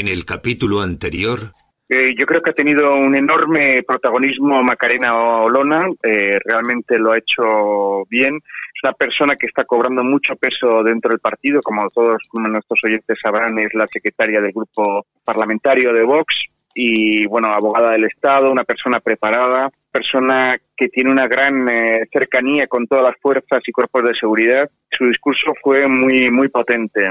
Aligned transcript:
En 0.00 0.08
el 0.08 0.24
capítulo 0.24 0.80
anterior... 0.80 1.52
Eh, 1.86 2.14
yo 2.18 2.24
creo 2.24 2.40
que 2.40 2.52
ha 2.52 2.54
tenido 2.54 2.94
un 2.94 3.14
enorme 3.14 3.82
protagonismo 3.86 4.62
Macarena 4.62 5.14
Olona, 5.14 5.88
eh, 6.02 6.38
realmente 6.42 6.98
lo 6.98 7.12
ha 7.12 7.18
hecho 7.18 8.06
bien. 8.08 8.36
Es 8.36 8.80
una 8.82 8.94
persona 8.94 9.36
que 9.36 9.46
está 9.46 9.64
cobrando 9.64 10.02
mucho 10.02 10.36
peso 10.36 10.82
dentro 10.82 11.10
del 11.10 11.20
partido, 11.20 11.60
como 11.60 11.90
todos 11.90 12.16
nuestros 12.32 12.80
oyentes 12.82 13.18
sabrán, 13.20 13.58
es 13.58 13.74
la 13.74 13.86
secretaria 13.88 14.40
del 14.40 14.52
grupo 14.52 15.04
parlamentario 15.22 15.92
de 15.92 16.02
Vox 16.04 16.34
y, 16.74 17.26
bueno, 17.26 17.48
abogada 17.48 17.92
del 17.92 18.04
Estado, 18.04 18.50
una 18.50 18.64
persona 18.64 19.00
preparada, 19.00 19.70
persona 19.90 20.56
que 20.76 20.88
tiene 20.88 21.10
una 21.10 21.26
gran 21.26 21.68
eh, 21.68 22.06
cercanía 22.12 22.66
con 22.66 22.86
todas 22.86 23.04
las 23.04 23.16
fuerzas 23.20 23.60
y 23.66 23.72
cuerpos 23.72 24.04
de 24.04 24.14
seguridad. 24.14 24.70
Su 24.90 25.06
discurso 25.06 25.52
fue 25.62 25.86
muy 25.88 26.30
muy 26.30 26.48
potente 26.48 27.10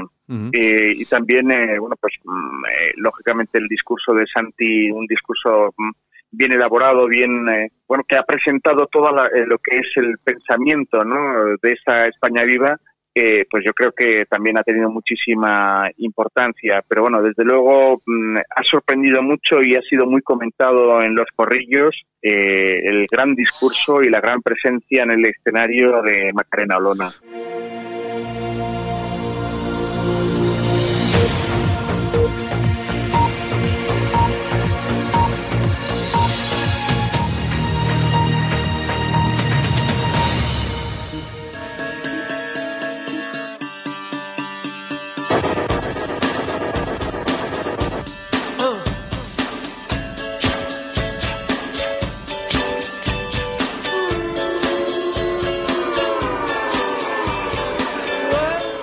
eh, 0.52 0.92
y 0.96 1.04
también 1.04 1.50
eh, 1.50 1.78
bueno 1.78 1.96
pues 2.00 2.14
mm, 2.24 2.62
lógicamente 2.96 3.58
el 3.58 3.66
discurso 3.66 4.14
de 4.14 4.26
Santi 4.26 4.90
un 4.90 5.06
discurso 5.06 5.74
mm, 5.76 5.90
bien 6.32 6.52
elaborado, 6.52 7.06
bien 7.06 7.44
bueno 7.86 8.04
que 8.08 8.16
ha 8.16 8.22
presentado 8.22 8.86
todo 8.86 9.10
lo 9.12 9.58
que 9.58 9.76
es 9.76 9.88
el 9.96 10.16
pensamiento 10.22 11.04
¿no? 11.04 11.56
de 11.60 11.72
esa 11.72 12.04
España 12.04 12.44
viva 12.44 12.78
que 13.14 13.44
pues 13.50 13.64
yo 13.64 13.72
creo 13.72 13.92
que 13.92 14.24
también 14.26 14.58
ha 14.58 14.62
tenido 14.62 14.90
muchísima 14.90 15.90
importancia. 15.98 16.82
Pero 16.86 17.02
bueno, 17.02 17.22
desde 17.22 17.44
luego 17.44 18.00
mm, 18.06 18.36
ha 18.36 18.62
sorprendido 18.62 19.22
mucho 19.22 19.60
y 19.62 19.76
ha 19.76 19.82
sido 19.82 20.06
muy 20.06 20.22
comentado 20.22 21.02
en 21.02 21.14
los 21.14 21.26
corrillos 21.34 21.90
eh, 22.22 22.82
el 22.84 23.06
gran 23.10 23.34
discurso 23.34 24.02
y 24.02 24.10
la 24.10 24.20
gran 24.20 24.42
presencia 24.42 25.02
en 25.02 25.12
el 25.12 25.26
escenario 25.26 26.02
de 26.02 26.30
Macarena 26.34 26.76
Olona. 26.76 27.10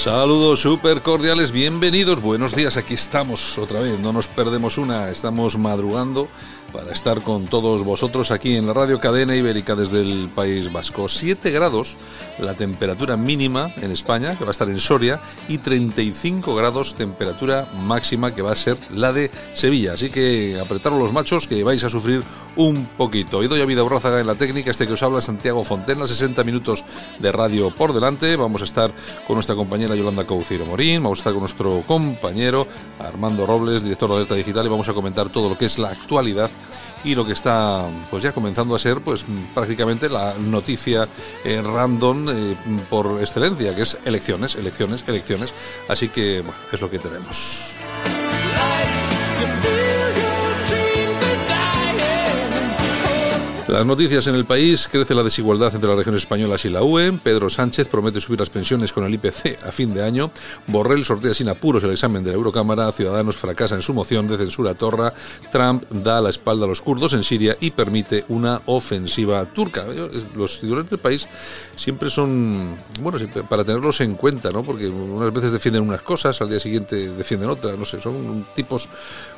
Saludos 0.00 0.60
súper 0.60 1.02
cordiales, 1.02 1.52
bienvenidos, 1.52 2.22
buenos 2.22 2.56
días, 2.56 2.78
aquí 2.78 2.94
estamos 2.94 3.58
otra 3.58 3.80
vez, 3.80 4.00
no 4.00 4.14
nos 4.14 4.28
perdemos 4.28 4.78
una, 4.78 5.10
estamos 5.10 5.58
madrugando 5.58 6.26
para 6.72 6.92
estar 6.92 7.20
con 7.20 7.46
todos 7.46 7.84
vosotros 7.84 8.30
aquí 8.30 8.56
en 8.56 8.66
la 8.66 8.72
radio 8.72 8.98
cadena 8.98 9.36
ibérica 9.36 9.74
desde 9.74 10.00
el 10.00 10.30
País 10.34 10.72
Vasco. 10.72 11.08
7 11.08 11.50
grados 11.50 11.96
la 12.38 12.54
temperatura 12.54 13.16
mínima 13.16 13.74
en 13.76 13.90
España, 13.90 14.36
que 14.36 14.44
va 14.44 14.50
a 14.50 14.52
estar 14.52 14.70
en 14.70 14.80
Soria, 14.80 15.20
y 15.48 15.58
35 15.58 16.54
grados 16.54 16.94
temperatura 16.94 17.68
máxima, 17.76 18.34
que 18.34 18.42
va 18.42 18.52
a 18.52 18.56
ser 18.56 18.78
la 18.94 19.12
de 19.12 19.30
Sevilla. 19.54 19.94
Así 19.94 20.10
que 20.10 20.58
apretaros 20.60 20.98
los 20.98 21.12
machos, 21.12 21.46
que 21.46 21.62
vais 21.64 21.84
a 21.84 21.90
sufrir 21.90 22.22
un 22.56 22.84
poquito. 22.96 23.42
Y 23.42 23.48
doy 23.48 23.60
a 23.60 23.64
vida 23.64 23.82
Urrázaga 23.82 24.20
en 24.20 24.26
la 24.26 24.34
técnica, 24.34 24.70
este 24.70 24.86
que 24.86 24.92
os 24.92 25.02
habla 25.02 25.20
Santiago 25.20 25.64
Fontenla, 25.64 26.06
60 26.06 26.44
minutos 26.44 26.84
de 27.18 27.32
radio 27.32 27.74
por 27.74 27.92
delante. 27.92 28.36
Vamos 28.36 28.62
a 28.62 28.64
estar 28.64 28.92
con 29.26 29.34
nuestra 29.34 29.54
compañera 29.54 29.94
Yolanda 29.94 30.26
Cauciro 30.26 30.66
Morín, 30.66 31.02
vamos 31.02 31.18
a 31.18 31.20
estar 31.20 31.32
con 31.32 31.40
nuestro 31.40 31.82
compañero 31.86 32.66
Armando 32.98 33.46
Robles, 33.46 33.82
director 33.82 34.08
de 34.08 34.16
Alerta 34.16 34.34
Digital, 34.34 34.66
y 34.66 34.68
vamos 34.68 34.88
a 34.88 34.94
comentar 34.94 35.30
todo 35.30 35.48
lo 35.48 35.58
que 35.58 35.66
es 35.66 35.78
la 35.78 35.90
actualidad 35.90 36.50
y 37.04 37.14
lo 37.14 37.26
que 37.26 37.32
está 37.32 37.88
pues 38.10 38.22
ya 38.22 38.32
comenzando 38.32 38.74
a 38.74 38.78
ser 38.78 39.00
pues 39.00 39.24
prácticamente 39.54 40.08
la 40.08 40.34
noticia 40.34 41.08
eh, 41.44 41.62
random 41.62 42.28
eh, 42.28 42.56
por 42.88 43.20
excelencia, 43.20 43.74
que 43.74 43.82
es 43.82 43.96
elecciones, 44.04 44.54
elecciones, 44.54 45.02
elecciones. 45.06 45.52
Así 45.88 46.08
que 46.08 46.42
bueno, 46.42 46.58
es 46.72 46.80
lo 46.80 46.90
que 46.90 46.98
tenemos. 46.98 47.74
Las 53.70 53.86
noticias 53.86 54.26
en 54.26 54.34
el 54.34 54.46
país, 54.46 54.88
crece 54.90 55.14
la 55.14 55.22
desigualdad 55.22 55.72
entre 55.72 55.88
las 55.88 55.96
regiones 55.96 56.22
españolas 56.22 56.64
y 56.64 56.70
la 56.70 56.82
UE, 56.82 57.12
Pedro 57.22 57.48
Sánchez 57.48 57.86
promete 57.86 58.20
subir 58.20 58.40
las 58.40 58.50
pensiones 58.50 58.92
con 58.92 59.04
el 59.04 59.14
IPC 59.14 59.64
a 59.64 59.70
fin 59.70 59.94
de 59.94 60.02
año, 60.02 60.32
Borrell 60.66 61.04
sortea 61.04 61.34
sin 61.34 61.48
apuros 61.48 61.84
el 61.84 61.92
examen 61.92 62.24
de 62.24 62.30
la 62.30 62.36
Eurocámara, 62.36 62.90
Ciudadanos 62.90 63.36
fracasa 63.36 63.76
en 63.76 63.82
su 63.82 63.94
moción 63.94 64.26
de 64.26 64.38
censura 64.38 64.72
a 64.72 64.74
Torra, 64.74 65.14
Trump 65.52 65.84
da 65.88 66.20
la 66.20 66.30
espalda 66.30 66.64
a 66.64 66.68
los 66.68 66.80
kurdos 66.80 67.12
en 67.12 67.22
Siria 67.22 67.56
y 67.60 67.70
permite 67.70 68.24
una 68.28 68.60
ofensiva 68.66 69.44
turca. 69.44 69.84
Los 70.34 70.58
titulares 70.58 70.90
del 70.90 70.98
país 70.98 71.28
siempre 71.76 72.10
son, 72.10 72.76
bueno, 73.00 73.18
para 73.48 73.62
tenerlos 73.62 74.00
en 74.00 74.16
cuenta, 74.16 74.50
¿no? 74.50 74.64
Porque 74.64 74.88
unas 74.88 75.32
veces 75.32 75.52
defienden 75.52 75.84
unas 75.84 76.02
cosas, 76.02 76.40
al 76.40 76.48
día 76.48 76.58
siguiente 76.58 76.96
defienden 77.10 77.48
otras, 77.48 77.78
no 77.78 77.84
sé, 77.84 78.00
son 78.00 78.46
tipos 78.52 78.88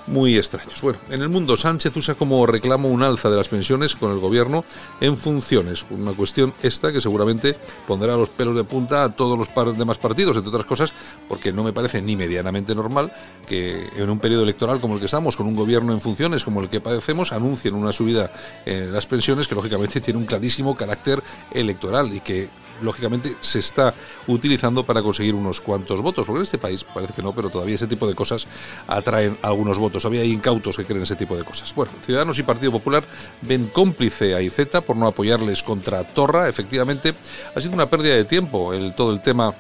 muy 0.06 0.36
extraños. 0.36 0.80
Bueno, 0.80 0.98
en 1.10 1.22
el 1.22 1.28
mundo 1.28 1.56
Sánchez 1.56 1.96
usa 1.96 2.14
como 2.14 2.44
reclamo 2.46 2.88
un 2.88 3.02
alza 3.02 3.30
de 3.30 3.36
las 3.36 3.48
pensiones 3.48 3.96
con 3.96 4.10
el 4.12 4.18
gobierno 4.18 4.64
en 5.00 5.16
funciones, 5.16 5.84
una 5.90 6.12
cuestión 6.12 6.54
esta 6.62 6.92
que 6.92 7.00
seguramente 7.00 7.56
pondrá 7.86 8.16
los 8.16 8.28
pelos 8.28 8.56
de 8.56 8.64
punta 8.64 9.04
a 9.04 9.08
todos 9.14 9.38
los 9.38 9.78
demás 9.78 9.98
partidos, 9.98 10.36
entre 10.36 10.50
otras 10.50 10.66
cosas, 10.66 10.92
porque 11.28 11.52
no 11.52 11.62
me 11.62 11.72
parece 11.72 12.02
ni 12.02 12.16
medianamente 12.16 12.74
normal 12.74 13.12
que 13.46 13.88
en 13.96 14.10
un 14.10 14.18
periodo 14.18 14.42
electoral 14.42 14.80
como 14.80 14.94
el 14.94 15.00
que 15.00 15.06
estamos, 15.06 15.36
con 15.36 15.46
un 15.46 15.54
gobierno 15.54 15.92
en 15.92 16.00
funciones 16.00 16.44
como 16.44 16.60
el 16.60 16.68
que 16.68 16.80
padecemos, 16.80 17.32
anuncien 17.32 17.74
una 17.74 17.92
subida 17.92 18.30
en 18.66 18.92
las 18.92 19.06
pensiones 19.06 19.48
que 19.48 19.54
lógicamente 19.54 20.00
tiene 20.00 20.18
un 20.18 20.26
clarísimo 20.26 20.76
carácter 20.76 21.22
electoral 21.52 22.14
y 22.14 22.20
que 22.20 22.48
lógicamente 22.82 23.36
se 23.40 23.60
está 23.60 23.94
utilizando 24.26 24.84
para 24.84 25.02
conseguir 25.02 25.34
unos 25.34 25.60
cuantos 25.60 26.00
votos, 26.00 26.26
porque 26.26 26.38
en 26.38 26.44
este 26.44 26.58
país 26.58 26.84
parece 26.84 27.12
que 27.12 27.22
no, 27.22 27.32
pero 27.32 27.50
todavía 27.50 27.76
ese 27.76 27.86
tipo 27.86 28.06
de 28.06 28.14
cosas 28.14 28.46
atraen 28.86 29.38
algunos 29.42 29.78
votos. 29.78 29.91
Había 30.04 30.24
incautos 30.24 30.76
que 30.76 30.84
creen 30.84 31.02
ese 31.02 31.16
tipo 31.16 31.36
de 31.36 31.44
cosas. 31.44 31.74
Bueno, 31.74 31.92
Ciudadanos 32.04 32.38
y 32.38 32.42
Partido 32.42 32.72
Popular 32.72 33.04
ven 33.42 33.68
cómplice 33.68 34.34
a 34.34 34.40
IZ 34.40 34.68
por 34.86 34.96
no 34.96 35.06
apoyarles 35.06 35.62
contra 35.62 36.04
Torra. 36.04 36.48
Efectivamente, 36.48 37.12
ha 37.54 37.60
sido 37.60 37.74
una 37.74 37.86
pérdida 37.86 38.14
de 38.14 38.24
tiempo 38.24 38.72
el, 38.72 38.94
todo 38.94 39.12
el 39.12 39.20
tema 39.20 39.54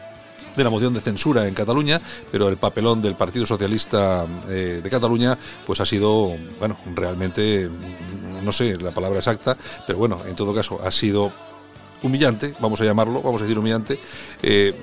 de 0.56 0.64
la 0.64 0.70
moción 0.70 0.92
de 0.92 1.00
censura 1.00 1.46
en 1.46 1.54
Cataluña, 1.54 2.00
pero 2.30 2.48
el 2.48 2.56
papelón 2.56 3.00
del 3.02 3.14
Partido 3.14 3.46
Socialista 3.46 4.26
eh, 4.48 4.80
de 4.82 4.90
Cataluña 4.90 5.38
pues 5.64 5.80
ha 5.80 5.86
sido, 5.86 6.36
bueno, 6.58 6.76
realmente, 6.94 7.70
no 8.42 8.52
sé 8.52 8.76
la 8.76 8.90
palabra 8.90 9.18
exacta, 9.18 9.56
pero 9.86 9.98
bueno, 9.98 10.18
en 10.26 10.34
todo 10.34 10.54
caso 10.54 10.80
ha 10.84 10.90
sido 10.90 11.32
humillante, 12.02 12.54
vamos 12.60 12.80
a 12.80 12.84
llamarlo, 12.84 13.22
vamos 13.22 13.40
a 13.40 13.44
decir 13.44 13.58
humillante, 13.58 13.98
eh, 14.42 14.74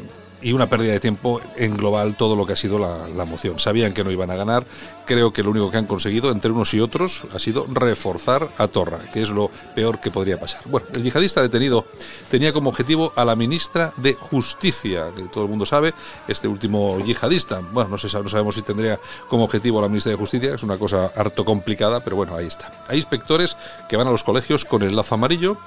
y 0.41 0.53
una 0.53 0.67
pérdida 0.67 0.93
de 0.93 0.99
tiempo 0.99 1.41
en 1.55 1.75
global 1.75 2.15
todo 2.15 2.35
lo 2.35 2.45
que 2.45 2.53
ha 2.53 2.55
sido 2.55 2.79
la, 2.79 3.25
moción. 3.25 3.59
Sabían 3.59 3.93
que 3.93 4.03
no 4.03 4.11
iban 4.11 4.31
a 4.31 4.35
ganar, 4.35 4.65
creo 5.05 5.31
que 5.31 5.43
lo 5.43 5.51
único 5.51 5.69
que 5.69 5.77
han 5.77 5.85
conseguido 5.85 6.31
entre 6.31 6.51
unos 6.51 6.73
y 6.73 6.79
otros 6.79 7.23
ha 7.33 7.39
sido 7.39 7.65
reforzar 7.67 8.47
a 8.57 8.67
Torra, 8.67 8.99
que 9.13 9.21
es 9.21 9.29
lo 9.29 9.51
peor 9.75 9.99
que 9.99 10.09
podría 10.11 10.39
pasar. 10.39 10.61
Bueno, 10.65 10.87
el 10.93 11.03
yihadista 11.03 11.41
detenido 11.41 11.85
tenía 12.31 12.53
como 12.53 12.69
objetivo 12.69 13.11
a 13.15 13.25
la 13.25 13.35
ministra 13.35 13.91
de 13.97 14.13
Justicia, 14.13 15.07
que 15.15 15.23
todo 15.23 15.43
el 15.43 15.49
mundo 15.49 15.65
sabe, 15.65 15.93
este 16.27 16.47
último 16.47 16.99
yihadista, 16.99 17.61
bueno, 17.71 17.89
no, 17.91 17.97
sé, 17.97 18.07
no 18.21 18.29
sabemos 18.29 18.55
si 18.55 18.61
tendría 18.61 18.99
como 19.27 19.43
objetivo 19.43 19.79
a 19.79 19.81
la 19.83 19.87
ministra 19.87 20.11
de 20.11 20.17
Justicia, 20.17 20.55
es 20.55 20.63
una 20.63 20.77
cosa 20.77 21.11
harto 21.15 21.45
complicada, 21.45 21.99
pero 22.03 22.15
bueno, 22.15 22.35
ahí 22.35 22.47
está. 22.47 22.71
Hay 22.87 22.97
inspectores 22.97 23.57
que 23.87 23.97
van 23.97 24.07
a 24.07 24.11
los 24.11 24.23
colegios 24.23 24.65
con 24.65 24.83
el 24.83 24.95
lazo 24.95 25.15
amarillo, 25.15 25.57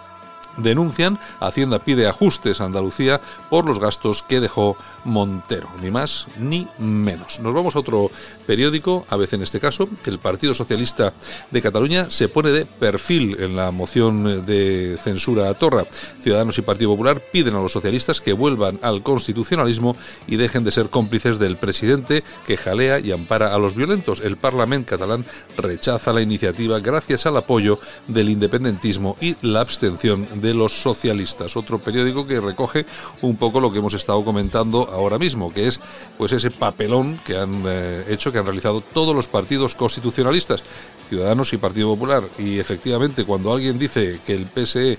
denuncian, 0.56 1.18
Hacienda 1.40 1.78
pide 1.78 2.06
ajustes 2.06 2.60
a 2.60 2.64
Andalucía 2.64 3.20
por 3.48 3.64
los 3.64 3.78
gastos 3.78 4.22
que 4.22 4.40
dejó 4.40 4.76
Montero, 5.04 5.68
ni 5.80 5.90
más 5.90 6.26
ni 6.38 6.66
menos. 6.78 7.40
Nos 7.40 7.54
vamos 7.54 7.76
a 7.76 7.80
otro 7.80 8.10
periódico, 8.46 9.06
a 9.08 9.16
veces 9.16 9.34
en 9.34 9.42
este 9.42 9.60
caso, 9.60 9.88
el 10.06 10.18
Partido 10.18 10.54
Socialista 10.54 11.12
de 11.50 11.62
Cataluña 11.62 12.10
se 12.10 12.28
pone 12.28 12.50
de 12.50 12.64
perfil 12.64 13.36
en 13.40 13.56
la 13.56 13.70
moción 13.70 14.44
de 14.44 14.98
censura 15.02 15.48
a 15.48 15.54
Torra. 15.54 15.84
Ciudadanos 16.22 16.58
y 16.58 16.62
Partido 16.62 16.90
Popular 16.90 17.20
piden 17.32 17.54
a 17.54 17.62
los 17.62 17.72
socialistas 17.72 18.20
que 18.20 18.32
vuelvan 18.32 18.78
al 18.82 19.02
constitucionalismo 19.02 19.96
y 20.26 20.36
dejen 20.36 20.64
de 20.64 20.72
ser 20.72 20.88
cómplices 20.88 21.38
del 21.38 21.56
presidente 21.56 22.24
que 22.46 22.56
jalea 22.56 22.98
y 22.98 23.12
ampara 23.12 23.54
a 23.54 23.58
los 23.58 23.74
violentos. 23.74 24.20
El 24.20 24.36
Parlamento 24.36 24.92
catalán 24.92 25.24
rechaza 25.56 26.12
la 26.12 26.20
iniciativa 26.20 26.78
gracias 26.80 27.26
al 27.26 27.36
apoyo 27.36 27.78
del 28.08 28.28
independentismo 28.28 29.16
y 29.20 29.36
la 29.42 29.60
abstención 29.60 30.26
de 30.40 30.54
los 30.54 30.72
socialistas. 30.72 31.56
Otro 31.56 31.78
periódico 31.78 32.26
que 32.26 32.40
recoge 32.40 32.84
un 33.22 33.36
poco 33.36 33.60
lo 33.60 33.72
que 33.72 33.78
hemos 33.78 33.94
estado 33.94 34.24
comentando 34.24 34.88
ahora 34.92 35.18
mismo, 35.18 35.52
que 35.52 35.68
es 35.68 35.80
pues 36.18 36.32
ese 36.32 36.50
papelón 36.50 37.18
que 37.24 37.36
han 37.36 37.62
eh, 37.66 38.04
hecho, 38.08 38.32
que 38.32 38.38
han 38.38 38.44
realizado 38.44 38.80
todos 38.80 39.14
los 39.14 39.26
partidos 39.26 39.74
constitucionalistas, 39.74 40.62
Ciudadanos 41.08 41.52
y 41.52 41.58
Partido 41.58 41.88
Popular. 41.88 42.24
Y 42.38 42.58
efectivamente, 42.58 43.24
cuando 43.24 43.52
alguien 43.52 43.78
dice 43.78 44.20
que 44.24 44.32
el 44.32 44.46
PSE 44.46 44.98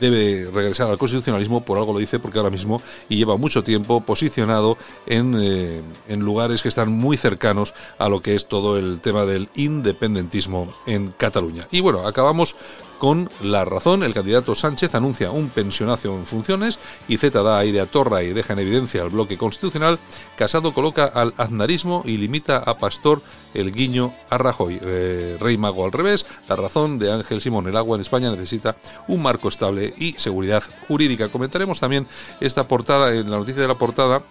debe 0.00 0.48
regresar 0.52 0.90
al 0.90 0.98
constitucionalismo, 0.98 1.64
por 1.64 1.78
algo 1.78 1.92
lo 1.92 1.98
dice, 1.98 2.18
porque 2.18 2.38
ahora 2.38 2.50
mismo 2.50 2.82
y 3.08 3.16
lleva 3.16 3.36
mucho 3.36 3.62
tiempo 3.62 4.00
posicionado 4.00 4.76
en, 5.06 5.36
eh, 5.40 5.80
en 6.08 6.20
lugares 6.20 6.62
que 6.62 6.68
están 6.68 6.90
muy 6.90 7.16
cercanos 7.16 7.74
a 7.98 8.08
lo 8.08 8.20
que 8.20 8.34
es 8.34 8.46
todo 8.46 8.78
el 8.78 9.00
tema 9.00 9.24
del 9.24 9.48
independentismo 9.54 10.74
en 10.86 11.12
Cataluña. 11.16 11.66
Y 11.70 11.80
bueno, 11.80 12.06
acabamos 12.06 12.56
con 12.98 13.28
la 13.42 13.64
razón. 13.64 14.02
El 14.02 14.14
candidato 14.14 14.54
Sánchez 14.54 14.94
anuncia 14.94 15.30
un 15.30 15.48
pensionazo 15.48 16.14
en 16.14 16.26
funciones 16.26 16.78
y 17.08 17.16
Z 17.16 17.42
da 17.42 17.58
aire 17.58 17.80
a 17.80 17.86
Torra 17.86 18.22
y 18.22 18.32
deja 18.32 18.52
en 18.52 18.60
evidencia 18.60 19.02
al 19.02 19.10
bloque 19.10 19.36
constitucional. 19.36 19.98
Casado 20.36 20.72
coloca 20.72 21.06
al 21.06 21.34
aznarismo 21.36 22.02
y 22.04 22.16
limita 22.16 22.58
a 22.58 22.76
Pastor 22.78 23.20
el 23.54 23.72
guiño 23.72 24.12
a 24.30 24.38
Rajoy. 24.38 24.78
Eh, 24.82 25.36
Rey 25.40 25.56
Mago 25.56 25.84
al 25.84 25.92
revés. 25.92 26.26
La 26.48 26.56
razón 26.56 26.98
de 26.98 27.12
Ángel 27.12 27.40
Simón. 27.40 27.68
El 27.68 27.76
agua 27.76 27.96
en 27.96 28.02
España 28.02 28.30
necesita 28.30 28.76
un 29.08 29.22
marco 29.22 29.48
estable 29.48 29.94
y 29.96 30.12
seguridad 30.14 30.62
jurídica. 30.88 31.28
Comentaremos 31.28 31.80
también 31.80 32.06
esta 32.40 32.68
portada, 32.68 33.14
en 33.14 33.30
la 33.30 33.38
noticia 33.38 33.62
de 33.62 33.68
la 33.68 33.78
portada, 33.78 34.22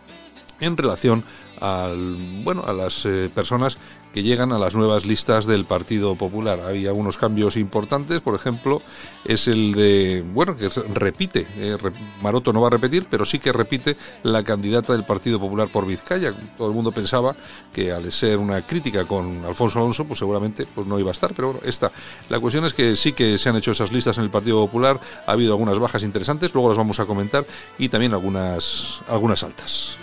en 0.60 0.78
relación 0.78 1.24
al, 1.66 2.18
bueno, 2.44 2.64
a 2.66 2.74
las 2.74 3.06
eh, 3.06 3.30
personas 3.34 3.78
que 4.16 4.24
llegan 4.24 4.54
a 4.54 4.58
las 4.58 4.76
nuevas 4.76 5.06
listas 5.06 5.46
del 5.46 5.66
Partido 5.66 6.16
Popular. 6.16 6.62
Hay 6.66 6.86
algunos 6.86 7.18
cambios 7.18 7.58
importantes, 7.58 8.22
por 8.22 8.34
ejemplo, 8.34 8.82
es 9.26 9.50
el 9.50 9.74
de, 9.74 10.24
bueno, 10.34 10.56
que 10.56 10.70
repite, 10.94 11.46
eh, 11.58 11.76
Maroto 12.22 12.54
no 12.54 12.62
va 12.62 12.68
a 12.68 12.70
repetir, 12.70 13.08
pero 13.12 13.26
sí 13.26 13.40
que 13.40 13.52
repite 13.52 13.98
la 14.24 14.42
candidata 14.42 14.94
del 14.94 15.04
Partido 15.04 15.38
Popular 15.38 15.68
por 15.68 15.86
Vizcaya. 15.86 16.34
Todo 16.58 16.70
el 16.70 16.74
mundo 16.74 16.94
pensaba 16.94 17.36
que 17.74 17.92
al 17.92 18.10
ser 18.14 18.38
una 18.38 18.62
crítica 18.62 19.04
con 19.04 19.44
Alfonso 19.44 19.80
Alonso, 19.80 20.06
pues 20.06 20.20
seguramente 20.20 20.66
pues 20.66 20.88
no 20.88 20.98
iba 20.98 21.10
a 21.10 21.12
estar, 21.12 21.34
pero 21.34 21.52
bueno, 21.52 21.62
esta. 21.66 21.92
La 22.30 22.40
cuestión 22.40 22.64
es 22.64 22.74
que 22.74 22.96
sí 22.96 23.12
que 23.12 23.38
se 23.38 23.50
han 23.50 23.58
hecho 23.58 23.72
esas 23.72 23.92
listas 23.92 24.18
en 24.18 24.24
el 24.24 24.30
Partido 24.30 24.66
Popular, 24.66 24.98
ha 25.28 25.32
habido 25.34 25.52
algunas 25.52 25.78
bajas 25.78 26.04
interesantes, 26.04 26.54
luego 26.54 26.70
las 26.70 26.78
vamos 26.78 27.02
a 27.02 27.06
comentar, 27.06 27.46
y 27.78 27.90
también 27.90 28.14
algunas, 28.14 29.02
algunas 29.10 29.44
altas. 29.44 29.98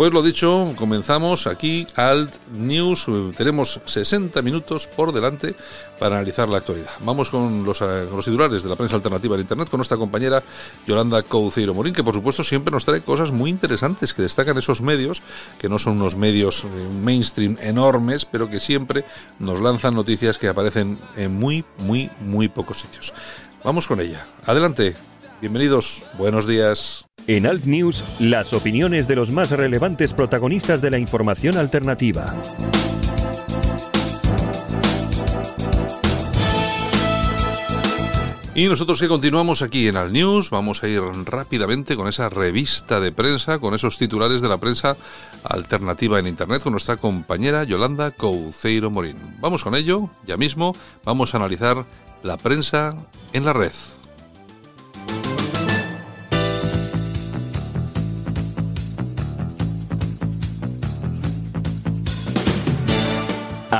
Pues 0.00 0.14
lo 0.14 0.22
dicho, 0.22 0.72
comenzamos 0.76 1.46
aquí 1.46 1.86
Alt 1.94 2.34
News. 2.52 3.04
Tenemos 3.36 3.82
60 3.84 4.40
minutos 4.40 4.86
por 4.86 5.12
delante 5.12 5.54
para 5.98 6.16
analizar 6.16 6.48
la 6.48 6.56
actualidad. 6.56 6.88
Vamos 7.00 7.28
con 7.28 7.64
los, 7.64 7.82
eh, 7.82 8.06
los 8.10 8.24
titulares 8.24 8.62
de 8.62 8.70
la 8.70 8.76
prensa 8.76 8.96
alternativa 8.96 9.34
en 9.34 9.42
Internet 9.42 9.68
con 9.68 9.76
nuestra 9.76 9.98
compañera 9.98 10.42
Yolanda 10.86 11.22
Couceiro 11.22 11.74
Morín, 11.74 11.92
que 11.92 12.02
por 12.02 12.14
supuesto 12.14 12.42
siempre 12.42 12.72
nos 12.72 12.86
trae 12.86 13.02
cosas 13.02 13.30
muy 13.30 13.50
interesantes 13.50 14.14
que 14.14 14.22
destacan 14.22 14.56
esos 14.56 14.80
medios, 14.80 15.20
que 15.58 15.68
no 15.68 15.78
son 15.78 16.00
unos 16.00 16.16
medios 16.16 16.64
eh, 16.64 16.68
mainstream 17.02 17.58
enormes, 17.60 18.24
pero 18.24 18.48
que 18.48 18.58
siempre 18.58 19.04
nos 19.38 19.60
lanzan 19.60 19.92
noticias 19.94 20.38
que 20.38 20.48
aparecen 20.48 20.98
en 21.14 21.38
muy, 21.38 21.62
muy, 21.76 22.08
muy 22.20 22.48
pocos 22.48 22.80
sitios. 22.80 23.12
Vamos 23.62 23.86
con 23.86 24.00
ella. 24.00 24.26
Adelante. 24.46 24.94
Bienvenidos. 25.42 26.02
Buenos 26.16 26.46
días. 26.46 27.04
En 27.26 27.46
Alt 27.46 27.64
News, 27.64 28.04
las 28.18 28.52
opiniones 28.52 29.06
de 29.06 29.16
los 29.16 29.30
más 29.30 29.50
relevantes 29.50 30.14
protagonistas 30.14 30.80
de 30.80 30.90
la 30.90 30.98
información 30.98 31.56
alternativa. 31.56 32.34
Y 38.52 38.68
nosotros 38.68 39.00
que 39.00 39.08
continuamos 39.08 39.62
aquí 39.62 39.86
en 39.86 39.96
Al 39.96 40.12
News, 40.12 40.50
vamos 40.50 40.82
a 40.82 40.88
ir 40.88 41.00
rápidamente 41.24 41.96
con 41.96 42.08
esa 42.08 42.28
revista 42.28 43.00
de 43.00 43.12
prensa, 43.12 43.58
con 43.58 43.74
esos 43.74 43.96
titulares 43.96 44.40
de 44.40 44.48
la 44.48 44.58
prensa 44.58 44.96
alternativa 45.44 46.18
en 46.18 46.26
Internet, 46.26 46.62
con 46.62 46.72
nuestra 46.72 46.96
compañera 46.96 47.64
Yolanda 47.64 48.10
Couceiro 48.10 48.90
Morín. 48.90 49.16
Vamos 49.40 49.62
con 49.62 49.76
ello, 49.76 50.10
ya 50.26 50.36
mismo, 50.36 50.74
vamos 51.04 51.32
a 51.32 51.38
analizar 51.38 51.86
la 52.22 52.36
prensa 52.36 52.96
en 53.32 53.44
la 53.44 53.52
red. 53.52 53.72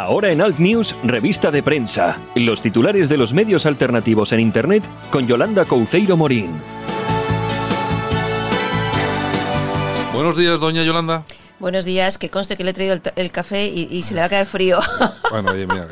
Ahora 0.01 0.33
en 0.33 0.41
Alt 0.41 0.59
News, 0.59 0.97
revista 1.05 1.51
de 1.51 1.63
prensa. 1.63 2.17
Los 2.35 2.63
titulares 2.63 3.11
de 3.11 3.19
los 3.19 3.35
medios 3.35 3.67
alternativos 3.67 4.33
en 4.33 4.41
Internet 4.41 4.83
con 5.11 5.27
Yolanda 5.27 5.67
Couceiro 5.67 6.17
Morín. 6.17 6.59
Buenos 10.15 10.39
días, 10.39 10.59
doña 10.59 10.85
Yolanda. 10.85 11.25
Buenos 11.59 11.85
días, 11.85 12.17
que 12.17 12.31
conste 12.31 12.57
que 12.57 12.65
le 12.65 12.71
he 12.71 12.73
traído 12.73 12.99
el, 13.15 13.31
café 13.31 13.67
y, 13.67 14.03
se 14.03 14.15
le 14.15 14.21
va 14.21 14.27
a 14.27 14.31
quedar 14.31 14.47
frío. 14.47 14.79
Bueno, 15.31 15.53
oye, 15.53 15.67
mira, 15.67 15.87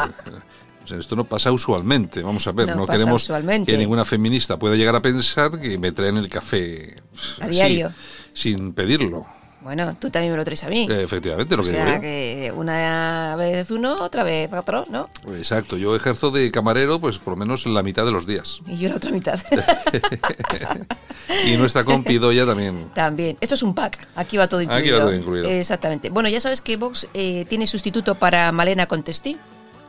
esto 0.99 1.15
no 1.15 1.25
pasa 1.25 1.53
usualmente. 1.53 2.23
Vamos 2.23 2.47
a 2.47 2.53
ver, 2.53 2.75
no, 2.75 2.87
queremos 2.87 3.31
que 3.67 3.77
ninguna 3.77 4.07
feminista 4.07 4.59
pueda 4.59 4.75
llegar 4.75 4.97
a 4.97 5.03
pensar 5.03 5.61
que 5.61 5.77
me 5.77 5.93
traen 5.93 6.17
el 6.17 6.31
café 6.31 6.97
a 7.43 7.47
diario 7.47 7.93
sin 8.33 8.73
pedirlo. 8.73 9.27
Bueno, 9.61 9.95
tú 9.97 10.09
también 10.11 10.33
me 10.33 10.37
lo 10.37 10.45
traes 10.45 10.63
a 10.65 10.69
mí. 10.69 10.87
efectivamente, 10.89 11.57
lo 11.57 11.63
o 11.63 11.65
que 11.65 11.71
sea, 11.71 12.01
que 12.01 12.53
una 12.55 13.35
vez 13.37 13.71
uno, 13.71 13.97
otra 13.97 14.23
vez 14.23 14.53
otro, 14.53 14.85
¿no? 14.91 15.09
Exacto, 15.37 15.77
yo 15.77 15.97
ejerzo 15.97 16.31
de 16.31 16.51
camarero 16.51 17.01
pues 17.01 17.19
por 17.19 17.33
lo 17.33 17.37
menos 17.37 17.67
la 17.67 17.83
mitad 17.83 18.05
de 18.05 18.13
los 18.13 18.27
días. 18.27 18.61
Y 18.67 18.77
yo 18.77 18.89
la 18.89 18.97
otra 18.97 19.11
mitad. 19.11 19.41
y 21.47 21.57
nuestra 21.57 21.85
compi 21.85 22.19
ya 22.35 22.47
también. 22.47 22.91
También. 22.95 23.37
Esto 23.41 23.55
es 23.57 23.63
un 23.63 23.75
pack, 23.75 24.09
aquí 24.15 24.37
va 24.37 24.49
todo 24.49 24.63
incluido. 24.63 24.81
Aquí 24.81 24.91
va 24.91 25.01
todo 25.01 25.15
incluido. 25.15 25.49
Exactamente. 25.49 26.11
Bueno, 26.11 26.29
ya 26.29 26.41
sabes 26.41 26.63
que 26.63 26.77
Vox 26.77 27.09
eh, 27.15 27.45
tiene 27.49 27.67
sustituto 27.67 28.15
para 28.15 28.53
Malena 28.53 28.87
Contestí. 28.87 29.37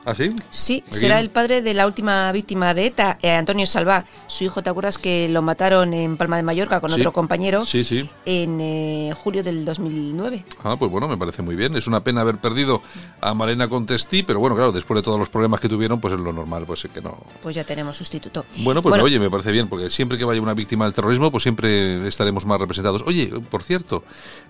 ¿Ah, 0.06 0.16
sí? 0.16 0.34
Sí, 0.50 0.84
será 0.90 1.20
el 1.20 1.30
padre 1.30 1.62
de 1.62 1.74
la 1.74 1.86
última 1.86 2.32
víctima 2.32 2.74
de 2.74 2.88
ETA, 2.88 3.18
eh, 3.22 3.32
Antonio 3.32 3.66
Salvá. 3.66 4.06
Su 4.28 4.44
hijo, 4.44 4.64
¿te 4.64 4.70
acuerdas 4.70 4.98
que 4.98 5.30
lo 5.30 5.42
mataron 5.42 5.94
en 5.94 6.18
Palma 6.18 6.38
de 6.38 6.44
Mallorca 6.44 6.80
con 6.80 6.92
otro 6.92 7.12
compañero? 7.12 7.66
Sí, 7.66 7.84
sí. 7.84 8.10
En 8.26 8.60
eh, 8.62 9.14
julio 9.16 9.44
del 9.44 9.66
2009. 9.66 10.46
Ah, 10.64 10.76
pues 10.78 10.90
bueno, 10.90 11.08
me 11.08 11.18
parece 11.18 11.42
muy 11.42 11.56
bien. 11.56 11.76
Es 11.76 11.88
una 11.88 12.00
pena 12.02 12.22
haber 12.22 12.38
perdido 12.38 12.82
a 13.22 13.34
Malena 13.34 13.68
Contestí, 13.68 14.24
pero 14.24 14.40
bueno, 14.40 14.56
claro, 14.56 14.72
después 14.72 14.98
de 14.98 15.04
todos 15.04 15.20
los 15.20 15.30
problemas 15.30 15.60
que 15.60 15.70
tuvieron, 15.70 16.00
pues 16.00 16.14
es 16.14 16.20
lo 16.20 16.32
normal, 16.32 16.64
pues 16.66 16.86
es 16.86 16.92
que 16.92 17.02
no. 17.02 17.18
Pues 17.44 17.56
ya 17.56 17.64
tenemos 17.64 17.98
sustituto. 17.98 18.46
Bueno, 18.60 18.82
pues 18.82 19.02
oye, 19.02 19.20
me 19.20 19.30
parece 19.30 19.52
bien, 19.52 19.68
porque 19.68 19.90
siempre 19.90 20.18
que 20.18 20.26
vaya 20.26 20.42
una 20.42 20.54
víctima 20.54 20.86
del 20.86 20.94
terrorismo, 20.94 21.30
pues 21.30 21.44
siempre 21.44 22.08
estaremos 22.08 22.46
más 22.46 22.60
representados. 22.60 23.04
Oye, 23.06 23.32
por 23.50 23.64
cierto, 23.64 24.04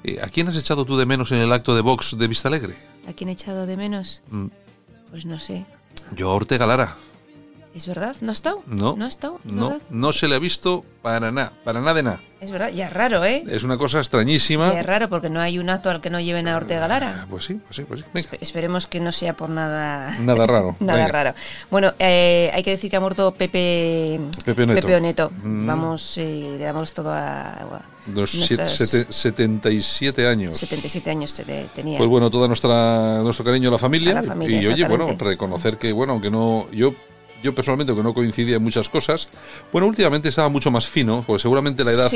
eh, 0.04 0.20
¿a 0.22 0.28
quién 0.28 0.48
has 0.48 0.58
echado 0.58 0.86
tú 0.86 0.96
de 0.96 1.06
menos 1.06 1.32
en 1.32 1.40
el 1.40 1.52
acto 1.52 1.76
de 1.76 1.82
Vox 1.82 2.18
de 2.18 2.28
Vista 2.28 2.48
Alegre? 2.48 2.76
¿A 3.08 3.14
quién 3.14 3.30
he 3.30 3.34
echado 3.34 3.66
de 3.66 3.76
menos? 3.76 4.22
Mm. 4.30 4.48
Pues 5.10 5.26
no 5.26 5.40
sé. 5.40 5.66
Yo 6.16 6.30
a 6.32 6.36
Ortega 6.36 6.66
Lara. 6.68 6.96
¿Es 7.76 7.88
verdad? 7.88 8.16
¿No 8.22 8.32
ha 8.32 8.34
estado? 8.34 8.64
No. 8.66 8.96
¿No 8.96 9.06
ha 9.06 9.08
estado? 9.08 9.40
No, 9.44 9.80
no 9.90 10.14
se 10.14 10.28
le 10.28 10.36
ha 10.36 10.40
visto 10.40 10.84
para 11.02 11.32
nada, 11.32 11.54
para 11.64 11.80
nada 11.80 11.94
de 11.94 12.04
nada. 12.04 12.22
Es 12.42 12.52
verdad, 12.52 12.70
ya 12.70 12.88
es 12.88 12.94
raro, 12.94 13.26
¿eh? 13.26 13.44
Es 13.50 13.64
una 13.64 13.78
cosa 13.78 14.00
extrañísima. 14.00 14.72
Ya 14.74 14.80
es 14.80 14.86
raro 14.86 15.10
porque 15.10 15.30
no 15.30 15.42
hay 15.42 15.60
un 15.60 15.70
acto 15.70 15.90
al 15.90 16.00
que 16.00 16.10
no 16.10 16.22
lleven 16.22 16.48
a 16.48 16.56
Ortega 16.56 16.88
Lara. 16.88 17.24
Ah, 17.24 17.28
pues 17.30 17.44
sí, 17.46 17.60
pues 17.66 17.76
sí, 17.76 17.84
pues 17.84 18.06
sí. 18.14 18.38
esperemos 18.40 18.88
que 18.88 19.02
no 19.02 19.12
sea 19.12 19.36
por 19.36 19.50
nada... 19.50 20.16
Nada 20.20 20.48
raro. 20.48 20.78
nada 20.80 21.06
raro. 21.08 21.34
Bueno, 21.70 21.94
eh, 22.00 22.50
hay 22.54 22.64
que 22.64 22.72
decir 22.72 22.90
que 22.90 22.96
ha 22.96 23.02
muerto 23.02 23.34
Pepe... 23.34 24.20
Pepe 24.46 24.66
Neto. 24.66 24.82
Pepe 24.82 24.96
Oneto. 24.96 25.32
Mm. 25.44 25.68
Vamos, 25.68 26.18
eh, 26.18 26.56
le 26.58 26.64
damos 26.64 26.94
todo 26.94 27.12
a... 27.14 27.82
Dos, 28.06 28.32
77 28.32 30.28
años. 30.28 30.58
77 30.58 31.12
años 31.12 31.40
tenía. 31.76 31.98
Pues 31.98 32.10
bueno, 32.10 32.32
todo 32.32 32.48
nuestra, 32.48 33.22
nuestro 33.22 33.46
cariño 33.46 33.70
a 33.70 33.74
la 33.74 33.78
familia. 33.78 34.12
A 34.12 34.16
la 34.16 34.24
familia 34.24 34.62
y 34.62 34.66
oye, 34.66 34.88
bueno, 34.88 35.16
reconocer 35.20 35.78
que, 35.78 35.92
bueno, 35.92 36.14
aunque 36.14 36.32
no... 36.32 36.66
Yo 36.72 36.96
yo 37.44 37.56
personalmente 37.56 37.94
que 37.94 38.04
no 38.04 38.14
coincidía 38.14 38.58
en 38.58 38.64
muchas 38.64 38.90
cosas. 38.90 39.28
Bueno, 39.72 39.88
últimamente 39.88 40.30
estaba 40.30 40.50
mucho 40.50 40.72
más 40.72 40.88
fino, 40.88 41.24
porque 41.26 41.42
seguramente 41.42 41.84
la 41.84 41.92
edad, 41.92 42.12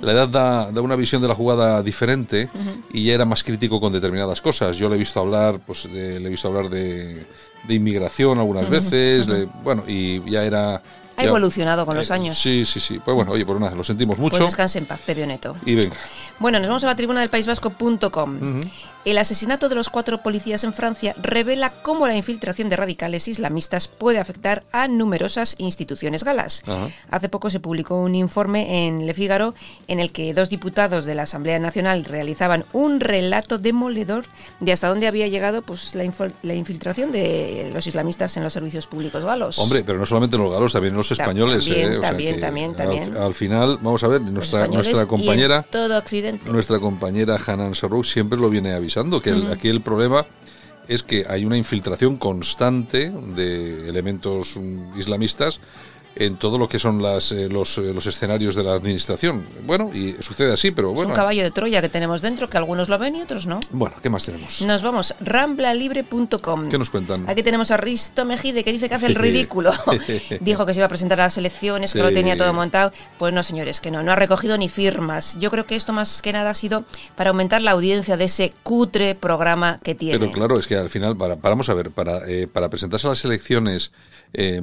La 0.00 0.12
edad 0.12 0.28
da, 0.28 0.80
una 0.80 0.96
visión 0.96 1.22
de 1.22 1.28
la 1.28 1.34
jugada 1.34 1.82
diferente 1.82 2.48
y 2.92 3.04
ya 3.04 3.14
era 3.14 3.24
más 3.24 3.42
crítico 3.42 3.80
con 3.80 3.92
determinadas 3.92 4.40
cosas. 4.40 4.76
Yo 4.76 4.88
le 4.88 4.96
he 4.96 4.98
visto 4.98 5.20
hablar, 5.20 5.60
pues 5.66 5.86
le 5.86 6.16
he 6.16 6.28
visto 6.28 6.48
hablar 6.48 6.68
de, 6.68 7.24
inmigración 7.68 8.38
algunas 8.38 8.68
veces, 8.68 9.26
bueno, 9.62 9.84
y 9.86 10.20
ya 10.30 10.44
era 10.44 10.82
ha 11.16 11.24
evolucionado 11.24 11.86
con 11.86 11.96
los 11.96 12.10
eh, 12.10 12.14
años. 12.14 12.38
Sí, 12.38 12.64
sí, 12.64 12.80
sí. 12.80 13.00
Pues 13.04 13.14
bueno, 13.14 13.32
oye, 13.32 13.44
por 13.44 13.60
nada, 13.60 13.74
lo 13.74 13.84
sentimos 13.84 14.18
mucho. 14.18 14.38
Pues 14.38 14.46
descanse 14.46 14.78
en 14.78 14.86
paz, 14.86 15.00
Pepe 15.04 15.26
Neto. 15.26 15.56
Y 15.64 15.74
venga. 15.74 15.96
Bueno, 16.38 16.58
nos 16.58 16.68
vamos 16.68 16.84
a 16.84 16.86
la 16.86 16.96
tribuna 16.96 17.20
del 17.20 17.28
País 17.28 17.46
Vasco.com. 17.46 18.60
El 19.04 19.18
asesinato 19.18 19.68
de 19.68 19.74
los 19.74 19.90
cuatro 19.90 20.22
policías 20.22 20.62
en 20.62 20.72
Francia 20.72 21.14
revela 21.20 21.70
cómo 21.82 22.06
la 22.06 22.14
infiltración 22.16 22.68
de 22.68 22.76
radicales 22.76 23.26
islamistas 23.26 23.88
puede 23.88 24.18
afectar 24.20 24.62
a 24.70 24.86
numerosas 24.86 25.56
instituciones 25.58 26.22
galas. 26.22 26.62
Ajá. 26.68 26.88
Hace 27.10 27.28
poco 27.28 27.50
se 27.50 27.58
publicó 27.58 27.96
un 27.96 28.14
informe 28.14 28.86
en 28.86 29.04
Le 29.06 29.12
Figaro 29.14 29.54
en 29.88 29.98
el 29.98 30.12
que 30.12 30.32
dos 30.34 30.50
diputados 30.50 31.04
de 31.04 31.16
la 31.16 31.22
Asamblea 31.24 31.58
Nacional 31.58 32.04
realizaban 32.04 32.64
un 32.72 33.00
relato 33.00 33.58
demoledor 33.58 34.24
de 34.60 34.70
hasta 34.72 34.88
dónde 34.88 35.08
había 35.08 35.26
llegado 35.26 35.62
pues, 35.62 35.96
la, 35.96 36.04
la 36.42 36.54
infiltración 36.54 37.10
de 37.10 37.70
los 37.74 37.86
islamistas 37.86 38.36
en 38.36 38.44
los 38.44 38.52
servicios 38.52 38.86
públicos 38.86 39.24
galos. 39.24 39.58
Hombre, 39.58 39.82
pero 39.82 39.98
no 39.98 40.06
solamente 40.06 40.38
los 40.38 40.52
galos, 40.52 40.72
también 40.72 40.94
los 40.94 41.10
españoles. 41.10 41.64
también, 41.66 41.92
¿eh? 41.92 41.96
O 41.96 42.00
sea 42.00 42.10
también, 42.10 42.40
también, 42.40 43.16
al- 43.16 43.34
final, 43.34 43.78
vamos 43.80 44.04
a 44.04 44.08
ver, 44.08 44.20
nuestra, 44.20 44.66
en 44.66 45.06
compañera, 45.08 45.66
todo 45.70 45.98
Occidente. 45.98 46.50
nuestra 46.50 46.78
compañera 46.78 47.36
Hanan 47.44 47.74
Sarrouk 47.74 48.04
siempre 48.04 48.38
lo 48.38 48.48
viene 48.50 48.72
avisando, 48.72 48.91
que 49.22 49.30
el- 49.30 49.50
aquí 49.52 49.68
el 49.68 49.80
problema 49.80 50.24
es 50.88 51.02
que 51.02 51.24
hay 51.28 51.44
una 51.44 51.56
infiltración 51.56 52.16
constante 52.16 53.10
de 53.36 53.88
elementos 53.88 54.56
mm, 54.56 54.98
islamistas 54.98 55.60
en 56.14 56.36
todo 56.36 56.58
lo 56.58 56.68
que 56.68 56.78
son 56.78 57.02
las, 57.02 57.32
eh, 57.32 57.48
los, 57.48 57.78
eh, 57.78 57.92
los 57.94 58.06
escenarios 58.06 58.54
de 58.54 58.62
la 58.62 58.74
administración. 58.74 59.44
Bueno, 59.66 59.90
y 59.94 60.14
sucede 60.20 60.52
así, 60.52 60.70
pero 60.70 60.90
es 60.90 60.94
bueno. 60.94 61.10
un 61.10 61.16
caballo 61.16 61.42
de 61.42 61.50
Troya 61.50 61.80
que 61.80 61.88
tenemos 61.88 62.20
dentro, 62.20 62.50
que 62.50 62.58
algunos 62.58 62.88
lo 62.88 62.98
ven 62.98 63.16
y 63.16 63.22
otros 63.22 63.46
no. 63.46 63.60
Bueno, 63.70 63.96
¿qué 64.02 64.10
más 64.10 64.24
tenemos? 64.26 64.60
Nos 64.62 64.82
vamos, 64.82 65.14
ramblalibre.com. 65.20 66.68
¿Qué 66.68 66.78
nos 66.78 66.90
cuentan? 66.90 67.28
Aquí 67.28 67.42
tenemos 67.42 67.70
a 67.70 67.76
Risto 67.76 68.24
Mejide 68.24 68.62
que 68.64 68.72
dice 68.72 68.88
que 68.88 68.94
hace 68.94 69.06
el 69.06 69.14
ridículo. 69.16 69.72
Dijo 70.40 70.66
que 70.66 70.74
se 70.74 70.80
iba 70.80 70.86
a 70.86 70.88
presentar 70.88 71.20
a 71.20 71.24
las 71.24 71.38
elecciones, 71.38 71.92
que 71.92 72.02
lo 72.02 72.12
tenía 72.12 72.36
todo 72.36 72.52
montado. 72.52 72.92
Pues 73.18 73.32
no, 73.32 73.42
señores, 73.42 73.80
que 73.80 73.90
no, 73.90 74.02
no 74.02 74.12
ha 74.12 74.16
recogido 74.16 74.58
ni 74.58 74.68
firmas. 74.68 75.38
Yo 75.40 75.50
creo 75.50 75.66
que 75.66 75.76
esto 75.76 75.92
más 75.92 76.22
que 76.22 76.32
nada 76.32 76.50
ha 76.50 76.54
sido 76.54 76.84
para 77.16 77.30
aumentar 77.30 77.62
la 77.62 77.70
audiencia 77.72 78.16
de 78.16 78.24
ese 78.24 78.52
cutre 78.62 79.14
programa 79.14 79.80
que 79.82 79.94
tiene. 79.94 80.18
Pero 80.18 80.32
claro, 80.32 80.58
es 80.58 80.66
que 80.66 80.76
al 80.76 80.90
final, 80.90 81.16
para, 81.16 81.36
para- 81.36 81.50
vamos 81.52 81.68
a 81.68 81.74
ver, 81.74 81.90
para, 81.90 82.28
eh, 82.28 82.46
para 82.46 82.68
presentarse 82.70 83.06
a 83.06 83.10
las 83.10 83.24
elecciones 83.24 83.92
eh, 84.34 84.60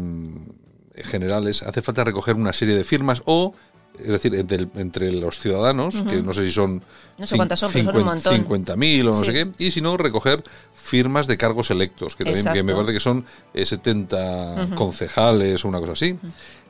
generales 1.04 1.64
hace 1.64 1.82
falta 1.82 2.04
recoger 2.04 2.36
una 2.36 2.54
serie 2.54 2.76
de 2.76 2.84
firmas 2.84 3.22
o, 3.26 3.54
es 3.98 4.08
decir, 4.08 4.36
entre, 4.36 4.68
entre 4.76 5.12
los 5.12 5.40
ciudadanos, 5.40 6.04
que 6.08 6.22
no 6.22 6.34
sé 6.34 6.46
si 6.46 6.52
son 6.52 6.84
No 7.20 7.28
sé 7.28 7.36
cuántas 7.36 7.60
son, 7.60 7.72
pero 7.74 7.86
son 7.86 7.98
un 7.98 8.06
montón. 8.06 8.34
50.000 8.46 9.02
o 9.02 9.04
no 9.08 9.14
Sí. 9.16 9.26
sé 9.26 9.34
qué, 9.34 9.48
y 9.66 9.72
si 9.72 9.82
no, 9.82 9.98
recoger 9.98 10.42
firmas 10.74 11.28
de 11.28 11.38
cargos 11.38 11.70
electos, 11.70 12.16
que, 12.16 12.24
también, 12.24 12.54
que 12.54 12.64
me 12.64 12.74
parece 12.74 12.94
que 12.94 13.00
son 13.00 13.26
eh, 13.54 13.66
70 13.66 14.70
concejales 14.76 15.64
o 15.66 15.68
una 15.68 15.80
cosa 15.80 15.92
así, 15.94 16.18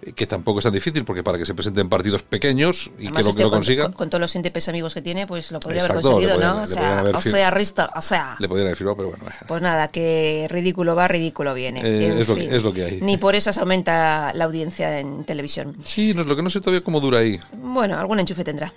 eh, 0.01 0.12
que 0.13 0.25
tampoco 0.25 0.60
es 0.60 0.63
tan 0.63 0.74
difícil, 0.74 1.06
porque 1.06 1.24
para 1.24 1.38
que 1.38 1.46
se 1.46 1.53
presenten 1.53 1.88
partidos 1.89 2.24
pequeños 2.24 2.89
y 2.98 3.08
Además, 3.08 3.18
que 3.18 3.24
lo, 3.24 3.29
este 3.29 3.38
que 3.38 3.44
lo 3.44 3.50
con, 3.50 3.58
consigan, 3.60 3.86
con- 3.88 3.94
con 3.94 4.10
todos 4.10 4.22
los 4.22 4.36
índices 4.36 4.70
amigos 4.70 4.94
que 4.94 5.01
tiene, 5.01 5.27
pues 5.27 5.51
lo 5.51 5.60
podría 5.60 5.84
haber 5.86 6.01
conseguido, 6.01 6.39
¿no? 6.39 6.63
O 6.63 6.65
sea, 6.65 7.03
o 7.13 7.22
sea, 7.22 7.51
Risto, 7.51 7.88
o 7.96 8.01
sea. 8.01 8.36
le 8.39 8.48
podrían 8.48 8.68
haber 8.68 8.77
firmado, 8.77 8.98
pero 8.98 9.10
bueno. 9.10 9.25
Pues 9.48 9.62
nada, 9.62 9.89
que 9.89 10.48
ridículo 10.50 10.96
va, 10.96 11.08
ridículo 11.08 11.53
viene. 11.53 11.82
Eh, 11.84 12.22
es 12.22 12.27
lo 12.27 12.36
que- 12.36 12.41
fin. 12.41 12.53
es 12.53 12.63
lo 12.63 12.74
que 12.74 12.84
hay. 12.86 13.01
Ni 13.01 13.18
por 13.18 13.36
eso 13.36 13.53
se 13.53 13.60
aumenta 13.60 14.32
la 14.34 14.46
audiencia 14.46 15.00
en 15.00 15.24
televisión. 15.25 15.75
Sí, 15.84 16.13
no, 16.13 16.24
lo 16.24 16.36
que 16.36 16.41
no 16.41 16.50
sé 16.50 16.60
todavía 16.60 16.84
cómo 16.84 17.00
dura 17.00 17.20
ahí. 17.20 17.39
Bueno, 17.53 17.98
algún 18.00 18.20
enchufe 18.20 18.44
tendrá. 18.44 18.74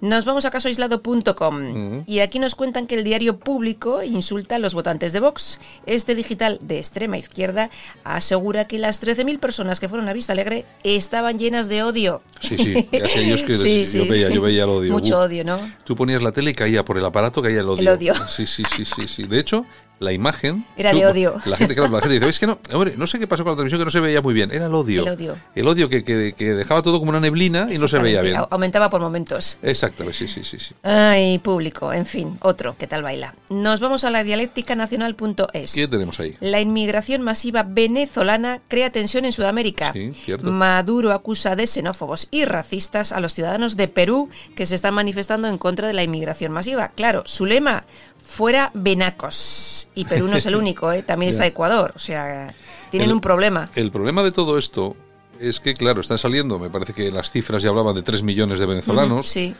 Nos 0.00 0.24
vamos 0.24 0.44
a 0.44 0.50
casoaislado.com 0.50 2.04
y 2.06 2.20
aquí 2.20 2.38
nos 2.38 2.54
cuentan 2.54 2.86
que 2.86 2.94
el 2.94 3.02
diario 3.04 3.38
público 3.38 4.02
insulta 4.02 4.56
a 4.56 4.58
los 4.58 4.72
votantes 4.74 5.12
de 5.12 5.20
Vox. 5.20 5.58
Este 5.86 6.14
digital 6.14 6.58
de 6.62 6.78
extrema 6.78 7.18
izquierda 7.18 7.70
asegura 8.04 8.66
que 8.68 8.78
las 8.78 9.02
13.000 9.02 9.38
personas 9.40 9.80
que 9.80 9.88
fueron 9.88 10.08
a 10.08 10.12
Vista 10.12 10.32
Alegre 10.34 10.64
estaban 10.84 11.36
llenas 11.38 11.68
de 11.68 11.82
odio. 11.82 12.22
Sí, 12.40 12.56
sí, 12.58 12.84
que 12.84 13.08
Sí, 13.08 13.28
yo 13.28 13.84
sí. 13.84 14.08
veía, 14.08 14.30
yo 14.30 14.40
veía 14.40 14.64
el 14.64 14.70
odio. 14.70 14.92
Mucho 14.92 15.18
Uf. 15.18 15.24
odio, 15.26 15.42
¿no? 15.44 15.58
Tú 15.84 15.96
ponías 15.96 16.22
la 16.22 16.30
tele 16.30 16.52
y 16.52 16.54
caía 16.54 16.84
por 16.84 16.96
el 16.96 17.04
aparato, 17.04 17.42
caía 17.42 17.60
el 17.60 17.68
odio. 17.68 17.80
El 17.80 17.88
odio. 17.88 18.14
Sí, 18.28 18.46
sí, 18.46 18.62
sí, 18.76 18.84
sí, 18.84 19.08
sí. 19.08 19.24
De 19.24 19.40
hecho, 19.40 19.66
la 20.00 20.12
imagen... 20.12 20.64
Era 20.76 20.92
de 20.92 21.04
odio. 21.06 21.34
La 21.44 21.56
gente, 21.56 21.74
claro, 21.74 21.90
la 21.92 22.00
gente 22.00 22.14
dice, 22.14 22.28
es 22.28 22.38
que 22.38 22.46
no, 22.46 22.58
hombre, 22.72 22.94
no 22.96 23.06
sé 23.06 23.18
qué 23.18 23.26
pasó 23.26 23.42
con 23.44 23.52
la 23.52 23.56
televisión 23.56 23.80
que 23.80 23.84
no 23.86 23.90
se 23.90 24.00
veía 24.00 24.22
muy 24.22 24.34
bien. 24.34 24.50
Era 24.52 24.66
el 24.66 24.74
odio. 24.74 25.02
El 25.02 25.08
odio. 25.08 25.36
El 25.54 25.66
odio 25.68 25.88
que, 25.88 26.04
que- 26.04 26.34
que 26.36 26.54
dejaba 26.54 26.82
todo 26.82 26.98
como 26.98 27.10
una 27.10 27.20
neblina 27.20 27.66
y 27.70 27.78
no 27.78 27.88
se 27.88 27.98
veía 27.98 28.22
bien. 28.22 28.36
au- 28.36 28.48
Aumentaba 28.50 28.90
por 28.90 29.00
momentos. 29.00 29.58
Exacto, 29.62 30.04
sí, 30.12 30.28
sí, 30.28 30.44
sí, 30.44 30.58
sí. 30.58 30.74
Ay, 30.82 31.38
público, 31.38 31.92
en 31.92 32.06
fin, 32.06 32.38
otro, 32.40 32.76
¿qué 32.78 32.86
tal 32.86 33.02
baila? 33.02 33.34
Nos 33.50 33.80
vamos 33.80 34.04
a 34.04 34.10
la 34.10 34.22
dialéctica 34.24 34.74
nacional.es. 34.76 35.74
¿Qué 35.74 35.88
tenemos 35.88 36.20
ahí? 36.20 36.36
La 36.40 36.60
inmigración 36.60 37.22
masiva 37.22 37.62
venezolana 37.62 38.60
crea 38.68 38.90
tensión 38.92 39.24
en 39.24 39.32
Sudamérica. 39.32 39.92
Sí, 39.92 40.12
cierto. 40.24 40.50
Maduro 40.50 41.12
acusa 41.12 41.56
de 41.56 41.66
xenófobos 41.66 42.28
y 42.30 42.44
racistas 42.44 43.12
a 43.12 43.20
los 43.20 43.34
ciudadanos 43.34 43.76
de 43.76 43.88
Perú 43.88 44.28
que 44.54 44.66
se 44.66 44.74
están 44.74 44.94
manifestando 44.94 45.48
en 45.48 45.58
contra 45.58 45.86
de 45.88 45.94
la 45.94 46.02
inmigración 46.02 46.52
masiva. 46.52 46.92
Claro, 46.94 47.22
su 47.26 47.46
lema, 47.46 47.84
fuera 48.28 48.70
venacos. 48.74 49.88
Y 49.94 50.04
Perú 50.04 50.28
no 50.28 50.36
es 50.36 50.46
el 50.46 50.54
único, 50.64 50.92
¿eh? 50.92 51.02
también 51.02 51.30
está. 51.30 51.46
Ecuador. 51.46 51.92
O 51.96 51.98
sea, 51.98 52.54
tienen 52.90 53.08
El- 53.08 53.14
un 53.14 53.20
problema. 53.20 53.68
El 53.74 53.90
problema 53.90 54.22
de 54.22 54.32
todo 54.32 54.58
esto 54.58 54.94
es 55.40 55.60
que, 55.60 55.74
claro, 55.74 56.00
están 56.00 56.18
saliendo, 56.18 56.58
me 56.58 56.68
parece 56.70 56.92
que 56.92 57.10
las 57.10 57.30
cifras 57.30 57.62
ya 57.62 57.70
hablaban 57.70 57.94
de 57.94 58.02
3 58.02 58.22
millones 58.22 58.58
de 58.58 58.66
venezolanos. 58.66 59.26
Sí. 59.28 59.54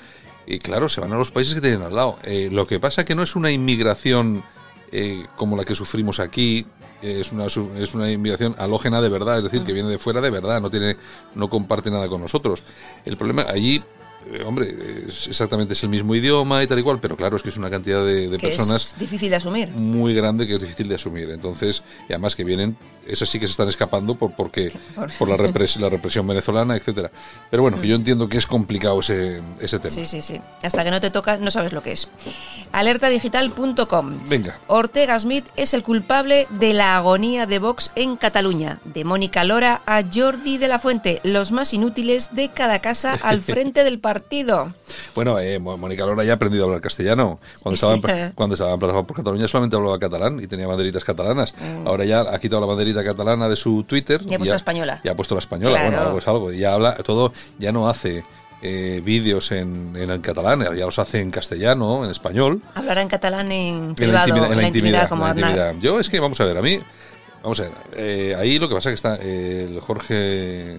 Y 0.47 0.59
claro, 0.59 0.89
se 0.89 1.01
van 1.01 1.13
a 1.13 1.17
los 1.17 1.31
países 1.31 1.55
que 1.55 1.61
tienen 1.61 1.83
al 1.83 1.95
lado. 1.95 2.19
Eh, 2.25 2.49
lo 2.51 2.67
que 2.67 2.81
pasa 2.81 3.05
que 3.05 3.15
no 3.15 3.23
es 3.23 3.37
una 3.37 3.51
inmigración 3.51 4.43
eh, 4.93 5.25
como 5.37 5.57
la 5.57 5.65
que 5.65 5.75
sufrimos 5.75 6.19
aquí, 6.21 6.67
eh, 7.03 7.19
es 7.21 7.33
una, 7.33 7.47
es 7.47 7.95
una 7.95 8.11
inmigración 8.11 8.55
alógena 8.59 9.01
de 9.03 9.09
verdad, 9.11 9.39
es 9.39 9.45
decir, 9.45 9.63
que 9.63 9.73
viene 9.73 9.89
de 9.91 9.99
fuera 9.99 10.21
de 10.23 10.31
verdad, 10.31 10.61
no 10.61 10.71
tiene, 10.71 10.97
no 11.35 11.49
comparte 11.49 11.91
nada 11.91 12.09
con 12.09 12.21
nosotros. 12.23 12.65
El 13.05 13.17
problema 13.19 13.43
allí, 13.49 13.83
eh, 14.33 14.43
hombre, 14.45 15.05
es 15.09 15.27
exactamente 15.29 15.73
es 15.75 15.83
el 15.83 15.89
mismo 15.89 16.15
idioma 16.15 16.63
y 16.63 16.67
tal 16.67 16.79
y 16.79 16.83
cual, 16.83 16.99
pero 17.01 17.17
claro, 17.17 17.37
es 17.37 17.43
que 17.43 17.49
es 17.49 17.57
una 17.57 17.71
cantidad 17.71 18.05
de, 18.05 18.29
de 18.29 18.37
Que 18.39 18.49
personas 18.49 18.89
es 18.95 18.99
difícil 18.99 19.31
de 19.31 19.37
asumir. 19.37 19.69
muy 19.71 20.15
grande 20.15 20.47
que 20.47 20.55
es 20.55 20.61
difícil 20.61 20.89
de 20.89 20.97
asumir. 20.97 21.31
Entonces, 21.31 21.83
y 22.09 22.13
además 22.13 22.35
que 22.37 22.45
vienen, 22.45 22.77
esas 23.07 23.29
sí 23.29 23.39
que 23.41 23.47
se 23.47 23.53
están 23.53 23.69
escapando 23.69 24.15
por 24.17 24.33
porque 24.37 24.71
Por- 24.95 25.11
por 25.13 25.29
la, 25.29 25.37
repres- 25.37 25.79
la 25.79 25.89
represión 25.89 26.27
venezolana, 26.27 26.77
etcétera. 26.77 27.11
Pero 27.51 27.63
bueno, 27.63 27.81
que 27.81 27.89
yo 27.89 27.95
entiendo 27.97 28.29
que 28.29 28.37
es 28.39 28.47
complicado 28.47 29.01
ese, 29.01 29.41
ese 29.61 29.79
tema. 29.79 29.91
Sí, 29.95 30.05
sí, 30.05 30.21
sí. 30.21 30.41
Hasta 30.63 30.85
que 30.85 30.91
no 30.91 31.01
te 31.01 31.11
toca, 31.11 31.37
no 31.39 31.51
sabes 31.51 31.73
lo 31.73 31.83
que 31.83 31.93
es. 31.93 32.09
Alertadigital.com. 32.73 34.19
Venga. 34.29 34.59
Ortega 34.67 35.19
Smith 35.19 35.47
es 35.57 35.73
el 35.75 35.83
culpable 35.83 36.47
de 36.51 36.75
la 36.75 36.97
agonía 36.97 37.47
de 37.47 37.59
Vox 37.59 37.91
en 37.95 38.17
Cataluña. 38.17 38.81
De 38.85 39.05
Mónica 39.05 39.45
Lora 39.45 39.83
a 39.87 40.03
Jordi 40.13 40.59
de 40.59 40.69
la 40.69 40.79
Fuente, 40.79 41.21
los 41.25 41.53
más 41.53 41.73
inútiles 41.75 42.35
de 42.35 42.49
cada 42.51 42.81
casa 42.81 43.19
al 43.23 43.41
frente 43.43 43.85
del 43.85 43.99
partido. 44.09 44.73
Bueno, 45.15 45.38
eh, 45.38 45.59
Mónica 45.59 46.07
Lora 46.07 46.25
ya 46.25 46.33
ha 46.33 46.35
aprendido 46.37 46.65
a 46.65 46.67
hablar 46.67 46.81
castellano. 46.81 47.41
Cuando 47.62 47.75
estaba 47.75 47.95
en, 47.95 48.33
cuando 48.35 48.55
estaba 48.55 48.73
en 48.73 48.79
Plataforma 48.79 49.07
por 49.07 49.17
Cataluña 49.19 49.47
solamente 49.49 49.77
hablaba 49.77 49.99
catalán 49.99 50.41
y 50.41 50.47
tenía 50.47 50.67
banderitas 50.67 51.05
catalanas. 51.05 51.53
Ahora 51.85 52.07
ya 52.07 52.21
ha 52.21 52.38
quitado 52.38 52.61
la 52.62 52.67
banderita 52.67 53.05
catalana 53.05 53.50
de 53.50 53.57
su 53.57 53.85
Twitter. 53.85 54.25
Mm. 54.25 54.31
Y 54.31 54.35
ha 54.35 54.38
puesto 54.38 54.55
la 54.55 54.57
española. 54.57 55.00
Ya 55.05 55.12
ha 55.12 55.17
puesto 55.17 55.35
la 55.35 55.41
española. 55.41 55.75
Claro. 55.75 55.91
Bueno, 55.91 56.07
algo 56.07 56.19
es 56.19 56.29
algo. 56.29 56.53
Y 56.53 56.59
ya 56.59 56.73
habla 56.73 56.95
todo, 56.95 57.35
ya 57.59 57.71
no 57.71 57.91
hace 57.91 58.25
eh, 58.62 59.03
vídeos 59.05 59.53
en, 59.53 59.93
en 59.95 60.11
el 60.11 60.23
catalán, 60.23 60.61
ya 60.75 60.87
los 60.87 60.99
hace 60.99 61.21
en 61.21 61.31
castellano, 61.31 62.07
en 62.07 62.11
español. 62.11 62.62
Hablará 62.75 63.03
en 63.03 63.09
catalán 63.09 63.53
en 63.53 63.75
En 63.77 63.88
la 63.88 63.95
privado, 63.95 64.29
intimidad, 64.29 64.53
en 64.53 64.57
la 64.57 64.67
intimidad, 64.67 65.09
como 65.11 65.25
la 65.25 65.31
intimidad. 65.31 65.75
Yo 65.81 66.00
es 66.00 66.09
que, 66.09 66.19
vamos 66.19 66.41
a 66.41 66.47
ver, 66.47 66.57
a 66.57 66.62
mí, 66.62 66.81
vamos 67.43 67.61
a 67.61 67.65
ver, 67.65 67.73
eh, 67.95 68.35
ahí 68.38 68.59
lo 68.59 68.71
que 68.71 68.75
pasa 68.75 68.88
es 68.91 68.93
que 68.93 69.09
está 69.09 69.19
eh, 69.23 69.67
el 69.69 69.81
Jorge 69.81 70.79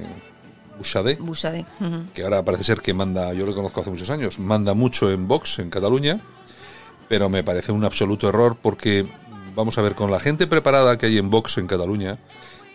Ujú. 1.80 2.06
que 2.14 2.24
ahora 2.24 2.44
parece 2.44 2.64
ser 2.64 2.82
que 2.82 2.94
manda, 2.94 3.34
yo 3.34 3.46
lo 3.46 3.54
conozco 3.54 3.82
hace 3.82 3.90
muchos 3.90 4.10
años, 4.10 4.40
manda 4.40 4.74
mucho 4.74 5.12
en 5.12 5.28
Vox, 5.28 5.60
en 5.60 5.70
Cataluña, 5.70 6.20
pero 7.08 7.30
me 7.30 7.44
parece 7.44 7.72
un 7.72 7.84
absoluto 7.86 8.30
error 8.30 8.58
porque, 8.62 9.08
vamos 9.56 9.78
a 9.78 9.82
ver, 9.82 9.96
con 9.96 10.12
la 10.12 10.20
gente 10.20 10.48
preparada 10.48 10.98
que 10.98 11.08
hay 11.08 11.18
en 11.18 11.30
Vox 11.30 11.58
en 11.58 11.68
Cataluña, 11.68 12.18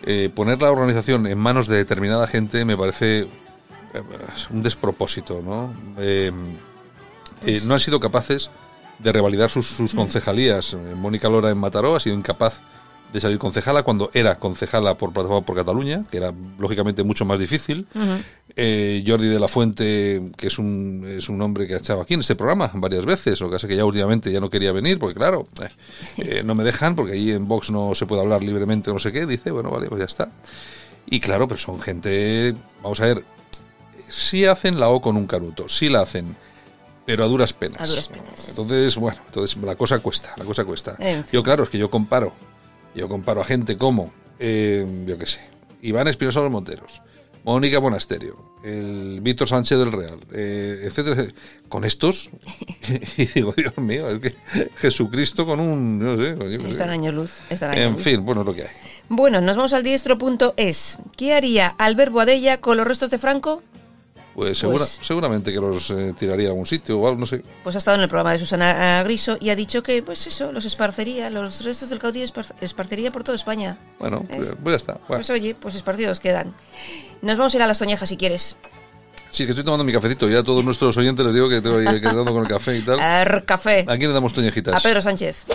eh, 0.03 0.29
poner 0.33 0.61
la 0.61 0.71
organización 0.71 1.25
en 1.25 1.37
manos 1.37 1.67
de 1.67 1.77
determinada 1.77 2.27
gente 2.27 2.65
me 2.65 2.77
parece 2.77 3.27
eh, 3.95 4.01
un 4.51 4.61
despropósito, 4.61 5.41
¿no? 5.41 5.73
Eh, 5.97 6.31
eh, 7.45 7.61
no 7.65 7.73
han 7.75 7.79
sido 7.79 7.99
capaces 7.99 8.49
de 8.99 9.11
revalidar 9.11 9.49
sus, 9.49 9.67
sus 9.67 9.93
concejalías. 9.93 10.75
Mónica 10.95 11.29
Lora 11.29 11.49
en 11.49 11.57
Mataró 11.57 11.95
ha 11.95 11.99
sido 11.99 12.15
incapaz 12.15 12.59
de 13.13 13.21
salir 13.21 13.37
concejala 13.37 13.83
cuando 13.83 14.09
era 14.13 14.35
concejala 14.35 14.95
por 14.95 15.13
Plataforma 15.13 15.45
por 15.45 15.55
Cataluña, 15.55 16.03
que 16.11 16.17
era 16.17 16.33
lógicamente 16.59 17.03
mucho 17.03 17.25
más 17.25 17.39
difícil. 17.39 17.87
Eh, 18.57 19.03
Jordi 19.05 19.27
de 19.27 19.39
la 19.39 19.47
Fuente, 19.47 20.31
que 20.37 20.47
es 20.47 20.59
un, 20.59 21.05
es 21.07 21.29
un 21.29 21.41
hombre 21.41 21.67
que 21.67 21.75
ha 21.75 21.77
estado 21.77 22.01
aquí 22.01 22.13
en 22.13 22.19
este 22.19 22.35
programa 22.35 22.69
varias 22.73 23.05
veces, 23.05 23.39
lo 23.41 23.49
que 23.49 23.65
que 23.65 23.75
ya 23.75 23.85
últimamente 23.85 24.31
ya 24.31 24.39
no 24.39 24.49
quería 24.49 24.71
venir, 24.71 24.99
porque 24.99 25.15
claro, 25.15 25.47
eh, 25.61 25.69
eh, 26.17 26.43
no 26.43 26.55
me 26.55 26.63
dejan, 26.63 26.95
porque 26.95 27.13
ahí 27.13 27.31
en 27.31 27.47
Vox 27.47 27.71
no 27.71 27.95
se 27.95 28.05
puede 28.05 28.21
hablar 28.21 28.43
libremente, 28.43 28.91
no 28.91 28.99
sé 28.99 29.11
qué, 29.11 29.25
dice, 29.25 29.49
bueno, 29.51 29.71
vale, 29.71 29.87
pues 29.87 29.99
ya 29.99 30.05
está. 30.05 30.29
Y 31.07 31.19
claro, 31.19 31.47
pero 31.47 31.59
son 31.59 31.79
gente, 31.79 32.53
vamos 32.83 32.99
a 32.99 33.05
ver, 33.05 33.23
sí 34.09 34.45
hacen 34.45 34.79
la 34.79 34.89
O 34.89 35.01
con 35.01 35.17
un 35.17 35.27
canuto, 35.27 35.69
sí 35.69 35.89
la 35.89 36.01
hacen, 36.01 36.35
pero 37.05 37.23
a 37.23 37.27
duras 37.27 37.53
penas. 37.53 37.81
A 37.81 37.87
duras 37.87 38.09
penas. 38.09 38.49
Entonces, 38.49 38.95
bueno, 38.95 39.19
entonces 39.25 39.57
la 39.57 39.75
cosa 39.75 39.99
cuesta, 39.99 40.33
la 40.37 40.45
cosa 40.45 40.65
cuesta. 40.65 40.95
En 40.99 41.23
fin. 41.23 41.31
Yo, 41.33 41.43
claro, 41.43 41.63
es 41.63 41.69
que 41.69 41.77
yo 41.77 41.89
comparo, 41.89 42.33
yo 42.95 43.09
comparo 43.09 43.41
a 43.41 43.43
gente 43.43 43.77
como, 43.77 44.11
eh, 44.39 44.85
yo 45.05 45.17
qué 45.17 45.25
sé, 45.27 45.41
Iván 45.81 46.07
Espinosa 46.07 46.41
los 46.41 46.51
Monteros, 46.51 47.01
Mónica 47.43 47.79
Monasterio, 47.79 48.55
el 48.63 49.19
Víctor 49.21 49.47
Sánchez 49.47 49.77
del 49.77 49.91
Real, 49.91 50.19
eh, 50.33 50.81
etcétera, 50.85 51.15
etcétera. 51.15 51.39
Con 51.69 51.83
estos, 51.85 52.31
y 53.17 53.25
digo, 53.27 53.53
Dios 53.55 53.77
mío, 53.77 54.09
es 54.09 54.19
que 54.19 54.35
Jesucristo 54.77 55.45
con 55.45 55.59
un. 55.59 55.99
No 55.99 56.15
sé, 56.17 56.35
yo 56.37 56.47
qué 56.47 56.59
sé. 56.59 56.69
Están 56.69 56.89
años 56.89 57.13
luz. 57.13 57.33
Están 57.49 57.71
años 57.71 57.85
En 57.85 57.93
luz. 57.93 58.01
fin, 58.01 58.25
bueno, 58.25 58.41
es 58.41 58.47
lo 58.47 58.53
que 58.55 58.63
hay. 58.63 58.69
Bueno, 59.09 59.41
nos 59.41 59.55
vamos 59.57 59.73
al 59.73 59.83
diestro.es. 59.83 60.97
¿Qué 61.15 61.33
haría 61.35 61.67
Albert 61.77 62.11
Boadella 62.11 62.59
con 62.59 62.77
los 62.77 62.87
restos 62.87 63.11
de 63.11 63.19
Franco? 63.19 63.61
Pues, 64.35 64.57
segura- 64.57 64.79
Pues- 64.79 64.99
seguramente 65.01 65.53
que 65.53 65.59
los 65.61 65.89
eh, 65.91 66.13
tiraría 66.19 66.47
a 66.47 66.51
algún 66.51 66.65
sitio 66.65 66.99
o 66.99 67.07
algo, 67.07 67.19
no 67.19 67.25
sé. 67.25 67.41
Pues 67.63 67.73
ha 67.75 67.77
estado 67.79 67.95
en 67.95 68.03
el 68.03 68.09
programa 68.09 68.33
de 68.33 68.39
Susana 68.39 69.01
Griso 69.03 69.37
y 69.39 69.49
ha 69.49 69.55
dicho 69.55 69.81
que, 69.81 70.03
pues 70.03 70.27
eso, 70.27 70.51
los 70.51 70.65
esparcería, 70.65 71.29
los 71.29 71.63
restos 71.63 71.89
del 71.89 71.99
caudillo 71.99 72.25
espar- 72.25 72.53
esparcería 72.59 73.11
por 73.13 73.23
toda 73.23 73.37
España. 73.37 73.77
Bueno, 73.97 74.25
Es- 74.29 74.35
pues, 74.47 74.55
pues 74.61 74.73
ya 74.73 74.75
está. 74.77 74.93
Bueno. 74.93 75.05
Pues 75.07 75.29
oye, 75.29 75.55
pues 75.55 75.75
esparcidos 75.75 76.19
quedan. 76.19 76.53
Nos 77.21 77.37
vamos 77.37 77.53
a 77.53 77.57
ir 77.57 77.63
a 77.63 77.67
las 77.67 77.79
Toñejas 77.79 78.09
si 78.09 78.17
quieres. 78.17 78.57
Sí, 79.29 79.43
que 79.45 79.51
estoy 79.51 79.63
tomando 79.65 79.83
mi 79.83 79.91
cafecito. 79.93 80.29
Ya 80.29 80.39
a 80.39 80.43
todos 80.43 80.63
nuestros 80.63 80.95
oyentes 80.97 81.25
les 81.25 81.33
digo 81.33 81.47
que 81.49 81.61
tengo 81.61 81.77
que 81.77 81.83
ir 81.95 82.01
dando 82.01 82.25
con 82.25 82.41
el 82.43 82.47
café 82.49 82.77
y 82.77 82.81
tal. 82.81 82.99
Ar, 82.99 83.43
café. 83.45 83.81
¿A 83.87 83.97
quién 83.97 84.09
le 84.09 84.13
damos 84.13 84.33
toñejitas? 84.33 84.75
A 84.75 84.79
Pedro 84.79 85.01
Sánchez. 85.01 85.45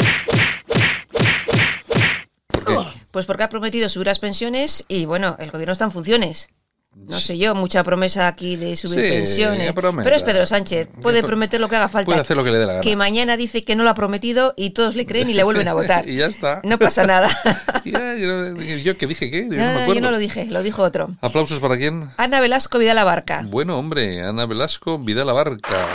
¿Por 2.49 2.64
qué? 2.64 2.76
Pues 3.10 3.26
porque 3.26 3.42
ha 3.42 3.49
prometido 3.49 3.88
subir 3.88 4.06
las 4.06 4.18
pensiones 4.18 4.84
y 4.88 5.04
bueno, 5.04 5.37
el 5.38 5.50
gobierno 5.50 5.72
está 5.72 5.84
en 5.84 5.90
funciones. 5.92 6.49
No 6.92 7.20
sé 7.20 7.38
yo, 7.38 7.54
mucha 7.54 7.85
promesa 7.85 8.26
aquí 8.26 8.56
de 8.56 8.76
subir 8.76 8.94
Sí, 9.04 9.11
pensiones. 9.11 9.73
Pero 9.75 10.16
es 10.16 10.23
Pedro 10.25 10.44
Sánchez, 10.44 10.88
puede 11.00 11.23
prometer 11.23 11.61
lo 11.61 11.68
que 11.68 11.76
haga 11.76 11.88
falta. 11.88 12.06
Puede 12.06 12.20
hacer 12.20 12.37
lo 12.37 12.42
que 12.44 12.50
le 12.50 12.59
dé 12.59 12.66
la 12.66 12.73
gana. 12.75 12.82
Que 12.82 12.97
mañana 12.97 13.37
dice 13.37 13.62
que 13.64 13.76
no 13.76 13.85
lo 13.85 13.90
ha 13.90 13.94
prometido 13.94 14.54
y 14.56 14.70
todos 14.70 14.97
le 14.97 15.06
creen 15.06 15.30
y 15.30 15.35
le 15.35 15.44
vuelven 15.44 15.68
a 15.68 15.73
votar. 15.75 16.09
Y 16.09 16.16
ya 16.16 16.26
está. 16.26 16.61
No 16.64 16.78
pasa 16.78 17.06
nada. 17.06 17.28
Ya, 17.85 18.14
yo, 18.14 18.54
yo 18.56 18.99
que 18.99 19.06
dije 19.06 19.30
que, 19.30 19.44
yo 19.44 19.49
no 19.50 19.56
me 19.56 19.70
acuerdo. 19.70 19.94
yo 19.94 20.00
no 20.02 20.11
lo 20.11 20.18
dije, 20.18 20.44
lo 20.47 20.62
dijo 20.62 20.82
otro. 20.82 21.11
¿Aplausos 21.23 21.61
para 21.61 21.78
quién? 21.78 22.11
Ana 22.18 22.40
Velasco 22.40 22.78
Vidal 22.78 22.99
Abarca. 22.99 23.42
Bueno, 23.49 23.78
hombre, 23.78 24.20
Ana 24.23 24.44
Velasco, 24.47 24.99
Vidal 24.99 25.30
Abarca. 25.30 25.87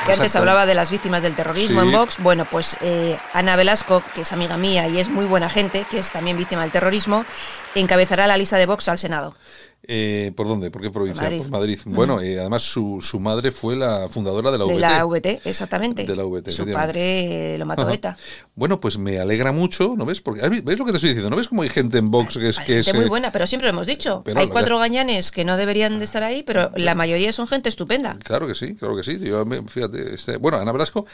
que 0.06 0.12
antes 0.12 0.34
hablaba 0.36 0.66
de 0.66 0.74
las 0.74 0.90
víctimas 0.90 1.22
del 1.22 1.34
terrorismo 1.34 1.80
Sí. 1.82 1.86
en 1.86 1.92
Vox. 1.92 2.16
Bueno, 2.18 2.44
pues 2.44 2.76
eh, 2.80 3.18
Ana 3.32 3.56
Velasco, 3.56 4.02
que 4.14 4.22
es 4.22 4.32
amiga 4.32 4.56
mía 4.56 4.88
y 4.88 4.98
es 4.98 5.08
muy 5.08 5.24
buena 5.26 5.48
gente, 5.48 5.84
que 5.90 5.98
es 5.98 6.10
también 6.12 6.36
víctima 6.36 6.62
del 6.62 6.70
terrorismo, 6.70 7.24
encabezará 7.74 8.26
la 8.26 8.36
lista 8.36 8.56
de 8.56 8.66
Vox 8.66 8.88
al 8.88 8.98
Senado. 8.98 9.34
Eh, 9.82 10.30
¿Por 10.36 10.46
dónde? 10.46 10.70
¿Por 10.70 10.82
qué 10.82 10.90
provincia? 10.90 11.22
Madrid. 11.22 11.38
Por 11.38 11.50
Madrid. 11.50 11.78
Bueno, 11.86 12.20
eh, 12.20 12.38
además 12.38 12.62
su, 12.62 13.00
su 13.00 13.18
madre 13.18 13.50
fue 13.50 13.76
la 13.76 14.08
fundadora 14.10 14.50
de 14.50 14.58
la 14.58 14.64
De 14.66 14.74
VT. 14.74 14.80
la 14.80 15.04
VT, 15.06 15.40
exactamente. 15.46 16.04
De 16.04 16.14
la 16.14 16.24
VT, 16.24 16.50
Su 16.50 16.66
padre 16.70 17.56
lo 17.58 17.64
mató 17.64 17.82
Ajá. 17.82 17.94
ETA. 17.94 18.16
Bueno, 18.54 18.78
pues 18.78 18.98
me 18.98 19.18
alegra 19.18 19.52
mucho, 19.52 19.94
¿no 19.96 20.04
ves? 20.04 20.20
Porque 20.20 20.46
¿ves 20.48 20.78
lo 20.78 20.84
que 20.84 20.90
te 20.92 20.96
estoy 20.98 21.10
diciendo? 21.10 21.30
¿No 21.30 21.36
ves 21.36 21.48
cómo 21.48 21.62
hay 21.62 21.70
gente 21.70 21.96
en 21.96 22.10
Vox 22.10 22.36
que 22.36 22.50
es 22.50 22.58
Hay 22.58 22.66
que 22.66 22.72
gente 22.74 22.90
es 22.90 22.94
muy 22.96 23.06
eh, 23.06 23.08
buena, 23.08 23.32
pero 23.32 23.46
siempre 23.46 23.66
lo 23.68 23.70
hemos 23.70 23.86
dicho. 23.86 24.22
Hay 24.36 24.48
cuatro 24.48 24.78
gañanes 24.78 25.30
que 25.32 25.44
no 25.46 25.56
deberían 25.56 25.98
de 25.98 26.04
estar 26.04 26.22
ahí, 26.22 26.42
pero 26.42 26.70
la 26.76 26.94
mayoría 26.94 27.32
son 27.32 27.46
gente 27.46 27.70
estupenda. 27.70 28.18
Claro 28.22 28.46
que 28.46 28.54
sí, 28.54 28.74
claro 28.74 28.94
que 28.96 29.02
sí. 29.02 29.18
Yo, 29.18 29.46
me- 29.46 29.62
fíjate, 29.62 30.14
este- 30.14 30.36
bueno, 30.36 30.58
Ana 30.58 30.72
Velasco, 30.72 31.06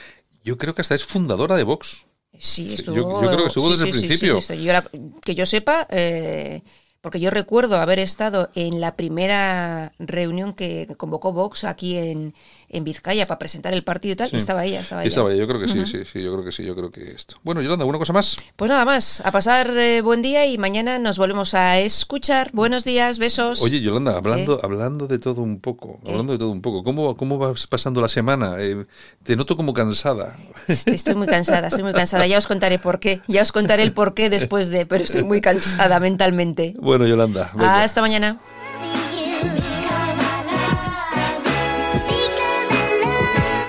yo 0.42 0.58
creo 0.58 0.75
que 0.75 0.82
hasta 0.82 0.96
es 0.96 1.04
fundadora 1.04 1.54
de 1.56 1.62
Vox. 1.62 2.04
Sí, 2.38 2.75
estuvo. 2.75 2.96
yo- 2.96 3.23
yo 3.23 3.28
creo 3.28 3.42
que 3.42 3.46
estuvo 3.49 3.66
sí, 3.66 3.70
desde 3.70 3.85
sí, 3.85 3.88
el 3.90 3.94
sí, 3.94 4.06
principio. 4.06 4.38
yo 4.56 4.73
la- 4.73 4.90
que 5.25 5.35
yo 5.35 5.46
sepa, 5.46 5.87
eh, 5.88 6.62
porque 7.07 7.21
yo 7.21 7.31
recuerdo 7.31 7.77
haber 7.77 8.01
estado 8.01 8.51
en 8.57 8.81
la 8.81 8.97
primera 8.97 9.93
reunión 10.01 10.55
que 10.55 10.89
convocó 10.97 11.33
Vox 11.33 11.63
aquí 11.63 11.97
en, 11.97 12.35
en 12.69 12.83
Vizcaya 12.83 13.29
para 13.29 13.39
presentar 13.39 13.73
el 13.75 13.85
partido 13.85 14.15
y 14.15 14.17
tal, 14.17 14.31
y 14.33 14.37
estaba 14.37 14.65
ella, 14.65 14.81
estaba 14.81 15.03
ella. 15.03 15.09
estaba 15.09 15.31
ella, 15.31 15.39
yo 15.39 15.47
creo 15.47 15.61
que 15.61 15.69
sí, 15.69 15.87
sí, 15.87 16.05
sí, 16.05 16.21
yo 16.21 16.33
creo 16.33 16.45
que 16.45 16.51
sí, 16.51 16.65
yo 16.65 16.75
creo 16.75 16.91
que 16.91 17.13
esto. 17.13 17.37
Bueno, 17.45 17.63
Yolanda, 17.63 17.85
¿alguna 17.85 18.01
cosa 18.01 18.13
más? 18.13 18.37
Pues 18.57 18.69
nada 18.69 18.85
más, 18.85 19.23
a 19.25 19.31
pasar 19.31 19.71
eh, 19.77 20.01
buen 20.01 20.21
día 20.21 20.47
y 20.47 20.59
mañana 20.59 20.99
nos 20.99 21.17
volvemos 21.17 21.55
a 21.55 21.79
escuchar. 21.79 22.51
Buenos 22.53 22.83
días, 22.83 23.19
besos. 23.19 23.63
Oye, 23.63 23.81
Yolanda, 23.81 24.17
hablando, 24.17 24.59
hablando 24.65 25.07
de 25.07 25.21
todo 25.21 25.43
un 25.43 25.61
poco, 25.61 26.01
hablando 26.05 26.33
de 26.33 26.41
todo 26.41 26.51
un 26.51 26.61
poco, 26.61 26.83
¿cómo, 26.83 27.17
cómo 27.17 27.39
vas 27.39 27.69
pasando 27.69 28.01
la 28.01 28.09
semana? 28.09 28.57
Eh, 28.59 28.85
te 29.23 29.37
noto 29.37 29.57
como 29.57 29.73
cansada. 29.75 30.37
Estoy 30.67 31.15
muy 31.15 31.29
cansada, 31.29 31.69
estoy 31.69 31.85
muy 31.85 31.93
cansada. 31.93 32.27
Ya 32.27 32.39
os 32.39 32.49
contaré 32.49 32.81
por 32.81 32.99
qué. 32.99 33.21
Ya 33.29 33.43
os 33.43 33.53
contaré 33.53 33.85
el 33.85 33.93
por 33.93 34.15
qué 34.15 34.29
después 34.29 34.71
de, 34.71 34.87
pero 34.87 35.05
estoy 35.05 35.23
muy 35.23 35.41
cansada 35.41 36.01
mentalmente. 36.01 36.75
Bueno, 36.81 36.96
Yolanda, 37.05 37.50
venga. 37.53 37.83
Hasta 37.83 38.00
mañana. 38.00 38.38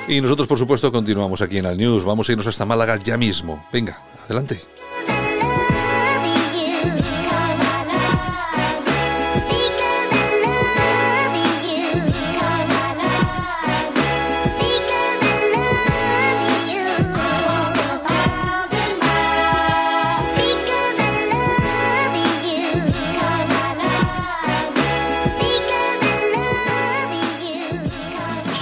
Y 0.08 0.22
nosotros, 0.22 0.48
por 0.48 0.58
supuesto, 0.58 0.90
continuamos 0.90 1.42
aquí 1.42 1.58
en 1.58 1.66
Al 1.66 1.78
News. 1.78 2.06
Vamos 2.06 2.30
a 2.30 2.32
irnos 2.32 2.48
hasta 2.48 2.66
Málaga 2.66 2.96
ya 2.96 3.18
mismo. 3.18 3.66
Venga, 3.74 4.00
adelante. 4.26 4.62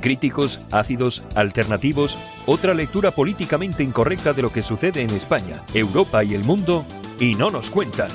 Críticos, 0.00 0.60
ácidos, 0.70 1.22
alternativos, 1.34 2.18
otra 2.46 2.74
lectura 2.74 3.10
políticamente 3.10 3.82
incorrecta 3.82 4.32
de 4.32 4.42
lo 4.42 4.52
que 4.52 4.62
sucede 4.62 5.02
en 5.02 5.10
España, 5.10 5.62
Europa 5.74 6.24
y 6.24 6.34
el 6.34 6.44
mundo, 6.44 6.84
y 7.18 7.34
no 7.34 7.50
nos 7.50 7.70
cuentan. 7.70 8.10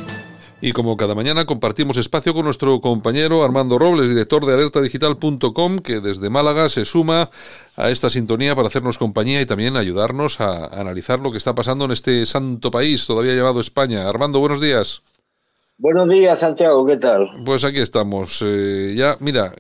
Y 0.62 0.72
como 0.72 0.98
cada 0.98 1.14
mañana 1.14 1.46
compartimos 1.46 1.98
espacio 1.98 2.34
con 2.34 2.46
nuestro 2.46 2.80
compañero 2.82 3.44
Armando 3.44 3.78
Robles, 3.78 4.10
director 4.10 4.46
de 4.46 4.54
alertadigital.com, 4.54 5.80
que 5.80 6.00
desde 6.00 6.30
Málaga 6.30 6.70
se 6.70 6.86
suma 6.86 7.30
a 7.76 7.92
esta 7.92 8.10
sintonía 8.10 8.56
para 8.56 8.70
hacernos 8.70 8.98
compañía 8.98 9.42
y 9.42 9.46
también 9.46 9.76
ayudarnos 9.76 10.40
a 10.40 10.66
analizar 10.68 11.20
lo 11.20 11.32
que 11.32 11.38
está 11.38 11.54
pasando 11.54 11.86
en 11.86 11.92
este 11.92 12.26
santo 12.26 12.72
país 12.72 13.06
todavía 13.06 13.36
llamado 13.36 13.60
España. 13.60 14.10
Armando, 14.10 14.40
buenos 14.40 14.62
días. 14.62 15.02
Buenos 15.78 16.10
días, 16.10 16.40
Santiago, 16.40 16.86
¿qué 16.86 16.98
tal? 16.98 17.30
Pues 17.46 17.66
aquí 17.66 17.80
estamos. 17.80 18.42
eh, 18.44 18.96
ya, 18.98 19.18
mira, 19.20 19.54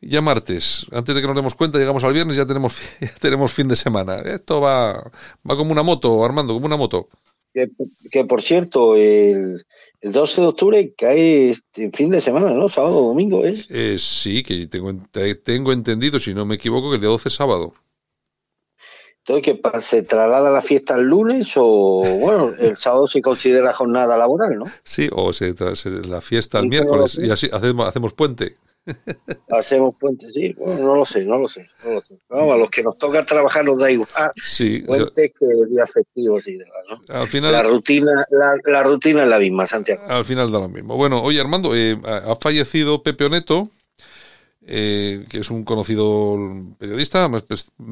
ya 0.00 0.20
martes, 0.20 0.86
antes 0.92 1.14
de 1.14 1.20
que 1.20 1.26
nos 1.26 1.36
demos 1.36 1.54
cuenta, 1.54 1.78
llegamos 1.78 2.04
al 2.04 2.12
viernes, 2.12 2.36
ya 2.36 2.46
tenemos, 2.46 2.78
ya 3.00 3.14
tenemos 3.20 3.52
fin 3.52 3.68
de 3.68 3.76
semana. 3.76 4.16
Esto 4.16 4.60
va, 4.60 4.94
va 5.48 5.56
como 5.56 5.72
una 5.72 5.82
moto, 5.82 6.24
Armando, 6.24 6.52
como 6.52 6.66
una 6.66 6.76
moto. 6.76 7.08
Que, 7.52 7.68
que, 8.10 8.24
por 8.26 8.42
cierto, 8.42 8.96
el, 8.96 9.64
el 10.00 10.12
12 10.12 10.40
de 10.42 10.46
octubre 10.46 10.94
cae 10.96 11.50
este 11.50 11.90
fin 11.90 12.10
de 12.10 12.20
semana, 12.20 12.50
¿no? 12.50 12.68
Sábado, 12.68 13.00
domingo, 13.00 13.44
¿es? 13.44 13.66
Eh, 13.70 13.96
sí, 13.98 14.42
que 14.42 14.66
tengo, 14.66 14.92
tengo 15.42 15.72
entendido, 15.72 16.20
si 16.20 16.34
no 16.34 16.44
me 16.44 16.56
equivoco, 16.56 16.90
que 16.90 16.96
el 16.96 17.00
día 17.00 17.10
12 17.10 17.28
es 17.28 17.34
sábado. 17.34 17.72
Entonces, 19.26 19.42
¿qué 19.42 19.54
pasa? 19.56 19.80
¿Se 19.80 20.02
traslada 20.02 20.52
la 20.52 20.62
fiesta 20.62 20.94
el 20.94 21.06
lunes 21.06 21.54
o, 21.56 22.04
bueno, 22.20 22.52
el 22.60 22.76
sábado 22.76 23.08
se 23.08 23.20
considera 23.20 23.72
jornada 23.72 24.16
laboral, 24.16 24.56
¿no? 24.56 24.66
Sí, 24.84 25.08
o 25.12 25.32
se, 25.32 25.54
la 26.06 26.20
fiesta 26.20 26.60
el 26.60 26.68
miércoles 26.68 27.18
y 27.18 27.30
así 27.30 27.48
hacemos, 27.52 27.88
hacemos 27.88 28.12
puente. 28.12 28.56
Hacemos 29.50 29.94
puente, 29.98 30.28
sí. 30.30 30.52
Bueno, 30.58 30.78
no 30.84 30.94
lo 30.96 31.04
sé, 31.04 31.24
no 31.24 31.38
lo 31.38 31.48
sé, 31.48 31.68
no 31.84 31.92
lo 31.92 32.00
sé. 32.00 32.18
Vamos, 32.28 32.54
a 32.54 32.58
los 32.58 32.70
que 32.70 32.82
nos 32.82 32.96
toca 32.98 33.24
trabajar 33.24 33.64
nos 33.64 33.78
da 33.78 33.90
igual. 33.90 34.08
Sí, 34.42 34.82
o 34.86 34.94
sea, 34.94 35.04
Puentes 35.04 35.32
que 35.38 35.46
días 35.68 35.90
festivos 35.90 36.46
y 36.48 36.56
demás, 36.56 36.78
¿no? 36.88 36.96
al 37.14 37.20
La 37.22 37.26
final, 37.26 37.64
rutina, 37.68 38.12
la, 38.30 38.54
la 38.64 38.82
rutina 38.82 39.22
es 39.22 39.28
la 39.28 39.38
misma, 39.38 39.66
Santiago. 39.66 40.02
al 40.08 40.24
final 40.24 40.50
da 40.52 40.58
lo 40.60 40.68
mismo. 40.68 40.96
Bueno, 40.96 41.22
oye 41.22 41.40
Armando, 41.40 41.74
eh, 41.76 41.98
ha 42.04 42.34
fallecido 42.36 43.02
Pepe 43.02 43.24
Oneto, 43.24 43.70
eh, 44.68 45.24
que 45.28 45.38
es 45.38 45.50
un 45.50 45.64
conocido 45.64 46.36
periodista, 46.78 47.30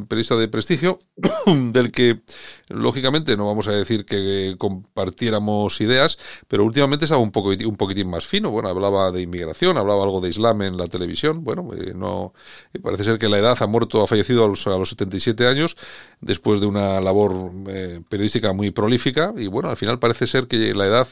periodista 0.08 0.36
de 0.36 0.48
prestigio, 0.48 0.98
del 1.46 1.92
que 1.92 2.20
lógicamente 2.68 3.36
no 3.36 3.46
vamos 3.46 3.68
a 3.68 3.72
decir 3.72 4.04
que 4.04 4.56
compartiéramos 4.58 5.80
ideas, 5.80 6.18
pero 6.48 6.64
últimamente 6.64 7.04
estaba 7.04 7.22
un, 7.22 7.30
poco, 7.30 7.50
un 7.50 7.76
poquitín 7.76 8.08
más 8.10 8.26
fino. 8.26 8.50
Bueno, 8.50 8.68
hablaba 8.68 9.12
de 9.12 9.22
inmigración, 9.22 9.78
hablaba 9.78 10.02
algo 10.02 10.20
de 10.20 10.30
Islam 10.30 10.62
en 10.62 10.76
la 10.76 10.86
televisión. 10.86 11.44
Bueno, 11.44 11.68
eh, 11.74 11.92
no 11.94 12.32
eh, 12.72 12.80
parece 12.80 13.04
ser 13.04 13.18
que 13.18 13.28
la 13.28 13.38
edad 13.38 13.56
ha 13.60 13.66
muerto, 13.66 14.02
ha 14.02 14.06
fallecido 14.06 14.44
a 14.44 14.48
los, 14.48 14.66
a 14.66 14.76
los 14.76 14.88
77 14.90 15.46
años 15.46 15.76
después 16.20 16.60
de 16.60 16.66
una 16.66 17.00
labor 17.00 17.52
eh, 17.68 18.00
periodística 18.08 18.52
muy 18.52 18.70
prolífica 18.70 19.32
y 19.36 19.46
bueno, 19.46 19.70
al 19.70 19.76
final 19.76 19.98
parece 19.98 20.26
ser 20.26 20.46
que 20.46 20.74
la 20.74 20.86
edad 20.86 21.08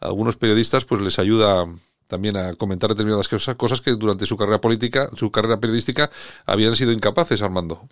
a 0.00 0.06
algunos 0.06 0.36
periodistas 0.36 0.84
pues 0.84 1.00
les 1.00 1.18
ayuda 1.18 1.66
también 2.08 2.36
a 2.36 2.54
comentar 2.54 2.90
determinadas 2.90 3.28
cosas, 3.28 3.54
cosas 3.54 3.80
que 3.80 3.92
durante 3.92 4.26
su 4.26 4.36
carrera 4.36 4.60
política, 4.60 5.08
su 5.14 5.30
carrera 5.30 5.60
periodística, 5.60 6.10
habían 6.46 6.74
sido 6.74 6.92
incapaces, 6.92 7.42
Armando. 7.42 7.86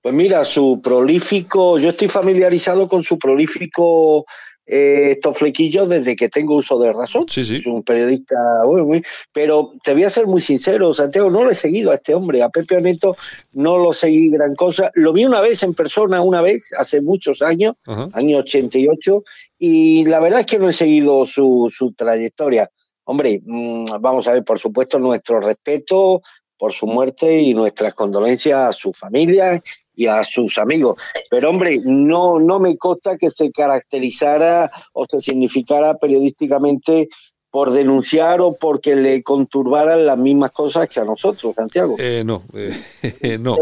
Pues 0.00 0.14
mira, 0.14 0.44
su 0.44 0.80
prolífico, 0.82 1.78
yo 1.78 1.90
estoy 1.90 2.08
familiarizado 2.08 2.88
con 2.88 3.04
su 3.04 3.18
prolífico 3.18 4.24
eh, 4.66 5.12
estos 5.12 5.38
flequillos 5.38 5.88
desde 5.88 6.16
que 6.16 6.28
tengo 6.28 6.56
uso 6.56 6.78
de 6.78 6.92
razón. 6.92 7.26
Sí, 7.28 7.44
sí. 7.44 7.56
Es 7.56 7.66
un 7.66 7.82
periodista, 7.82 8.36
bueno, 8.64 8.86
muy, 8.86 9.04
pero 9.32 9.72
te 9.84 9.92
voy 9.92 10.04
a 10.04 10.10
ser 10.10 10.26
muy 10.26 10.40
sincero, 10.40 10.94
Santiago, 10.94 11.30
no 11.30 11.44
lo 11.44 11.50
he 11.50 11.54
seguido 11.54 11.90
a 11.90 11.96
este 11.96 12.14
hombre, 12.14 12.42
a 12.42 12.48
Pepe 12.48 12.76
Oneto 12.76 13.16
no 13.52 13.76
lo 13.78 13.92
seguí 13.92 14.30
gran 14.30 14.54
cosa. 14.54 14.90
Lo 14.94 15.12
vi 15.12 15.24
una 15.24 15.40
vez 15.40 15.62
en 15.62 15.74
persona, 15.74 16.22
una 16.22 16.42
vez, 16.42 16.72
hace 16.78 17.00
muchos 17.00 17.42
años, 17.42 17.74
Ajá. 17.86 18.08
año 18.14 18.38
88, 18.38 19.24
y 19.58 20.04
la 20.06 20.20
verdad 20.20 20.40
es 20.40 20.46
que 20.46 20.58
no 20.58 20.68
he 20.68 20.72
seguido 20.72 21.26
su, 21.26 21.72
su 21.72 21.92
trayectoria. 21.92 22.70
Hombre, 23.04 23.40
mm, 23.44 23.86
vamos 24.00 24.26
a 24.28 24.32
ver, 24.32 24.44
por 24.44 24.58
supuesto, 24.58 24.98
nuestro 24.98 25.40
respeto 25.40 26.22
por 26.58 26.72
su 26.72 26.86
muerte 26.86 27.40
y 27.40 27.54
nuestras 27.54 27.92
condolencias 27.94 28.60
a 28.60 28.72
su 28.72 28.92
familia 28.92 29.60
y 29.94 30.06
a 30.06 30.22
sus 30.24 30.58
amigos. 30.58 30.96
Pero 31.28 31.50
hombre, 31.50 31.80
no, 31.84 32.38
no 32.38 32.60
me 32.60 32.76
consta 32.76 33.18
que 33.18 33.30
se 33.30 33.50
caracterizara 33.50 34.70
o 34.92 35.04
se 35.04 35.20
significara 35.20 35.98
periodísticamente 35.98 37.08
por 37.50 37.70
denunciar 37.72 38.40
o 38.40 38.54
porque 38.54 38.96
le 38.96 39.22
conturbaran 39.22 40.06
las 40.06 40.16
mismas 40.16 40.52
cosas 40.52 40.88
que 40.88 41.00
a 41.00 41.04
nosotros, 41.04 41.54
Santiago. 41.54 41.96
Eh, 41.98 42.22
no, 42.24 42.42
eh, 42.54 43.36
no. 43.40 43.58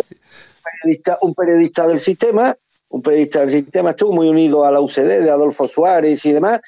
periodista, 0.63 1.19
un 1.23 1.35
periodista 1.35 1.89
del 1.89 2.01
sistema, 2.01 2.57
un 2.89 3.03
periodista 3.03 3.41
del 3.41 3.51
sistema, 3.51 3.91
estuvo 3.91 4.13
muy 4.13 4.29
unido 4.29 4.65
a 4.65 4.71
la 4.71 4.81
UCD 4.81 5.23
de 5.23 5.31
Adolfo 5.31 5.67
Suárez 5.67 6.25
y 6.25 6.33
demás. 6.33 6.61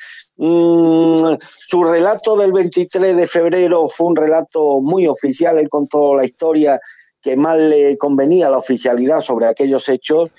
Mm, 0.44 1.36
su 1.40 1.84
relato 1.84 2.36
del 2.36 2.50
23 2.50 3.16
de 3.16 3.28
febrero 3.28 3.86
fue 3.86 4.08
un 4.08 4.16
relato 4.16 4.80
muy 4.80 5.06
oficial, 5.06 5.56
él 5.56 5.68
contó 5.68 6.16
la 6.16 6.24
historia 6.24 6.80
que 7.20 7.36
más 7.36 7.58
le 7.58 7.96
convenía 7.96 8.50
la 8.50 8.58
oficialidad 8.58 9.20
sobre 9.20 9.46
aquellos 9.46 9.88
hechos, 9.88 10.30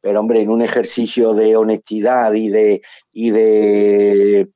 pero 0.00 0.20
hombre, 0.20 0.40
en 0.40 0.48
un 0.48 0.62
ejercicio 0.62 1.34
de 1.34 1.56
honestidad 1.56 2.32
y 2.32 2.48
de, 2.48 2.80
y 3.12 3.32
de, 3.32 4.48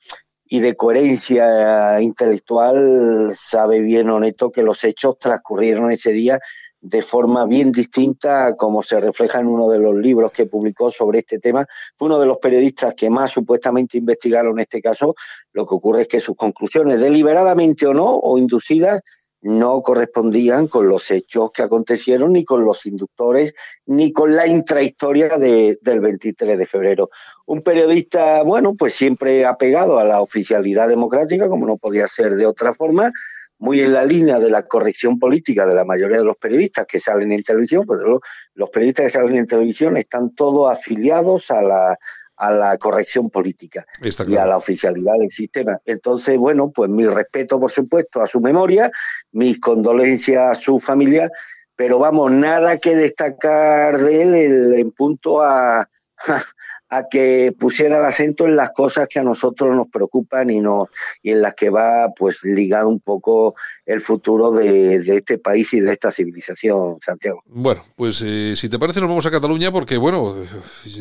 y 0.47 0.61
de 0.61 0.75
coherencia 0.75 2.01
intelectual, 2.01 3.31
sabe 3.37 3.81
bien 3.81 4.09
honesto 4.09 4.51
que 4.51 4.63
los 4.63 4.85
hechos 4.85 5.19
transcurrieron 5.19 5.93
ese 5.93 6.13
día 6.13 6.41
de 6.85 7.01
forma 7.01 7.47
bien 7.47 7.73
distinta 7.73 8.55
como 8.57 8.83
se 8.83 9.01
refleja 9.01 9.41
en 9.41 9.47
uno 9.47 9.71
de 9.71 9.79
los 9.79 9.95
libros 9.95 10.33
que 10.33 10.45
publicó 10.45 10.91
sobre 10.91 11.21
este 11.21 11.39
tema. 11.39 11.65
Fue 11.97 12.07
uno 12.07 12.19
de 12.19 12.27
los 12.27 12.37
periodistas 12.37 12.95
que 12.95 13.09
más 13.09 13.31
supuestamente 13.31 13.97
investigaron 13.97 14.61
este 14.61 14.83
caso. 14.83 15.15
Lo 15.55 15.65
que 15.65 15.75
ocurre 15.75 16.03
es 16.03 16.09
que 16.09 16.21
sus 16.21 16.37
conclusiones, 16.37 17.01
deliberadamente 17.01 17.87
o 17.87 17.95
no, 17.95 18.17
o 18.17 18.37
inducidas, 18.37 19.01
no 19.41 19.81
correspondían 19.83 20.69
con 20.69 20.89
los 20.89 21.11
hechos 21.11 21.51
que 21.53 21.63
acontecieron, 21.63 22.33
ni 22.33 22.45
con 22.45 22.65
los 22.65 22.85
inductores, 22.85 23.55
ni 23.87 24.13
con 24.13 24.37
la 24.37 24.47
intrahistoria 24.47 25.39
de, 25.39 25.79
del 25.83 26.01
23 26.01 26.59
de 26.59 26.67
febrero. 26.67 27.11
Un 27.47 27.63
periodista, 27.63 28.43
bueno, 28.43 28.75
pues 28.75 28.95
siempre 28.95 29.47
apegado 29.47 29.99
a 29.99 30.05
la 30.05 30.21
oficialidad 30.21 30.89
democrática, 30.89 31.49
como 31.49 31.67
no 31.67 31.79
podía 31.79 32.09
ser 32.09 32.35
de 32.37 32.47
otra 32.47 32.75
forma, 32.75 33.11
muy 33.59 33.81
en 33.81 33.93
la 33.93 34.05
línea 34.05 34.39
de 34.39 34.51
la 34.51 34.67
corrección 34.67 35.19
política 35.19 35.67
de 35.67 35.75
la 35.75 35.85
mayoría 35.85 36.19
de 36.19 36.25
los 36.25 36.37
periodistas 36.37 36.87
que 36.87 37.01
salen 37.01 37.33
en 37.33 37.43
televisión, 37.43 37.85
pero 37.87 38.21
los 38.55 38.71
periodistas 38.71 39.07
que 39.07 39.11
salen 39.11 39.37
en 39.37 39.47
televisión 39.47 39.97
están 39.97 40.35
todos 40.35 40.71
afiliados 40.71 41.51
a 41.51 41.63
la, 41.63 41.99
a 42.37 42.53
la 42.53 42.77
corrección 42.79 43.31
política 43.31 43.87
y 44.27 44.37
a 44.37 44.47
la 44.47 44.57
oficialidad 44.57 45.15
del 45.19 45.31
sistema. 45.31 45.79
Entonces, 45.85 46.37
bueno, 46.37 46.71
pues 46.71 46.91
mi 46.91 47.07
respeto, 47.07 47.61
por 47.61 47.71
supuesto, 47.71 48.21
a 48.21 48.27
su 48.27 48.41
memoria, 48.41 48.91
mis 49.33 49.61
condolencias 49.61 50.51
a 50.51 50.55
su 50.55 50.79
familia, 50.79 51.31
pero 51.77 51.99
vamos, 51.99 52.33
nada 52.33 52.79
que 52.79 52.95
destacar 52.95 53.99
de 53.99 54.23
él 54.23 54.75
en 54.77 54.91
punto 54.93 55.43
a, 55.43 55.89
a 56.97 57.09
que 57.11 57.53
pusiera 57.59 57.99
el 57.99 58.05
acento 58.05 58.47
en 58.47 58.57
las 58.57 58.71
cosas 58.71 59.09
que 59.09 59.19
a 59.19 59.23
nosotros 59.23 59.75
nos 59.77 59.89
preocupan 59.89 60.51
y, 60.51 60.61
nos, 60.61 60.89
y 61.23 61.31
en 61.31 61.43
las 61.43 61.55
que 61.55 61.71
va 61.71 62.09
pues 62.17 62.45
ligado 62.45 62.89
un 62.89 63.01
poco 63.01 63.55
el 63.87 64.01
futuro 64.01 64.51
de, 64.53 65.01
de 65.01 65.17
este 65.17 65.39
país 65.39 65.73
y 65.75 65.81
de 65.81 65.93
esta 65.93 66.11
civilización, 66.11 66.97
Santiago. 67.01 67.43
Bueno, 67.47 67.83
pues 67.97 68.23
eh, 68.25 68.55
si 68.57 68.69
te 68.69 68.79
parece 68.79 69.01
nos 69.01 69.09
vamos 69.09 69.27
a 69.27 69.31
Cataluña 69.31 69.71
porque, 69.71 69.97
bueno, 69.97 70.37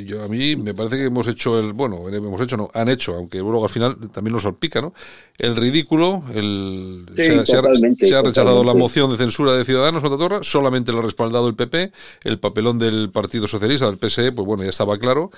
yo 0.06 0.24
a 0.24 0.28
mí 0.28 0.56
me 0.56 0.74
parece 0.74 0.98
que 0.98 1.06
hemos 1.06 1.28
hecho 1.28 1.60
el, 1.60 1.74
bueno, 1.74 2.08
hemos 2.10 2.42
hecho, 2.42 2.58
no, 2.58 2.70
han 2.74 2.90
hecho, 2.90 3.16
aunque 3.16 3.40
luego 3.40 3.64
al 3.64 3.70
final 3.70 3.98
también 4.12 4.34
nos 4.34 4.44
salpica, 4.44 4.82
¿no? 4.82 4.94
El 5.38 5.56
ridículo, 5.56 6.24
el, 6.34 7.06
Sí, 7.16 7.24
se, 7.24 7.32
ha- 7.40 7.46
se 7.46 7.54
ha, 7.58 7.62
totalmente, 7.62 8.08
se 8.08 8.16
ha 8.16 8.22
rechazado 8.22 8.64
la 8.64 8.74
moción 8.74 9.12
de 9.12 9.18
censura 9.18 9.54
de 9.54 9.66
Ciudadanos, 9.66 10.02
Santa 10.02 10.18
Torra, 10.18 10.40
solamente 10.44 10.92
lo 10.92 11.00
ha 11.00 11.04
respaldado 11.04 11.48
el 11.48 11.56
PP, 11.56 11.92
el 12.26 12.40
papelón 12.40 12.80
del 12.80 13.10
Partido 13.12 13.48
Socialista, 13.48 13.86
del 13.88 13.98
PSE, 13.98 14.32
pues 14.32 14.46
bueno, 14.46 14.64
ya 14.64 14.70
estaba 14.70 14.98
claro, 14.98 15.32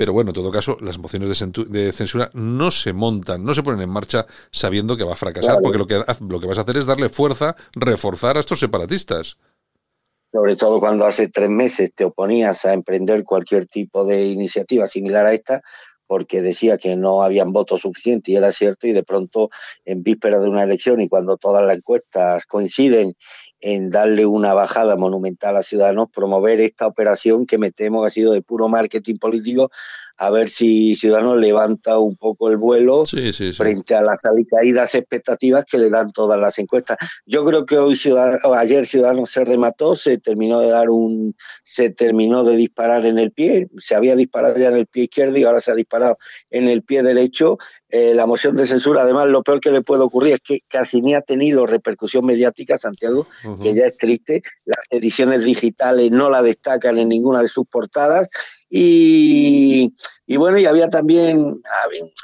pero 0.00 0.14
bueno, 0.14 0.30
en 0.30 0.34
todo 0.34 0.50
caso, 0.50 0.78
las 0.80 0.96
mociones 0.96 1.28
de, 1.28 1.92
censura 1.92 2.30
no 2.32 2.70
se 2.70 2.94
montan, 2.94 3.44
no 3.44 3.52
se 3.52 3.62
ponen 3.62 3.82
en 3.82 3.90
marcha 3.90 4.24
sabiendo 4.50 4.96
que 4.96 5.04
va 5.04 5.12
a 5.12 5.16
fracasar, 5.16 5.58
Claro. 5.58 5.62
porque 5.62 5.76
lo 5.76 5.86
que, 5.86 6.02
lo 6.26 6.40
que 6.40 6.46
vas 6.46 6.56
a 6.56 6.62
hacer 6.62 6.78
es 6.78 6.86
darle 6.86 7.10
fuerza, 7.10 7.54
reforzar 7.74 8.38
a 8.38 8.40
estos 8.40 8.60
separatistas. 8.60 9.36
sobre 10.32 10.56
todo 10.56 10.80
cuando 10.80 11.04
hace 11.04 11.28
tres 11.28 11.50
meses 11.50 11.92
te 11.94 12.06
oponías 12.06 12.64
a 12.64 12.72
emprender 12.72 13.24
cualquier 13.24 13.66
tipo 13.66 14.06
de 14.06 14.24
iniciativa 14.24 14.86
similar 14.86 15.26
a 15.26 15.34
esta, 15.34 15.60
porque 16.06 16.40
decía 16.40 16.78
que 16.78 16.96
no 16.96 17.22
habían 17.22 17.52
votos 17.52 17.82
suficientes 17.82 18.32
y 18.32 18.36
era 18.36 18.52
cierto, 18.52 18.86
y 18.86 18.92
de 18.92 19.02
pronto 19.02 19.50
en 19.84 20.02
vísperas 20.02 20.40
de 20.40 20.48
una 20.48 20.62
elección 20.62 21.02
y 21.02 21.10
cuando 21.10 21.36
todas 21.36 21.62
las 21.66 21.76
encuestas 21.76 22.46
coinciden 22.46 23.16
en 23.60 23.90
darle 23.90 24.26
una 24.26 24.54
bajada 24.54 24.96
monumental 24.96 25.56
a 25.56 25.62
Ciudadanos, 25.62 26.08
promover 26.10 26.60
esta 26.60 26.86
operación 26.86 27.46
que 27.46 27.58
me 27.58 27.70
temo 27.70 28.00
que 28.00 28.08
ha 28.08 28.10
sido 28.10 28.32
de 28.32 28.42
puro 28.42 28.68
marketing 28.68 29.16
político, 29.16 29.70
a 30.20 30.28
ver 30.28 30.50
si 30.50 30.94
Ciudadanos 30.96 31.38
levanta 31.38 31.98
un 31.98 32.14
poco 32.14 32.50
el 32.50 32.58
vuelo 32.58 33.06
Sí, 33.06 33.32
sí, 33.32 33.52
sí. 33.52 33.52
frente 33.54 33.94
a 33.94 34.02
las 34.02 34.26
alicaídas 34.26 34.94
expectativas 34.94 35.64
que 35.64 35.78
le 35.78 35.88
dan 35.88 36.12
todas 36.12 36.38
las 36.38 36.58
encuestas. 36.58 36.98
Yo 37.24 37.42
creo 37.42 37.64
que 37.64 37.78
hoy 37.78 37.96
Ciudadanos, 37.96 38.44
o 38.44 38.54
ayer 38.54 38.84
Ciudadanos 38.84 39.30
se 39.30 39.46
remató, 39.46 39.96
se 39.96 40.18
terminó 40.18 40.60
de 40.60 40.68
dar 40.68 40.90
un, 40.90 41.34
se 41.64 41.88
terminó 41.88 42.44
de 42.44 42.56
disparar 42.56 43.06
en 43.06 43.18
el 43.18 43.32
pie, 43.32 43.68
se 43.78 43.94
había 43.94 44.14
disparado 44.14 44.58
ya 44.58 44.68
en 44.68 44.76
el 44.76 44.86
pie 44.86 45.04
izquierdo 45.04 45.38
y 45.38 45.44
ahora 45.44 45.62
se 45.62 45.70
ha 45.70 45.74
disparado 45.74 46.18
en 46.50 46.68
el 46.68 46.82
pie 46.82 47.02
derecho. 47.02 47.56
Eh, 47.88 48.12
la 48.14 48.26
moción 48.26 48.54
de 48.56 48.66
censura, 48.66 49.02
además, 49.02 49.26
lo 49.28 49.42
peor 49.42 49.58
que 49.58 49.70
le 49.72 49.80
puede 49.80 50.02
ocurrir 50.02 50.34
es 50.34 50.40
que 50.40 50.60
casi 50.68 51.00
ni 51.00 51.14
ha 51.14 51.22
tenido 51.22 51.66
repercusión 51.66 52.26
mediática, 52.26 52.76
Santiago, 52.76 53.26
que 53.62 53.74
ya 53.74 53.86
es 53.86 53.96
triste. 53.96 54.42
Las 54.66 54.84
ediciones 54.90 55.42
digitales 55.44 56.10
no 56.10 56.28
la 56.28 56.42
destacan 56.42 56.98
en 56.98 57.08
ninguna 57.08 57.40
de 57.40 57.48
sus 57.48 57.64
portadas. 57.66 58.28
Y, 58.72 59.92
y 60.26 60.36
bueno, 60.36 60.58
y 60.58 60.66
había 60.66 60.88
también, 60.88 61.60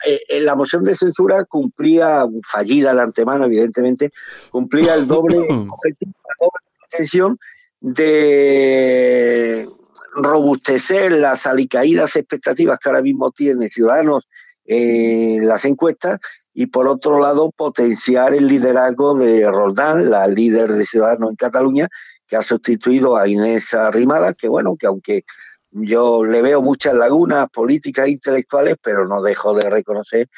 eh, 0.06 0.20
eh, 0.28 0.40
la 0.40 0.54
moción 0.54 0.84
de 0.84 0.94
censura 0.94 1.44
cumplía, 1.44 2.24
fallida 2.50 2.94
de 2.94 3.02
antemano, 3.02 3.46
evidentemente, 3.46 4.12
cumplía 4.50 4.94
el 4.94 5.08
doble 5.08 5.38
objetivo, 5.68 6.12
la 6.28 6.46
doble 6.46 6.64
intención 6.84 7.38
de 7.80 9.66
robustecer 10.14 11.12
las 11.12 11.46
alicaídas 11.46 12.16
expectativas 12.16 12.78
que 12.78 12.88
ahora 12.88 13.02
mismo 13.02 13.32
tiene 13.32 13.68
Ciudadanos 13.68 14.28
en 14.64 15.46
las 15.46 15.64
encuestas 15.64 16.20
y 16.54 16.66
por 16.66 16.88
otro 16.88 17.20
lado 17.20 17.50
potenciar 17.50 18.34
el 18.34 18.46
liderazgo 18.46 19.14
de 19.14 19.50
Roldán, 19.50 20.10
la 20.10 20.26
líder 20.26 20.72
de 20.72 20.86
Ciudadanos 20.86 21.30
en 21.30 21.36
Cataluña, 21.36 21.88
que 22.26 22.36
ha 22.36 22.42
sustituido 22.42 23.16
a 23.16 23.28
Inés 23.28 23.74
Arrimada, 23.74 24.32
que 24.32 24.48
bueno, 24.48 24.76
que 24.76 24.86
aunque 24.86 25.24
yo 25.70 26.24
le 26.24 26.42
veo 26.42 26.62
muchas 26.62 26.94
lagunas 26.94 27.48
políticas 27.50 28.06
e 28.06 28.12
intelectuales, 28.12 28.76
pero 28.82 29.06
no 29.06 29.22
dejo 29.22 29.54
de 29.54 29.68
reconocer 29.68 30.28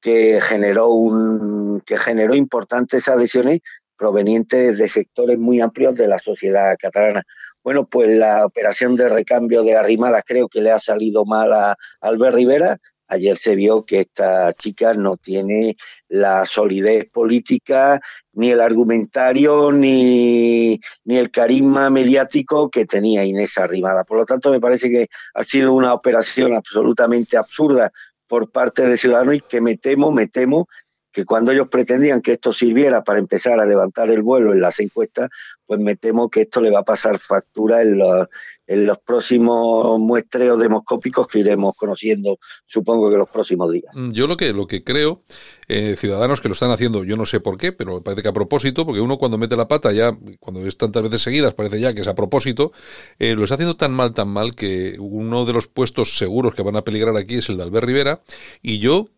que 0.00 0.40
generó 0.40 0.88
un 0.88 1.80
que 1.86 1.96
generó 1.96 2.34
importantes 2.34 3.08
adhesiones 3.08 3.60
provenientes 3.96 4.78
de 4.78 4.88
sectores 4.88 5.38
muy 5.38 5.60
amplios 5.60 5.94
de 5.94 6.08
la 6.08 6.18
sociedad 6.18 6.74
catalana. 6.78 7.22
Bueno, 7.62 7.86
pues 7.88 8.08
la 8.16 8.44
operación 8.44 8.96
de 8.96 9.08
recambio 9.08 9.62
de 9.62 9.76
Arrimadas 9.76 10.24
creo 10.26 10.48
que 10.48 10.60
le 10.60 10.72
ha 10.72 10.80
salido 10.80 11.24
mal 11.24 11.52
a 11.52 11.76
Albert 12.00 12.34
Rivera. 12.34 12.78
Ayer 13.12 13.36
se 13.36 13.54
vio 13.56 13.84
que 13.84 14.00
esta 14.00 14.54
chica 14.54 14.94
no 14.94 15.18
tiene 15.18 15.76
la 16.08 16.46
solidez 16.46 17.10
política, 17.10 18.00
ni 18.32 18.50
el 18.50 18.60
argumentario, 18.62 19.70
ni, 19.70 20.80
ni 21.04 21.18
el 21.18 21.30
carisma 21.30 21.90
mediático 21.90 22.70
que 22.70 22.86
tenía 22.86 23.24
Inés 23.24 23.58
Arrimada. 23.58 24.04
Por 24.04 24.16
lo 24.16 24.24
tanto, 24.24 24.50
me 24.50 24.60
parece 24.60 24.90
que 24.90 25.08
ha 25.34 25.44
sido 25.44 25.74
una 25.74 25.92
operación 25.92 26.54
absolutamente 26.54 27.36
absurda 27.36 27.92
por 28.26 28.50
parte 28.50 28.88
de 28.88 28.96
Ciudadanos 28.96 29.34
y 29.34 29.40
que 29.40 29.60
me 29.60 29.76
temo, 29.76 30.10
me 30.10 30.26
temo 30.26 30.66
que 31.12 31.26
cuando 31.26 31.52
ellos 31.52 31.68
pretendían 31.68 32.22
que 32.22 32.32
esto 32.32 32.54
sirviera 32.54 33.04
para 33.04 33.18
empezar 33.18 33.60
a 33.60 33.66
levantar 33.66 34.08
el 34.08 34.22
vuelo 34.22 34.52
en 34.52 34.62
las 34.62 34.80
encuestas, 34.80 35.28
pues 35.66 35.80
me 35.80 35.96
temo 35.96 36.28
que 36.28 36.42
esto 36.42 36.60
le 36.60 36.70
va 36.70 36.80
a 36.80 36.84
pasar 36.84 37.18
factura 37.18 37.82
en 37.82 37.98
los, 37.98 38.28
en 38.66 38.86
los 38.86 38.98
próximos 38.98 39.98
muestreos 39.98 40.58
demoscópicos 40.58 41.26
que 41.26 41.40
iremos 41.40 41.74
conociendo, 41.76 42.38
supongo 42.66 43.10
que 43.10 43.16
los 43.16 43.28
próximos 43.28 43.72
días. 43.72 43.96
Mm, 43.96 44.12
yo 44.12 44.26
lo 44.26 44.36
que, 44.36 44.52
lo 44.52 44.66
que 44.66 44.84
creo, 44.84 45.22
eh, 45.68 45.96
ciudadanos 45.96 46.40
que 46.40 46.48
lo 46.48 46.54
están 46.54 46.70
haciendo, 46.70 47.04
yo 47.04 47.16
no 47.16 47.26
sé 47.26 47.40
por 47.40 47.56
qué, 47.58 47.72
pero 47.72 47.94
me 47.94 48.00
parece 48.00 48.22
que 48.22 48.28
a 48.28 48.32
propósito, 48.32 48.84
porque 48.84 49.00
uno 49.00 49.18
cuando 49.18 49.38
mete 49.38 49.56
la 49.56 49.68
pata 49.68 49.92
ya, 49.92 50.12
cuando 50.40 50.66
es 50.66 50.76
tantas 50.76 51.02
veces 51.02 51.22
seguidas, 51.22 51.54
parece 51.54 51.80
ya 51.80 51.92
que 51.92 52.00
es 52.00 52.08
a 52.08 52.14
propósito, 52.14 52.72
eh, 53.18 53.34
lo 53.34 53.44
está 53.44 53.54
haciendo 53.54 53.76
tan 53.76 53.92
mal, 53.92 54.12
tan 54.12 54.28
mal, 54.28 54.54
que 54.54 54.96
uno 54.98 55.44
de 55.44 55.52
los 55.52 55.66
puestos 55.66 56.18
seguros 56.18 56.54
que 56.54 56.62
van 56.62 56.76
a 56.76 56.82
peligrar 56.82 57.16
aquí 57.16 57.36
es 57.36 57.48
el 57.48 57.56
de 57.56 57.62
Albert 57.64 57.86
Rivera, 57.86 58.22
y 58.62 58.78
yo 58.78 59.08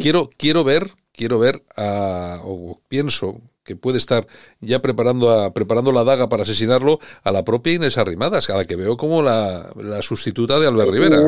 quiero, 0.00 0.30
quiero 0.36 0.64
ver, 0.64 0.92
quiero 1.14 1.38
ver, 1.38 1.62
a, 1.76 2.40
o 2.42 2.80
pienso, 2.88 3.40
que 3.64 3.76
puede 3.76 3.98
estar 3.98 4.26
ya 4.60 4.82
preparando, 4.82 5.30
a, 5.30 5.52
preparando 5.52 5.92
la 5.92 6.04
daga 6.04 6.28
para 6.28 6.42
asesinarlo 6.42 6.98
a 7.22 7.32
la 7.32 7.44
propia 7.44 7.72
Inés 7.72 7.96
Arrimadas, 7.96 8.50
a 8.50 8.56
la 8.56 8.64
que 8.64 8.76
veo 8.76 8.96
como 8.96 9.22
la, 9.22 9.70
sustituta 10.02 10.58
de 10.58 10.66
Albert 10.66 10.90
Rivera. 10.90 11.18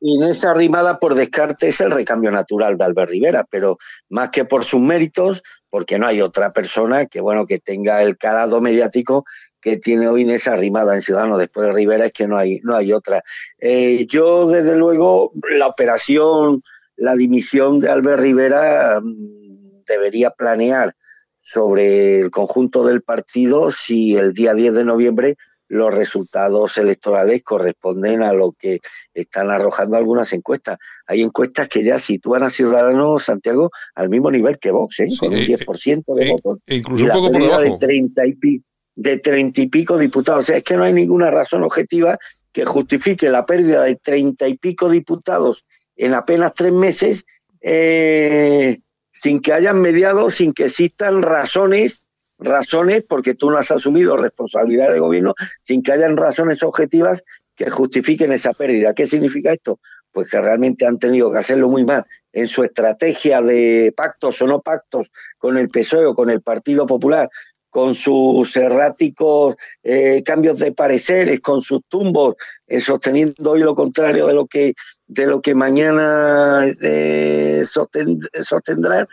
Inés 0.00 0.44
Arrimada, 0.44 0.98
por 0.98 1.14
descarte, 1.14 1.68
es 1.68 1.80
el 1.80 1.90
recambio 1.90 2.30
natural 2.30 2.76
de 2.76 2.84
Albert 2.84 3.10
Rivera, 3.10 3.46
pero 3.48 3.78
más 4.10 4.30
que 4.30 4.44
por 4.44 4.64
sus 4.64 4.80
méritos, 4.80 5.42
porque 5.70 5.98
no 5.98 6.06
hay 6.06 6.20
otra 6.20 6.52
persona 6.52 7.06
que, 7.06 7.22
bueno, 7.22 7.46
que 7.46 7.58
tenga 7.58 8.02
el 8.02 8.18
calado 8.18 8.60
mediático 8.60 9.24
que 9.62 9.78
tiene 9.78 10.08
hoy 10.08 10.22
Inés 10.22 10.46
Arrimada 10.46 10.94
en 10.94 11.00
Ciudadanos 11.00 11.38
después 11.38 11.66
de 11.66 11.72
Rivera, 11.72 12.06
es 12.06 12.12
que 12.12 12.26
no 12.26 12.36
hay, 12.36 12.60
no 12.64 12.76
hay 12.76 12.92
otra. 12.92 13.24
Eh, 13.58 14.04
yo, 14.06 14.46
desde 14.48 14.76
luego, 14.76 15.32
la 15.56 15.68
operación, 15.68 16.62
la 16.96 17.14
dimisión 17.14 17.78
de 17.78 17.90
Albert 17.90 18.20
Rivera 18.20 19.00
mm, 19.02 19.84
debería 19.86 20.30
planear 20.30 20.94
sobre 21.38 22.20
el 22.20 22.30
conjunto 22.30 22.84
del 22.84 23.02
partido 23.02 23.70
si 23.70 24.16
el 24.16 24.32
día 24.32 24.54
10 24.54 24.74
de 24.74 24.84
noviembre 24.84 25.36
los 25.68 25.94
resultados 25.94 26.78
electorales 26.78 27.42
corresponden 27.42 28.22
a 28.22 28.32
lo 28.32 28.52
que 28.52 28.80
están 29.12 29.50
arrojando 29.50 29.96
algunas 29.96 30.32
encuestas. 30.32 30.78
Hay 31.06 31.22
encuestas 31.22 31.68
que 31.68 31.82
ya 31.82 31.98
sitúan 31.98 32.42
a 32.42 32.50
Ciudadanos 32.50 33.24
Santiago 33.24 33.70
al 33.94 34.08
mismo 34.08 34.30
nivel 34.30 34.58
que 34.58 34.70
Vox, 34.70 35.00
¿eh? 35.00 35.08
con 35.18 35.32
un 35.32 35.40
10% 35.40 36.14
de 36.14 36.30
votos. 36.30 36.58
incluso 36.66 37.04
un 37.04 37.10
poco 37.10 37.32
por 37.32 37.42
debajo. 37.42 37.62
De 37.62 37.78
30 37.78 38.26
y, 38.26 38.62
de 38.94 39.18
30 39.18 39.60
y 39.62 39.66
pico 39.68 39.98
diputados. 39.98 40.44
O 40.44 40.46
sea, 40.46 40.58
es 40.58 40.64
que 40.64 40.76
no 40.76 40.84
hay 40.84 40.92
ninguna 40.92 41.30
razón 41.30 41.62
objetiva 41.62 42.18
que 42.52 42.64
justifique 42.64 43.28
la 43.30 43.44
pérdida 43.44 43.82
de 43.82 43.96
30 43.96 44.46
y 44.48 44.58
pico 44.58 44.88
diputados 44.88 45.64
en 45.96 46.14
apenas 46.14 46.54
tres 46.54 46.72
meses 46.72 47.24
eh, 47.60 48.80
sin 49.10 49.40
que 49.40 49.52
hayan 49.52 49.80
mediado, 49.80 50.30
sin 50.30 50.52
que 50.52 50.66
existan 50.66 51.22
razones, 51.22 52.02
razones, 52.38 53.04
porque 53.08 53.34
tú 53.34 53.50
no 53.50 53.58
has 53.58 53.70
asumido 53.70 54.16
responsabilidad 54.16 54.92
de 54.92 54.98
gobierno, 54.98 55.34
sin 55.62 55.82
que 55.82 55.92
hayan 55.92 56.16
razones 56.16 56.62
objetivas 56.62 57.24
que 57.54 57.70
justifiquen 57.70 58.32
esa 58.32 58.52
pérdida. 58.52 58.94
¿Qué 58.94 59.06
significa 59.06 59.52
esto? 59.52 59.78
Pues 60.12 60.30
que 60.30 60.40
realmente 60.40 60.86
han 60.86 60.98
tenido 60.98 61.32
que 61.32 61.38
hacerlo 61.38 61.68
muy 61.68 61.84
mal 61.84 62.04
en 62.32 62.48
su 62.48 62.64
estrategia 62.64 63.40
de 63.40 63.92
pactos 63.96 64.42
o 64.42 64.46
no 64.46 64.60
pactos 64.60 65.12
con 65.38 65.56
el 65.56 65.70
PSOE 65.70 66.06
o 66.06 66.14
con 66.14 66.30
el 66.30 66.42
Partido 66.42 66.86
Popular, 66.86 67.30
con 67.70 67.94
sus 67.96 68.56
erráticos 68.56 69.56
eh, 69.82 70.22
cambios 70.24 70.60
de 70.60 70.70
pareceres, 70.70 71.40
con 71.40 71.60
sus 71.60 71.80
tumbos, 71.88 72.36
eh, 72.68 72.78
sosteniendo 72.78 73.50
hoy 73.50 73.60
lo 73.60 73.74
contrario 73.74 74.28
de 74.28 74.34
lo 74.34 74.46
que 74.46 74.74
de 75.14 75.26
lo 75.26 75.40
que 75.40 75.54
mañana 75.54 76.66
eh, 76.82 77.62
sostendrán 77.64 79.06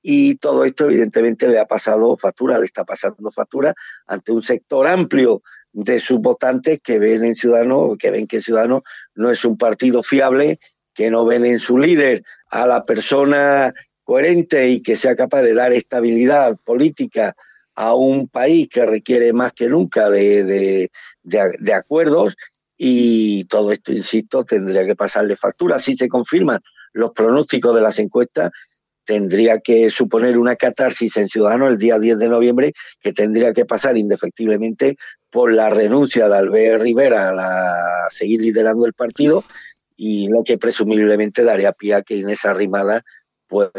y 0.00 0.36
todo 0.36 0.64
esto 0.64 0.84
evidentemente 0.84 1.48
le 1.48 1.58
ha 1.58 1.66
pasado 1.66 2.16
factura, 2.16 2.58
le 2.58 2.64
está 2.64 2.84
pasando 2.84 3.32
factura 3.32 3.74
ante 4.06 4.30
un 4.30 4.42
sector 4.42 4.86
amplio 4.86 5.42
de 5.72 5.98
sus 5.98 6.20
votantes 6.20 6.80
que 6.82 7.00
ven 7.00 7.24
en 7.24 7.34
Ciudadanos, 7.34 7.98
que 7.98 8.12
ven 8.12 8.28
que 8.28 8.40
Ciudadanos 8.40 8.82
no 9.16 9.30
es 9.30 9.44
un 9.44 9.58
partido 9.58 10.02
fiable, 10.04 10.60
que 10.94 11.10
no 11.10 11.24
ven 11.24 11.44
en 11.44 11.58
su 11.58 11.76
líder 11.76 12.22
a 12.50 12.66
la 12.66 12.84
persona 12.84 13.74
coherente 14.04 14.68
y 14.68 14.80
que 14.80 14.94
sea 14.94 15.16
capaz 15.16 15.42
de 15.42 15.54
dar 15.54 15.72
estabilidad 15.72 16.56
política 16.64 17.34
a 17.74 17.94
un 17.94 18.28
país 18.28 18.68
que 18.68 18.86
requiere 18.86 19.32
más 19.32 19.52
que 19.52 19.68
nunca 19.68 20.08
de, 20.08 20.44
de, 20.44 20.90
de 21.22 21.74
acuerdos 21.74 22.36
y 22.78 23.44
todo 23.46 23.72
esto, 23.72 23.92
insisto, 23.92 24.44
tendría 24.44 24.86
que 24.86 24.94
pasarle 24.94 25.36
factura. 25.36 25.80
Si 25.80 25.96
se 25.96 26.08
confirman 26.08 26.60
los 26.92 27.10
pronósticos 27.10 27.74
de 27.74 27.82
las 27.82 27.98
encuestas, 27.98 28.52
tendría 29.04 29.58
que 29.58 29.90
suponer 29.90 30.38
una 30.38 30.54
catarsis 30.54 31.16
en 31.16 31.28
Ciudadanos 31.28 31.72
el 31.72 31.78
día 31.78 31.98
10 31.98 32.18
de 32.18 32.28
noviembre, 32.28 32.72
que 33.00 33.12
tendría 33.12 33.52
que 33.52 33.64
pasar 33.64 33.98
indefectiblemente 33.98 34.96
por 35.30 35.52
la 35.52 35.70
renuncia 35.70 36.28
de 36.28 36.36
Albert 36.36 36.82
Rivera 36.82 37.30
a, 37.30 38.10
seguir 38.10 38.40
liderando 38.40 38.86
el 38.86 38.92
partido 38.92 39.44
y 39.96 40.28
lo 40.28 40.44
que 40.44 40.56
presumiblemente 40.56 41.42
daría 41.42 41.72
pie 41.72 41.94
a 41.94 42.02
que 42.02 42.16
Inés 42.16 42.44
Arrimada 42.44 43.02
pues 43.48 43.70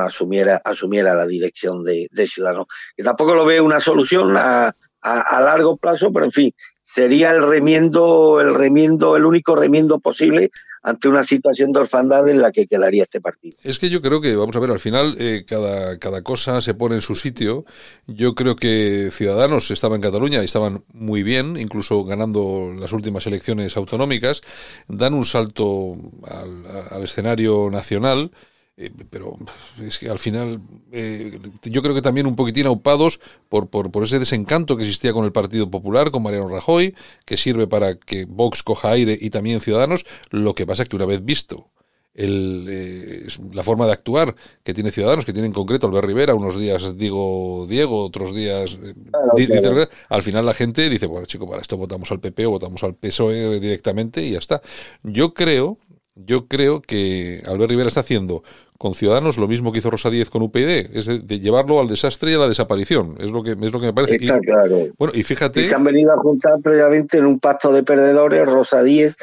asumiera, 0.00 0.60
asumiera 0.64 1.14
la 1.14 1.26
dirección 1.26 1.84
de, 1.84 2.08
Ciudadanos. 2.26 2.66
Que 2.96 3.04
tampoco 3.04 3.34
lo 3.34 3.46
veo 3.46 3.64
una 3.64 3.80
solución 3.80 4.36
a, 4.36 4.74
a, 5.02 5.40
largo 5.40 5.76
plazo, 5.76 6.12
pero 6.12 6.26
en 6.26 6.32
fin, 6.32 6.52
sería 6.82 7.32
el 7.32 7.46
remiendo, 7.46 8.40
el 8.40 8.54
remiendo, 8.54 9.16
el 9.16 9.24
único 9.24 9.56
remiendo 9.56 9.98
posible 9.98 10.50
ante 10.84 11.08
una 11.08 11.22
situación 11.22 11.72
de 11.72 11.80
orfandad 11.80 12.28
en 12.28 12.42
la 12.42 12.50
que 12.50 12.66
quedaría 12.66 13.04
este 13.04 13.20
partido. 13.20 13.56
Es 13.62 13.78
que 13.78 13.88
yo 13.88 14.02
creo 14.02 14.20
que, 14.20 14.34
vamos 14.34 14.56
a 14.56 14.60
ver, 14.60 14.70
al 14.70 14.80
final 14.80 15.16
eh, 15.18 15.44
cada, 15.46 15.98
cada 15.98 16.22
cosa 16.22 16.60
se 16.60 16.74
pone 16.74 16.96
en 16.96 17.02
su 17.02 17.14
sitio. 17.14 17.64
Yo 18.06 18.34
creo 18.34 18.56
que 18.56 19.10
Ciudadanos 19.12 19.70
estaba 19.70 19.94
en 19.94 20.02
Cataluña 20.02 20.42
y 20.42 20.44
estaban 20.44 20.84
muy 20.92 21.22
bien, 21.22 21.56
incluso 21.56 22.02
ganando 22.04 22.72
las 22.76 22.92
últimas 22.92 23.26
elecciones 23.26 23.76
autonómicas. 23.76 24.40
Dan 24.88 25.14
un 25.14 25.24
salto 25.24 25.96
al, 26.28 26.66
al 26.90 27.02
escenario 27.04 27.70
nacional 27.70 28.32
eh, 28.76 28.90
pero 29.10 29.36
es 29.82 29.98
que 29.98 30.08
al 30.08 30.18
final 30.18 30.60
eh, 30.92 31.38
yo 31.64 31.82
creo 31.82 31.94
que 31.94 32.02
también 32.02 32.26
un 32.26 32.36
poquitín 32.36 32.66
aupados 32.66 33.20
por, 33.48 33.68
por, 33.68 33.90
por, 33.90 34.04
ese 34.04 34.18
desencanto 34.18 34.76
que 34.76 34.84
existía 34.84 35.12
con 35.12 35.24
el 35.24 35.32
Partido 35.32 35.70
Popular, 35.70 36.10
con 36.10 36.22
Mariano 36.22 36.48
Rajoy, 36.48 36.94
que 37.26 37.36
sirve 37.36 37.66
para 37.66 37.96
que 37.96 38.24
Vox 38.24 38.62
coja 38.62 38.90
aire 38.90 39.18
y 39.20 39.30
también 39.30 39.60
Ciudadanos. 39.60 40.06
Lo 40.30 40.54
que 40.54 40.66
pasa 40.66 40.84
es 40.84 40.88
que 40.88 40.96
una 40.96 41.04
vez 41.04 41.22
visto 41.22 41.68
el, 42.14 42.66
eh, 42.68 43.26
la 43.52 43.62
forma 43.62 43.86
de 43.86 43.92
actuar 43.92 44.34
que 44.62 44.74
tiene 44.74 44.90
Ciudadanos, 44.90 45.24
que 45.24 45.32
tiene 45.32 45.48
en 45.48 45.54
concreto 45.54 45.86
Albert 45.86 46.06
Rivera, 46.06 46.34
unos 46.34 46.58
días 46.58 46.96
digo 46.96 47.66
Diego, 47.68 48.04
otros 48.04 48.34
días 48.34 48.78
al 50.08 50.22
final 50.22 50.46
la 50.46 50.54
gente 50.54 50.88
dice, 50.88 51.06
bueno 51.06 51.26
chico, 51.26 51.48
para 51.48 51.62
esto 51.62 51.76
votamos 51.76 52.10
al 52.10 52.20
PP 52.20 52.46
o 52.46 52.50
votamos 52.52 52.82
al 52.84 52.94
PSOE 52.94 53.60
directamente 53.60 54.22
y 54.22 54.32
ya 54.32 54.38
está. 54.38 54.62
Yo 55.02 55.34
creo, 55.34 55.78
yo 56.14 56.46
creo 56.46 56.82
que 56.82 57.42
Albert 57.46 57.70
Rivera 57.70 57.88
está 57.88 58.00
haciendo 58.00 58.42
con 58.78 58.94
Ciudadanos 58.94 59.38
lo 59.38 59.48
mismo 59.48 59.72
que 59.72 59.78
hizo 59.78 59.90
Rosa 59.90 60.10
Díez 60.10 60.28
con 60.28 60.42
UPyD, 60.42 60.96
es 60.96 61.06
de, 61.06 61.40
llevarlo 61.40 61.80
al 61.80 61.86
desastre 61.86 62.32
y 62.32 62.34
a 62.34 62.38
la 62.38 62.48
desaparición. 62.48 63.16
Es 63.20 63.30
lo 63.30 63.42
que, 63.42 63.52
es 63.52 63.72
lo 63.72 63.80
que 63.80 63.86
me 63.86 63.92
parece. 63.92 64.16
Está 64.16 64.40
claro. 64.40 64.88
Bueno, 64.98 65.12
y 65.14 65.22
fíjate. 65.22 65.62
se 65.62 65.74
han 65.74 65.84
venido 65.84 66.12
a 66.12 66.16
juntar 66.16 66.60
previamente 66.60 67.18
en 67.18 67.26
un 67.26 67.38
pacto 67.38 67.72
de 67.72 67.84
perdedores, 67.84 68.44
Rosa 68.46 68.82
Díez, 68.82 69.16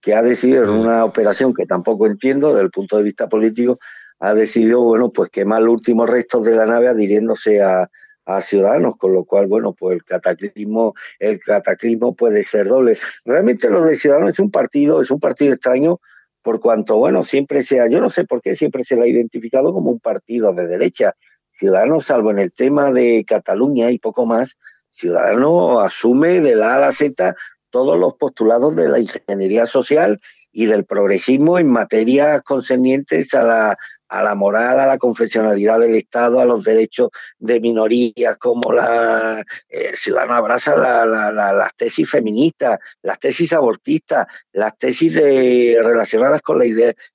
que 0.00 0.14
ha 0.14 0.22
decidido 0.22 0.64
en 0.64 0.70
una 0.70 1.04
operación 1.04 1.54
que 1.54 1.66
tampoco 1.66 2.06
entiendo 2.06 2.50
desde 2.50 2.64
el 2.64 2.70
punto 2.70 2.98
de 2.98 3.04
vista 3.04 3.28
político, 3.28 3.78
ha 4.20 4.34
decidido, 4.34 4.82
bueno, 4.82 5.10
pues 5.10 5.30
quemar 5.30 5.62
los 5.62 5.74
últimos 5.74 6.08
restos 6.08 6.44
de 6.44 6.54
la 6.54 6.66
nave 6.66 6.88
adhiriéndose 6.88 7.62
a, 7.62 7.90
a 8.26 8.40
ciudadanos, 8.40 8.96
con 8.98 9.14
lo 9.14 9.24
cual, 9.24 9.46
bueno, 9.46 9.72
pues 9.72 9.96
el 9.96 10.04
cataclismo, 10.04 10.94
el 11.18 11.40
cataclismo 11.40 12.14
puede 12.14 12.42
ser 12.42 12.68
doble. 12.68 12.98
Realmente 13.24 13.70
lo 13.70 13.82
de 13.84 13.96
Ciudadanos 13.96 14.32
es 14.32 14.40
un 14.40 14.50
partido, 14.50 15.00
es 15.00 15.10
un 15.10 15.20
partido 15.20 15.54
extraño 15.54 16.00
por 16.46 16.60
cuanto, 16.60 16.96
bueno, 16.96 17.24
siempre 17.24 17.60
sea, 17.64 17.88
yo 17.88 18.00
no 18.00 18.08
sé 18.08 18.24
por 18.24 18.40
qué 18.40 18.54
siempre 18.54 18.84
se 18.84 18.94
lo 18.94 19.02
ha 19.02 19.08
identificado 19.08 19.72
como 19.72 19.90
un 19.90 19.98
partido 19.98 20.54
de 20.54 20.68
derecha. 20.68 21.12
Ciudadanos, 21.50 22.04
salvo 22.04 22.30
en 22.30 22.38
el 22.38 22.52
tema 22.52 22.92
de 22.92 23.24
Cataluña 23.26 23.90
y 23.90 23.98
poco 23.98 24.26
más, 24.26 24.56
Ciudadanos 24.88 25.84
asume 25.84 26.40
de 26.40 26.54
la 26.54 26.74
A 26.74 26.76
a 26.76 26.78
la 26.78 26.92
Z 26.92 27.34
todos 27.70 27.98
los 27.98 28.14
postulados 28.14 28.76
de 28.76 28.88
la 28.88 29.00
ingeniería 29.00 29.66
social 29.66 30.20
y 30.52 30.66
del 30.66 30.84
progresismo 30.84 31.58
en 31.58 31.66
materias 31.66 32.40
concernientes 32.42 33.34
a 33.34 33.42
la, 33.42 33.76
a 34.08 34.22
la 34.22 34.34
moral, 34.34 34.80
a 34.80 34.86
la 34.86 34.98
confesionalidad 34.98 35.80
del 35.80 35.94
Estado, 35.94 36.40
a 36.40 36.44
los 36.44 36.64
derechos 36.64 37.10
de 37.38 37.60
minorías, 37.60 38.36
como 38.38 38.72
la 38.72 39.42
el 39.68 39.96
ciudadano 39.96 40.34
abraza 40.34 40.76
las 40.76 41.74
tesis 41.76 42.08
feministas, 42.08 42.78
las 43.02 43.18
tesis 43.18 43.52
abortistas, 43.52 44.26
las 44.52 44.76
tesis 44.78 45.14
de, 45.14 45.78
relacionadas 45.82 46.42
con 46.42 46.58
la, 46.58 46.64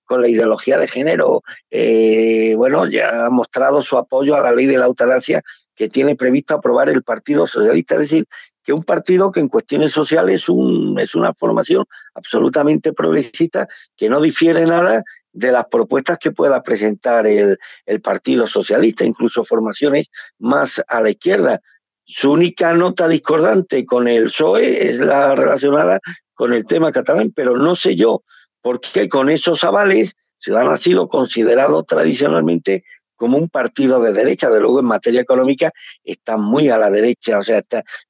con 0.06 0.21
la 0.21 0.27
ideología 0.27 0.77
de 0.77 0.88
género. 0.88 1.43
Eh, 1.69 2.54
bueno, 2.58 2.88
ya 2.88 3.25
ha 3.25 3.30
mostrado 3.30 3.82
su 3.82 3.97
apoyo 3.97 4.36
a 4.36 4.41
la 4.41 4.51
ley 4.51 4.65
de 4.65 4.77
la 4.77 4.86
eutanasia 4.86 5.41
que 5.75 5.89
tiene 5.89 6.15
previsto 6.15 6.54
aprobar 6.54 6.89
el 6.89 7.04
Partido 7.04 7.47
Socialista, 7.47 7.95
es 7.95 8.01
decir, 8.01 8.27
que 8.63 8.73
un 8.73 8.84
partido 8.84 9.32
que 9.32 9.39
en 9.39 9.47
cuestiones 9.47 9.91
sociales 9.91 10.43
es, 10.43 10.49
un, 10.49 10.99
es 10.99 11.15
una 11.15 11.34
formación 11.34 11.86
absolutamente 12.13 12.93
progresista 12.93 13.67
que 13.95 14.10
no 14.10 14.21
difiere 14.21 14.65
nada 14.65 15.04
de 15.34 15.52
las 15.52 15.65
propuestas 15.65 16.17
que 16.17 16.32
pueda 16.32 16.62
presentar 16.63 17.28
el, 17.28 17.58
el 17.86 18.02
Partido 18.02 18.48
Socialista, 18.48 19.06
incluso 19.06 19.44
formaciones 19.44 20.08
más 20.39 20.84
a 20.88 21.02
la 21.02 21.10
izquierda. 21.10 21.62
Su 22.04 22.32
única 22.32 22.74
nota 22.74 23.08
discordante 23.08 23.86
con 23.86 24.08
el 24.08 24.26
PSOE 24.26 24.89
es 24.89 25.00
la 25.00 25.36
relacionada 25.36 26.00
con 26.34 26.54
el 26.54 26.65
tema 26.65 26.91
catalán, 26.91 27.32
pero 27.36 27.58
no 27.58 27.76
sé 27.76 27.96
yo 27.96 28.24
por 28.62 28.82
qué 28.82 29.08
con 29.08 29.30
esos 29.30 29.63
avales 29.63 30.15
Ciudadanos 30.41 30.74
ha 30.74 30.84
sido 30.84 31.08
considerado 31.08 31.84
tradicionalmente 31.84 32.84
como 33.21 33.38
un 33.38 33.49
partido 33.49 34.01
de 34.01 34.13
derecha, 34.13 34.49
de 34.49 34.60
luego 34.60 34.79
en 34.79 34.88
materia 34.88 35.21
económica 35.21 35.71
está 36.03 36.38
muy 36.38 36.69
a 36.69 36.79
la 36.79 36.89
derecha, 36.89 37.38
o 37.38 37.43
sea, 37.43 37.62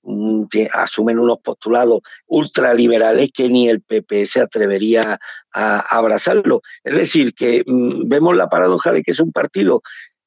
mm, 0.03 0.45
asumen 0.73 1.19
unos 1.19 1.39
postulados 1.39 1.99
ultraliberales 2.27 3.29
que 3.33 3.49
ni 3.49 3.67
el 3.67 3.81
PP 3.81 4.25
se 4.25 4.39
atrevería 4.39 5.19
a, 5.51 5.79
abrazarlo. 5.97 6.61
Es 6.85 6.95
decir, 6.95 7.33
que 7.33 7.61
mm, 7.67 8.07
vemos 8.07 8.37
la 8.37 8.47
paradoja 8.47 8.93
de 8.93 9.03
que 9.03 9.11
es 9.11 9.19
un 9.19 9.33
partido 9.33 9.81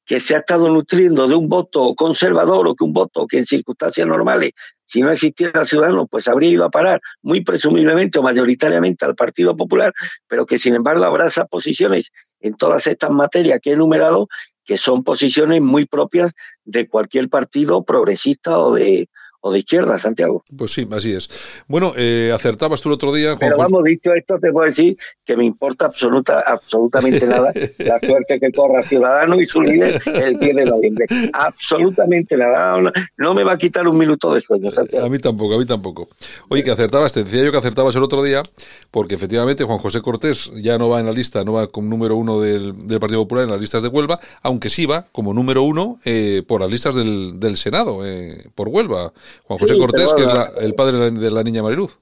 que 0.05 0.19
se 0.19 0.35
ha 0.35 0.37
estado 0.37 0.69
nutriendo 0.69 1.27
de 1.27 1.33
un 1.33 1.49
voto 1.49 1.95
conservador 1.95 2.67
o 2.67 2.75
que 2.75 2.83
un 2.83 2.93
voto 2.93 3.25
que 3.25 3.39
en 3.39 3.47
circunstancias 3.47 4.05
normales, 4.05 4.51
si 4.85 5.01
no 5.01 5.09
existiera 5.09 5.65
ciudadano, 5.65 6.05
pues 6.05 6.27
habría 6.27 6.51
ido 6.51 6.63
a 6.63 6.69
parar 6.69 7.01
muy 7.23 7.43
presumiblemente 7.43 8.19
o 8.19 8.21
mayoritariamente 8.21 9.03
al 9.03 9.15
Partido 9.15 9.57
Popular, 9.57 9.91
pero 10.27 10.45
que 10.45 10.59
sin 10.59 10.75
embargo 10.75 11.05
abraza 11.05 11.45
posiciones 11.45 12.11
en 12.39 12.53
todas 12.53 12.85
estas 12.85 13.09
materias 13.09 13.59
que 13.61 13.71
he 13.71 13.73
enumerado 13.73 14.27
que 14.65 14.77
son 14.77 15.03
posiciones 15.03 15.61
muy 15.61 15.85
propias 15.85 16.33
de 16.65 16.87
cualquier 16.87 17.29
partido 17.29 17.83
progresista 17.83 18.59
o 18.59 18.73
de, 18.73 19.09
o 19.47 19.51
de 19.51 19.59
izquierda, 19.59 19.99
Santiago. 19.99 20.43
Pues 20.57 20.73
sí, 20.73 20.87
así 20.91 21.13
es. 21.13 21.29
Bueno, 21.67 21.93
eh, 21.95 22.31
acertabas 22.33 22.81
tú 22.81 22.89
el 22.89 22.93
otro 22.93 23.13
día. 23.13 23.35
Juan 23.35 23.39
Pero 23.39 23.57
vamos, 23.57 23.83
dicho 23.83 24.11
esto, 24.11 24.39
te 24.39 24.51
puedo 24.51 24.65
decir 24.65 24.97
que 25.23 25.37
me 25.37 25.45
importa 25.45 25.85
absoluta, 25.85 26.43
absolutamente 26.47 27.27
nada 27.27 27.53
la 27.77 27.99
suerte 27.99 28.39
que 28.39 28.51
corra 28.51 28.81
Ciudadano 28.81 29.39
y 29.39 29.45
su 29.45 29.61
líder 29.61 30.01
el 30.07 30.39
10 30.39 30.55
de 30.55 30.65
noviembre. 30.65 31.05
Absolutamente 31.31 32.35
nada. 32.37 32.91
No, 33.17 33.35
me 33.35 33.43
va 33.43 33.51
a 33.51 33.57
quitar 33.59 33.87
un 33.87 33.99
minuto 33.99 34.33
de 34.33 34.41
sueño, 34.41 34.71
Santiago. 34.71 35.05
A 35.05 35.09
mí 35.09 35.19
tampoco, 35.19 35.53
a 35.53 35.59
mí 35.59 35.65
tampoco. 35.67 36.09
Oye, 36.49 36.63
que 36.63 36.71
acertabas, 36.71 37.13
te 37.13 37.23
decía 37.23 37.43
yo 37.43 37.51
que 37.51 37.59
acertabas 37.59 37.95
el 37.95 38.01
otro 38.01 38.23
día, 38.23 38.41
porque 38.89 39.13
efectivamente 39.13 39.63
Juan 39.63 39.77
José 39.77 40.01
Cortés 40.01 40.49
ya 40.55 40.79
no 40.79 40.89
va 40.89 40.99
en 40.99 41.05
la 41.05 41.11
lista, 41.11 41.43
no 41.43 41.53
va 41.53 41.67
como 41.67 41.87
número 41.87 42.15
uno 42.15 42.41
del, 42.41 42.73
Partido 42.99 43.21
Popular 43.21 43.43
en 43.43 43.51
las 43.51 43.61
listas 43.61 43.83
de 43.83 43.89
Huelva, 43.89 44.19
aunque 44.41 44.71
sí 44.71 44.87
va 44.87 45.05
como 45.11 45.35
número 45.35 45.61
uno 45.61 45.99
eh, 46.03 46.41
por 46.47 46.61
las 46.61 46.71
listas 46.71 46.95
del, 46.95 47.39
del 47.39 47.57
Senado, 47.57 48.03
eh, 48.07 48.49
por 48.55 48.69
Huelva. 48.69 49.13
Juan 49.43 49.59
José 49.59 49.77
Cortés, 49.77 50.13
que 50.13 50.23
es 50.23 50.29
el 50.59 50.73
padre 50.73 51.11
de 51.11 51.31
la, 51.31 51.43
niña 51.43 51.63
Mariluz. 51.63 51.99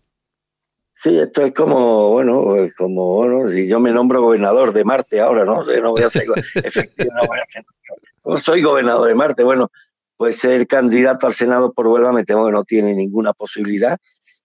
Sí, 0.96 1.18
esto 1.18 1.44
es 1.44 1.54
como, 1.54 2.12
bueno, 2.12 2.56
como, 2.78 3.16
bueno, 3.16 3.50
si 3.50 3.68
yo 3.68 3.80
me 3.80 3.92
nombro 3.92 4.22
gobernador 4.22 4.74
de 4.74 4.84
Marte 4.84 5.20
ahora, 5.20 5.44
¿no? 5.44 5.64
No 5.64 5.92
voy 5.92 6.04
a 6.04 6.10
ser, 6.10 6.26
no 8.26 8.38
soy 8.38 8.62
gobernador 8.62 9.08
de 9.08 9.16
Marte, 9.16 9.44
bueno, 9.44 9.72
pues 10.18 10.38
ser 10.38 10.68
candidato 10.68 11.28
al 11.28 11.34
Senado 11.34 11.74
por 11.74 11.88
Huelva 11.88 12.14
me 12.14 12.24
temo 12.24 12.46
que 12.46 12.52
no 12.52 12.64
tiene 12.64 12.94
ninguna 12.96 13.34
posibilidad. 13.34 13.98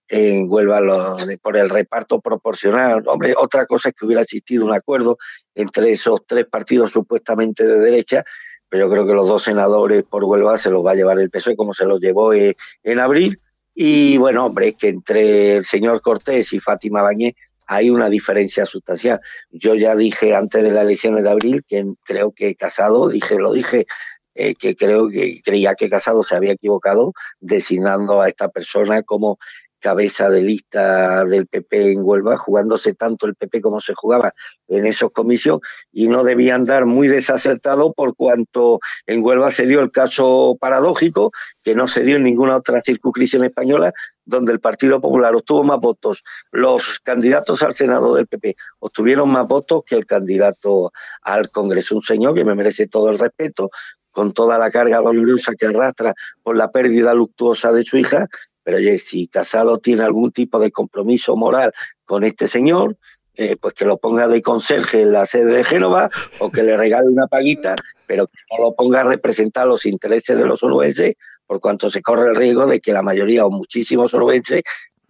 En 0.09 0.47
Huelva 0.51 0.81
lo 0.81 1.17
de, 1.17 1.37
por 1.39 1.57
el 1.57 1.69
reparto 1.69 2.21
proporcional. 2.21 3.05
Hombre, 3.07 3.35
otra 3.37 3.67
cosa 3.67 3.91
es 3.91 3.95
que 3.95 4.07
hubiera 4.07 4.23
existido 4.23 4.65
un 4.65 4.73
acuerdo 4.73 5.19
entre 5.55 5.93
esos 5.93 6.25
tres 6.27 6.47
partidos 6.47 6.93
supuestamente 6.93 7.67
de 7.67 7.79
derecha 7.79 8.25
pero 8.69 8.87
yo 8.87 8.93
creo 8.93 9.07
que 9.07 9.15
los 9.15 9.29
dos 9.29 9.43
senadores 9.43 10.03
por 10.03 10.25
Huelva 10.25 10.59
se 10.59 10.71
los 10.71 10.85
va 10.85 10.93
a 10.93 10.95
llevar 10.95 11.19
el 11.19 11.31
PSOE 11.31 11.57
como 11.57 11.75
se 11.75 11.85
los 11.85 12.01
llevó 12.01 12.33
eh, 12.33 12.57
en 12.83 13.01
abril. 13.01 13.41
Y 13.75 14.19
bueno, 14.19 14.47
hombre, 14.47 14.69
es 14.69 14.77
que 14.77 14.89
entre 14.89 15.57
el 15.57 15.65
señor 15.65 16.01
Cortés 16.01 16.53
y 16.53 16.61
Fátima 16.61 17.03
Bañé 17.03 17.37
hay 17.67 17.91
una 17.91 18.09
diferencia 18.09 18.67
sustancial. 18.67 19.21
Yo 19.51 19.75
ya 19.75 19.95
dije 19.95 20.35
antes 20.35 20.63
de 20.63 20.71
las 20.71 20.85
elecciones 20.85 21.23
de 21.23 21.31
abril 21.31 21.65
que 21.69 21.85
creo 22.03 22.33
que 22.33 22.55
Casado, 22.55 23.09
dije, 23.09 23.37
lo 23.37 23.53
dije, 23.53 23.87
eh, 24.35 24.55
que 24.55 24.75
creo 24.75 25.09
que 25.11 25.43
creía 25.45 25.75
que 25.75 25.91
Casado 25.91 26.25
se 26.25 26.35
había 26.35 26.53
equivocado 26.53 27.13
designando 27.41 28.23
a 28.23 28.29
esta 28.29 28.49
persona 28.49 29.03
como 29.03 29.39
cabeza 29.79 30.29
de 30.29 30.43
lista 30.43 31.25
del 31.25 31.47
PP 31.47 31.93
en 31.93 32.01
Huelva, 32.03 32.37
jugándose 32.37 32.95
tanto 32.95 33.27
el 33.27 33.35
PP 33.35 33.61
como 33.61 33.81
se 33.81 33.95
jugaba 33.95 34.33
en 34.69 34.87
esos 34.87 35.11
comicios, 35.11 35.61
y 35.93 36.09
no 36.09 36.25
debía 36.25 36.55
andar 36.55 36.87
muy 36.87 37.09
desacertado 37.09 37.93
por 37.93 38.15
cuanto 38.15 38.81
en 39.07 39.25
Huelva 39.25 39.51
se 39.51 39.67
dio 39.67 39.81
el 39.81 39.91
caso 39.91 40.57
paradójico, 40.61 41.31
que 41.63 41.75
no 41.75 41.89
se 41.89 42.03
dio 42.03 42.17
en 42.17 42.25
ninguna 42.25 42.57
otra 42.57 42.81
circunscripción 42.81 43.45
española, 43.45 43.93
donde 44.25 44.53
el 44.53 44.61
Partido 44.61 45.01
Popular 45.01 45.35
obtuvo 45.35 45.65
más 45.65 45.79
votos. 45.79 46.23
Los 46.53 47.01
candidatos 47.01 47.63
al 47.63 47.75
Senado 47.75 48.15
del 48.15 48.27
PP 48.27 48.57
obtuvieron 48.81 49.31
más 49.31 49.47
votos 49.47 49.83
que 49.87 49.95
el 49.95 50.07
candidato 50.07 50.93
al 51.23 51.51
Congreso. 51.51 51.97
Un 51.97 52.03
señor 52.03 52.35
que 52.35 52.45
me 52.45 52.55
merece 52.55 52.87
todo 52.89 53.11
el 53.11 53.19
respeto, 53.19 53.71
con 54.11 54.33
toda 54.33 54.59
la 54.59 54.71
carga 54.71 54.99
dolorosa 54.99 55.55
que 55.55 55.67
arrastra 55.67 56.13
por 56.43 56.57
la 56.57 56.73
pérdida 56.73 57.15
luctuosa 57.15 57.73
de 57.73 57.85
su 57.85 57.99
hija, 57.99 58.27
pero 58.69 58.77
oye, 58.77 58.99
si 58.99 59.29
Casado 59.29 59.79
tiene 59.79 60.03
algún 60.03 60.31
tipo 60.31 60.59
de 60.59 60.71
compromiso 60.71 61.35
moral 61.37 61.73
con 62.05 62.23
este 62.23 62.49
señor, 62.49 62.99
eh, 63.35 63.57
pues 63.59 63.73
que 63.73 63.87
lo 63.87 63.97
ponga 63.97 64.29
de 64.29 64.43
conserje 64.43 65.01
en 65.01 65.13
la 65.15 65.25
sede 65.25 65.57
de 65.57 65.65
Génova 65.65 66.11
o 66.41 66.51
que 66.51 66.63
le 66.63 66.77
regale 66.77 67.09
una 67.09 67.27
paguita, 67.29 67.77
pero 68.07 68.27
que 68.27 68.37
no 68.51 68.65
lo 68.65 68.75
ponga 68.75 69.01
a 69.01 69.05
representar 69.05 69.67
los 69.67 69.87
intereses 69.87 70.37
de 70.37 70.45
los 70.45 70.63
onubenses, 70.63 71.15
por 71.47 71.61
cuanto 71.61 71.89
se 71.89 72.03
corre 72.03 72.29
el 72.29 72.37
riesgo 72.37 72.67
de 72.67 72.79
que 72.81 72.93
la 72.93 73.01
mayoría 73.01 73.47
o 73.47 73.51
muchísimos 73.51 74.13
onubenses 74.13 74.61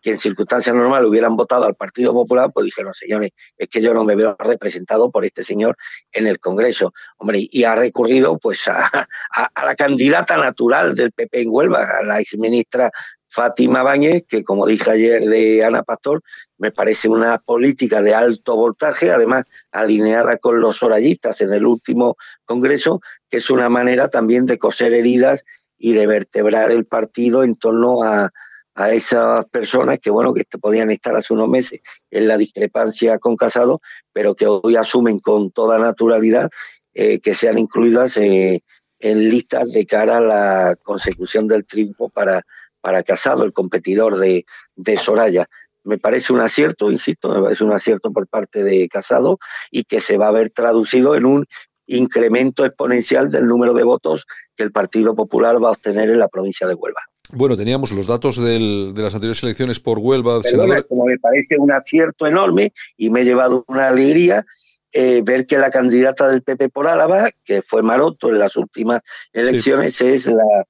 que 0.01 0.13
en 0.13 0.19
circunstancias 0.19 0.77
normales 0.77 1.09
hubieran 1.09 1.35
votado 1.35 1.65
al 1.65 1.75
Partido 1.75 2.13
Popular, 2.13 2.51
pues 2.55 2.67
dijeron, 2.67 2.95
señores, 2.95 3.33
es 3.57 3.69
que 3.69 3.83
yo 3.83 3.93
no 3.93 4.05
me 4.05 4.15
veo 4.15 4.37
representado 4.39 5.11
por 5.11 5.25
este 5.25 5.43
señor 5.43 5.77
en 6.13 6.29
el 6.29 6.39
Congreso. 6.39 6.93
Hombre, 7.17 7.41
y 7.51 7.65
ha 7.65 7.75
recurrido 7.75 8.39
pues 8.39 8.69
a, 8.69 9.09
a 9.53 9.65
la 9.65 9.75
candidata 9.75 10.37
natural 10.37 10.95
del 10.95 11.11
PP 11.11 11.41
en 11.41 11.49
Huelva, 11.51 11.83
a 11.83 12.05
la 12.05 12.21
exministra 12.21 12.93
Fátima 13.29 13.83
Báñez, 13.83 14.25
que 14.29 14.43
como 14.43 14.67
dije 14.67 14.91
ayer 14.91 15.25
de 15.25 15.65
Ana 15.65 15.83
Pastor, 15.83 16.23
me 16.57 16.71
parece 16.71 17.09
una 17.09 17.39
política 17.39 18.03
de 18.03 18.15
alto 18.15 18.57
voltaje, 18.57 19.11
además 19.11 19.45
alineada 19.71 20.39
con 20.39 20.61
los 20.61 20.83
orallistas 20.83 21.41
en 21.41 21.53
el 21.53 21.67
último 21.67 22.17
Congreso, 22.45 23.01
que 23.31 23.39
es 23.39 23.51
una 23.51 23.69
manera 23.69 24.09
también 24.09 24.47
de 24.47 24.59
coser 24.59 24.95
heridas 24.95 25.45
y 25.77 25.93
de 25.93 26.07
vertebrar 26.07 26.71
el 26.71 26.85
partido 26.85 27.45
en 27.45 27.55
torno 27.55 28.03
a, 28.03 28.31
a 28.79 28.93
esas 28.93 29.45
personas 29.47 29.99
que, 29.99 30.09
bueno, 30.11 30.33
que 30.33 30.45
podían 30.61 30.91
estar 30.93 31.15
hace 31.17 31.35
unos 31.35 31.49
meses 31.49 31.81
en 32.11 32.29
la 32.29 32.37
discrepancia 32.37 33.19
con 33.19 33.37
Casado, 33.37 33.81
pero 34.13 34.37
que 34.37 34.47
hoy 34.47 34.77
asumen 34.77 35.19
con 35.19 35.51
toda 35.51 35.79
naturalidad 35.79 36.49
eh, 36.95 37.21
que 37.21 37.35
sean 37.35 37.59
incluidas 37.59 38.17
eh, 38.17 38.63
en 39.01 39.31
listas 39.31 39.73
de 39.73 39.85
cara 39.85 40.19
a 40.19 40.21
la 40.21 40.77
consecución 40.83 41.49
del 41.49 41.65
triunfo 41.65 42.09
para 42.09 42.43
para 42.81 43.03
Casado, 43.03 43.45
el 43.45 43.53
competidor 43.53 44.19
de, 44.19 44.45
de 44.77 44.97
Soraya. 44.97 45.49
Me 45.85 45.99
parece 45.99 46.33
un 46.33 46.41
acierto, 46.41 46.91
insisto, 46.91 47.29
me 47.31 47.43
parece 47.43 47.65
un 47.65 47.73
acierto 47.73 48.13
por 48.13 48.27
parte 48.27 48.65
de 48.65 48.89
Casado 48.89 49.39
y 49.71 49.85
que 49.85 50.01
se 50.01 50.19
va 50.19 50.29
a 50.29 50.33
ver 50.33 50.51
traducido 50.51 51.15
en 51.15 51.25
un 51.25 51.47
incremento 51.87 52.65
exponencial 52.65 53.31
del 53.31 53.47
número 53.47 53.75
de 53.75 53.83
votos 53.83 54.27
que 54.55 54.63
el 54.63 54.73
Partido 54.73 55.15
Popular 55.15 55.63
va 55.63 55.69
a 55.69 55.73
obtener 55.73 56.11
en 56.11 56.19
la 56.19 56.29
provincia 56.29 56.67
de 56.67 56.75
Huelva. 56.75 57.01
Bueno, 57.31 57.57
teníamos 57.57 57.91
los 57.93 58.07
datos 58.07 58.37
de 58.37 58.93
las 58.95 59.15
anteriores 59.15 59.43
elecciones 59.43 59.81
por 59.81 59.99
Huelva. 59.99 60.41
como 60.89 61.05
me 61.05 61.19
parece 61.19 61.59
un 61.59 61.73
acierto 61.73 62.27
enorme 62.27 62.73
y 62.97 63.11
me 63.11 63.21
ha 63.21 63.25
llevado 63.25 63.65
una 63.69 63.89
alegría 63.89 64.45
eh, 64.93 65.21
ver 65.23 65.47
que 65.47 65.59
la 65.59 65.71
candidata 65.71 66.29
del 66.29 66.43
PP 66.43 66.71
por 66.71 66.89
Álava, 66.89 67.29
que 67.45 67.61
fue 67.61 67.83
Maroto 67.83 68.31
en 68.31 68.39
las 68.39 68.57
últimas 68.57 69.03
elecciones, 69.35 70.01
es 70.01 70.27
la 70.27 70.65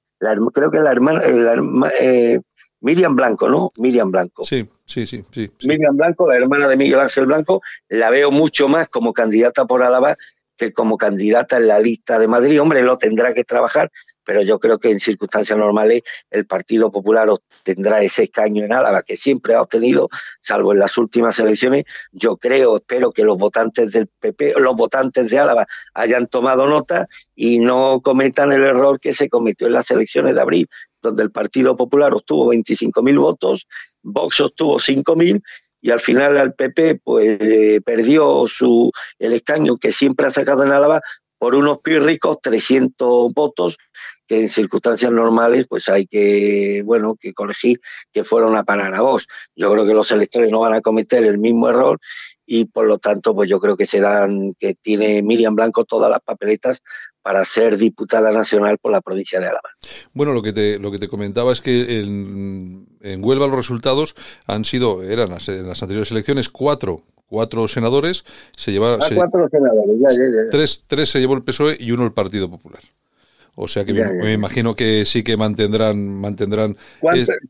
creo 0.53 0.71
que 0.71 0.79
la 0.79 0.91
hermana, 0.91 1.21
eh, 1.99 2.39
Miriam 2.81 3.15
Blanco, 3.15 3.49
¿no? 3.49 3.71
Miriam 3.77 4.11
Blanco. 4.11 4.45
Sí, 4.45 4.67
sí, 4.85 5.05
sí, 5.05 5.25
sí, 5.31 5.51
Miriam 5.63 5.95
Blanco, 5.97 6.27
la 6.27 6.35
hermana 6.35 6.67
de 6.67 6.77
Miguel 6.77 6.99
Ángel 6.99 7.25
Blanco, 7.25 7.61
la 7.87 8.09
veo 8.09 8.31
mucho 8.31 8.67
más 8.67 8.87
como 8.87 9.13
candidata 9.13 9.65
por 9.65 9.83
Álava 9.83 10.17
que 10.59 10.73
como 10.73 10.97
candidata 10.97 11.57
en 11.57 11.67
la 11.67 11.79
lista 11.79 12.19
de 12.19 12.27
Madrid. 12.27 12.61
Hombre, 12.61 12.83
lo 12.83 12.97
tendrá 12.97 13.33
que 13.33 13.45
trabajar, 13.45 13.91
pero 14.29 14.43
yo 14.43 14.59
creo 14.59 14.77
que 14.77 14.91
en 14.91 14.99
circunstancias 14.99 15.57
normales 15.57 16.03
el 16.29 16.45
Partido 16.45 16.91
Popular 16.91 17.27
tendrá 17.63 18.03
ese 18.03 18.25
escaño 18.25 18.63
en 18.63 18.71
Álava 18.71 19.01
que 19.01 19.17
siempre 19.17 19.55
ha 19.55 19.61
obtenido, 19.63 20.07
salvo 20.39 20.71
en 20.71 20.77
las 20.77 20.99
últimas 20.99 21.39
elecciones. 21.39 21.85
Yo 22.11 22.37
creo, 22.37 22.77
espero 22.77 23.11
que 23.11 23.23
los 23.23 23.39
votantes 23.39 23.91
del 23.91 24.05
PP, 24.05 24.53
los 24.59 24.75
votantes 24.75 25.31
de 25.31 25.39
Álava 25.39 25.65
hayan 25.95 26.27
tomado 26.27 26.67
nota 26.67 27.07
y 27.35 27.57
no 27.57 28.01
cometan 28.03 28.51
el 28.51 28.61
error 28.61 28.99
que 28.99 29.15
se 29.15 29.29
cometió 29.29 29.65
en 29.65 29.73
las 29.73 29.89
elecciones 29.89 30.35
de 30.35 30.41
abril, 30.41 30.69
donde 31.01 31.23
el 31.23 31.31
Partido 31.31 31.75
Popular 31.75 32.13
obtuvo 32.13 32.53
25.000 32.53 33.19
votos, 33.19 33.67
Vox 34.03 34.41
obtuvo 34.41 34.77
5.000 34.77 35.41
y 35.81 35.89
al 35.89 36.01
final 36.01 36.37
al 36.37 36.53
PP 36.53 37.01
pues 37.03 37.39
eh, 37.41 37.81
perdió 37.83 38.45
su 38.47 38.91
el 39.17 39.33
escaño 39.33 39.77
que 39.77 39.91
siempre 39.91 40.27
ha 40.27 40.29
sacado 40.29 40.63
en 40.63 40.71
Álava 40.71 41.01
por 41.39 41.55
unos 41.55 41.79
ricos 41.83 42.37
300 42.41 43.33
votos 43.33 43.77
que 44.27 44.41
en 44.41 44.49
circunstancias 44.49 45.11
normales 45.11 45.65
pues 45.67 45.89
hay 45.89 46.05
que 46.05 46.83
bueno 46.85 47.15
que 47.19 47.33
corregir 47.33 47.81
que 48.13 48.23
fueron 48.23 48.55
a 48.55 48.63
parar 48.63 48.93
a 48.93 49.01
vos. 49.01 49.27
Yo 49.55 49.71
creo 49.71 49.87
que 49.87 49.95
los 49.95 50.11
electores 50.11 50.51
no 50.51 50.59
van 50.59 50.73
a 50.73 50.81
cometer 50.81 51.23
el 51.23 51.39
mismo 51.39 51.67
error 51.67 51.99
y 52.51 52.65
por 52.65 52.87
lo 52.87 52.97
tanto, 52.97 53.35
pues 53.35 53.47
yo 53.47 53.59
creo 53.59 53.77
que 53.77 53.85
se 53.85 53.99
dan, 53.99 54.55
que 54.59 54.73
tiene 54.73 55.21
Miriam 55.21 55.55
Blanco 55.55 55.85
todas 55.85 56.09
las 56.09 56.19
papeletas 56.19 56.81
para 57.21 57.45
ser 57.45 57.77
diputada 57.77 58.31
nacional 58.31 58.79
por 58.79 58.91
la 58.91 59.01
provincia 59.01 59.39
de 59.39 59.45
Álava. 59.45 59.69
Bueno, 60.13 60.33
lo 60.33 60.41
que 60.41 60.51
te, 60.51 60.79
lo 60.79 60.91
que 60.91 60.97
te 60.97 61.07
comentaba 61.07 61.51
es 61.51 61.61
que 61.61 61.99
en, 61.99 62.87
Huelva 63.23 63.45
los 63.45 63.55
resultados 63.55 64.15
han 64.47 64.65
sido, 64.65 65.03
eran 65.03 65.29
en 65.47 65.67
las 65.67 65.83
anteriores 65.83 66.09
elecciones 66.09 66.49
cuatro, 66.49 67.03
cuatro 67.29 67.67
senadores, 67.67 68.25
se 68.57 68.71
llevaron... 68.71 68.99
Ah, 69.01 69.07
cuatro 69.15 69.47
senadores, 69.49 69.95
ya, 69.99 70.09
ya, 70.11 70.43
ya. 70.43 70.49
Tres, 70.49 70.83
tres 70.87 71.09
se 71.09 71.19
llevó 71.19 71.35
el 71.35 71.43
PSOE 71.43 71.77
y 71.79 71.91
uno 71.91 72.03
el 72.03 72.11
Partido 72.11 72.49
Popular. 72.49 72.81
O 73.61 73.67
sea 73.67 73.83
que 73.83 73.93
me, 73.93 74.31
imagino 74.31 74.73
que 74.73 75.05
sí 75.05 75.21
que 75.21 75.35
mantendrán. 75.35 76.21
mantendrán 76.21 76.77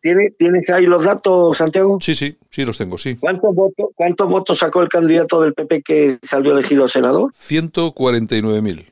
¿Tienes 0.01 0.69
ahí 0.71 0.87
los 0.87 1.03
datos, 1.03 1.55
Santiago? 1.55 1.99
Sí, 2.01 2.15
sí, 2.15 2.35
sí 2.49 2.65
los 2.65 2.79
tengo, 2.79 2.97
sí. 2.97 3.15
¿Cuántos 3.17 3.53
votos, 3.53 3.89
¿Cuántos 3.93 4.27
votos 4.27 4.57
sacó 4.57 4.81
el 4.81 4.89
candidato 4.89 5.39
del 5.39 5.53
PP 5.53 5.83
que 5.83 6.17
salió 6.23 6.53
elegido 6.53 6.87
senador? 6.87 7.31
149.000. 7.33 8.85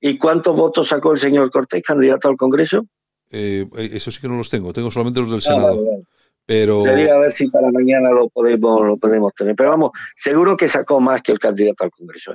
¿Y 0.00 0.16
cuántos 0.16 0.56
votos 0.56 0.88
sacó 0.88 1.12
el 1.12 1.18
señor 1.18 1.50
Cortés, 1.50 1.82
candidato 1.82 2.28
al 2.28 2.36
Congreso? 2.36 2.86
Eh, 3.30 3.66
eso 3.92 4.10
sí 4.10 4.18
que 4.18 4.28
no 4.28 4.38
los 4.38 4.48
tengo, 4.48 4.72
tengo 4.72 4.90
solamente 4.90 5.20
los 5.20 5.30
del 5.30 5.38
ah, 5.40 5.42
Senado. 5.42 5.84
Pero... 6.46 6.82
Sería 6.82 7.14
a 7.14 7.18
ver 7.18 7.32
si 7.32 7.48
para 7.48 7.70
mañana 7.70 8.10
lo 8.10 8.28
podemos, 8.28 8.84
lo 8.84 8.96
podemos 8.96 9.32
tener. 9.34 9.54
Pero 9.56 9.70
vamos, 9.70 9.92
seguro 10.16 10.56
que 10.56 10.68
sacó 10.68 11.00
más 11.00 11.22
que 11.22 11.32
el 11.32 11.38
candidato 11.38 11.84
al 11.84 11.90
Congreso. 11.90 12.34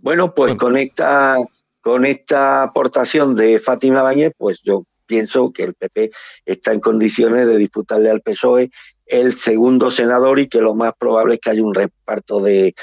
Bueno, 0.00 0.34
pues 0.34 0.54
conecta 0.56 1.36
con 1.80 2.04
esta 2.04 2.64
aportación 2.64 3.34
de 3.34 3.60
Fátima 3.60 4.02
Báñez, 4.02 4.32
pues 4.36 4.60
yo 4.62 4.84
pienso 5.06 5.52
que 5.52 5.62
el 5.62 5.74
PP 5.74 6.10
está 6.44 6.72
en 6.72 6.80
condiciones 6.80 7.46
de 7.46 7.56
disputarle 7.56 8.10
al 8.10 8.20
PSOE 8.20 8.70
el 9.06 9.32
segundo 9.34 9.90
senador 9.90 10.40
y 10.40 10.48
que 10.48 10.60
lo 10.60 10.74
más 10.74 10.92
probable 10.98 11.34
es 11.34 11.40
que 11.40 11.50
haya 11.50 11.62
un 11.62 11.74
reparto 11.74 12.40
de, 12.40 12.74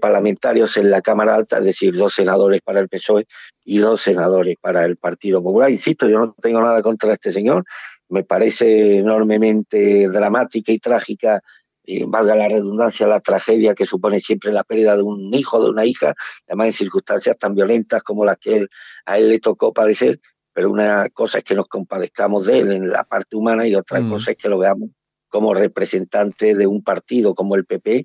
parlamentarios 0.00 0.76
en 0.76 0.90
la 0.90 1.02
Cámara 1.02 1.34
Alta, 1.34 1.58
es 1.58 1.64
decir, 1.64 1.94
dos 1.94 2.14
senadores 2.14 2.60
para 2.62 2.80
el 2.80 2.88
PSOE 2.88 3.26
y 3.64 3.78
dos 3.78 4.00
senadores 4.00 4.56
para 4.60 4.84
el 4.84 4.96
Partido 4.96 5.42
Popular. 5.42 5.70
Insisto, 5.70 6.08
yo 6.08 6.18
no 6.18 6.34
tengo 6.40 6.60
nada 6.60 6.82
contra 6.82 7.12
este 7.12 7.32
señor, 7.32 7.64
me 8.08 8.22
parece 8.22 8.98
enormemente 8.98 10.08
dramática 10.08 10.72
y 10.72 10.78
trágica 10.78 11.40
eh, 11.88 12.04
valga 12.06 12.34
la 12.34 12.48
redundancia, 12.48 13.06
la 13.06 13.20
tragedia 13.20 13.74
que 13.74 13.86
supone 13.86 14.18
siempre 14.18 14.52
la 14.52 14.64
pérdida 14.64 14.96
de 14.96 15.02
un 15.02 15.32
hijo, 15.32 15.62
de 15.62 15.70
una 15.70 15.84
hija, 15.84 16.14
además 16.48 16.68
en 16.68 16.72
circunstancias 16.72 17.38
tan 17.38 17.54
violentas 17.54 18.02
como 18.02 18.24
las 18.24 18.38
que 18.38 18.56
él, 18.56 18.68
a 19.04 19.18
él 19.18 19.28
le 19.28 19.38
tocó 19.38 19.72
padecer, 19.72 20.20
pero 20.52 20.70
una 20.70 21.08
cosa 21.10 21.38
es 21.38 21.44
que 21.44 21.54
nos 21.54 21.68
compadezcamos 21.68 22.44
de 22.46 22.58
él 22.58 22.72
en 22.72 22.90
la 22.90 23.04
parte 23.04 23.36
humana 23.36 23.68
y 23.68 23.76
otra 23.76 24.00
mm. 24.00 24.10
cosa 24.10 24.32
es 24.32 24.36
que 24.36 24.48
lo 24.48 24.58
veamos 24.58 24.90
como 25.28 25.54
representante 25.54 26.56
de 26.56 26.66
un 26.66 26.82
partido 26.82 27.36
como 27.36 27.54
el 27.54 27.64
PP, 27.64 28.04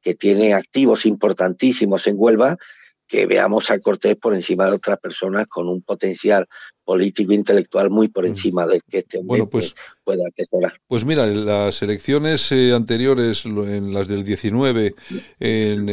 que 0.00 0.14
tiene 0.14 0.54
activos 0.54 1.04
importantísimos 1.04 2.06
en 2.06 2.14
Huelva 2.16 2.56
que 3.08 3.26
veamos 3.26 3.70
a 3.70 3.78
Cortés 3.80 4.14
por 4.16 4.34
encima 4.34 4.66
de 4.66 4.72
otras 4.72 4.98
personas 4.98 5.46
con 5.46 5.68
un 5.68 5.82
potencial 5.82 6.46
político 6.84 7.32
e 7.32 7.36
intelectual 7.36 7.90
muy 7.90 8.08
por 8.08 8.24
mm. 8.24 8.28
encima 8.28 8.66
del 8.66 8.82
que 8.88 8.98
este 8.98 9.18
hombre 9.18 9.40
bueno, 9.40 9.48
pues, 9.48 9.74
pueda 10.04 10.28
atesorar. 10.28 10.74
Pues 10.86 11.04
mira, 11.04 11.26
en 11.26 11.46
las 11.46 11.82
elecciones 11.82 12.52
eh, 12.52 12.72
anteriores, 12.72 13.44
en 13.46 13.92
las 13.92 14.08
del 14.08 14.24
19, 14.24 14.94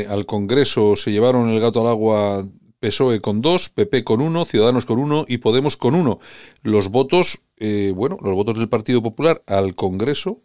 al 0.07 0.25
Congreso 0.25 0.95
se 0.95 1.11
llevaron 1.11 1.49
el 1.49 1.59
gato 1.59 1.81
al 1.81 1.87
agua 1.87 2.45
PSOE 2.79 3.19
con 3.19 3.41
dos, 3.41 3.69
PP 3.69 4.03
con 4.03 4.21
uno, 4.21 4.45
Ciudadanos 4.45 4.85
con 4.85 4.99
uno 4.99 5.25
y 5.27 5.39
Podemos 5.39 5.77
con 5.77 5.95
uno. 5.95 6.19
Los 6.61 6.89
votos, 6.89 7.41
eh, 7.57 7.93
bueno, 7.95 8.17
los 8.21 8.33
votos 8.35 8.57
del 8.57 8.69
Partido 8.69 9.01
Popular 9.01 9.41
al 9.47 9.73
Congreso 9.73 10.41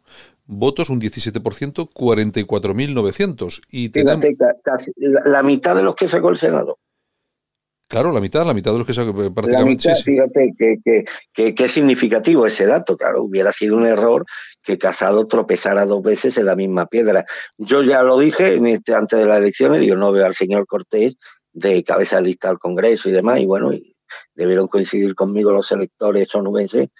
votos 0.50 0.90
un 0.90 1.00
17%, 1.00 1.88
44.900. 1.90 3.62
Y 3.70 3.88
tenemos... 3.90 4.24
casi 4.62 4.92
la, 4.96 5.42
mitad 5.42 5.76
de 5.76 5.82
los 5.82 5.94
que 5.94 6.08
sacó 6.08 6.28
el 6.28 6.36
Senado. 6.36 6.78
Claro, 7.88 8.12
la 8.12 8.20
mitad, 8.20 8.46
la 8.46 8.54
mitad 8.54 8.70
de 8.72 8.78
los 8.78 8.86
que 8.86 8.94
sacó 8.94 9.12
prácticamente. 9.12 9.88
La 9.88 9.94
mitad, 9.94 10.04
fíjate 10.04 10.52
que, 10.56 11.04
que, 11.32 11.54
que, 11.54 11.64
es 11.64 11.72
significativo 11.72 12.46
ese 12.46 12.66
dato, 12.66 12.96
claro, 12.96 13.24
hubiera 13.24 13.52
sido 13.52 13.76
un 13.76 13.86
error 13.86 14.24
que 14.62 14.78
Casado 14.78 15.26
tropezara 15.26 15.86
dos 15.86 16.02
veces 16.02 16.38
en 16.38 16.46
la 16.46 16.54
misma 16.54 16.86
piedra. 16.86 17.24
Yo 17.58 17.82
ya 17.82 18.02
lo 18.02 18.18
dije 18.18 18.60
este, 18.72 18.94
antes 18.94 19.18
de 19.18 19.26
las 19.26 19.38
elecciones, 19.38 19.84
yo 19.84 19.96
no 19.96 20.12
veo 20.12 20.24
al 20.24 20.34
señor 20.34 20.66
Cortés 20.66 21.16
de 21.52 21.82
cabeza 21.82 22.16
de 22.16 22.22
lista 22.22 22.48
al 22.48 22.60
Congreso 22.60 23.08
y 23.08 23.12
demás, 23.12 23.40
y 23.40 23.46
bueno, 23.46 23.72
debieron 24.34 24.68
coincidir 24.68 25.16
conmigo 25.16 25.50
los 25.50 25.72
electores 25.72 26.32
onubenses 26.34 26.90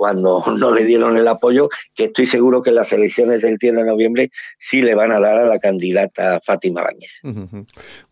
cuando 0.00 0.42
no 0.58 0.72
le 0.72 0.86
dieron 0.86 1.18
el 1.18 1.28
apoyo, 1.28 1.68
que 1.94 2.04
estoy 2.04 2.24
seguro 2.24 2.62
que 2.62 2.70
en 2.70 2.76
las 2.76 2.90
elecciones 2.94 3.42
del 3.42 3.58
10 3.58 3.74
de 3.74 3.84
noviembre 3.84 4.30
sí 4.58 4.80
le 4.80 4.94
van 4.94 5.12
a 5.12 5.20
dar 5.20 5.36
a 5.36 5.44
la 5.44 5.58
candidata 5.58 6.40
Fátima 6.42 6.82
Báñez. 6.82 7.20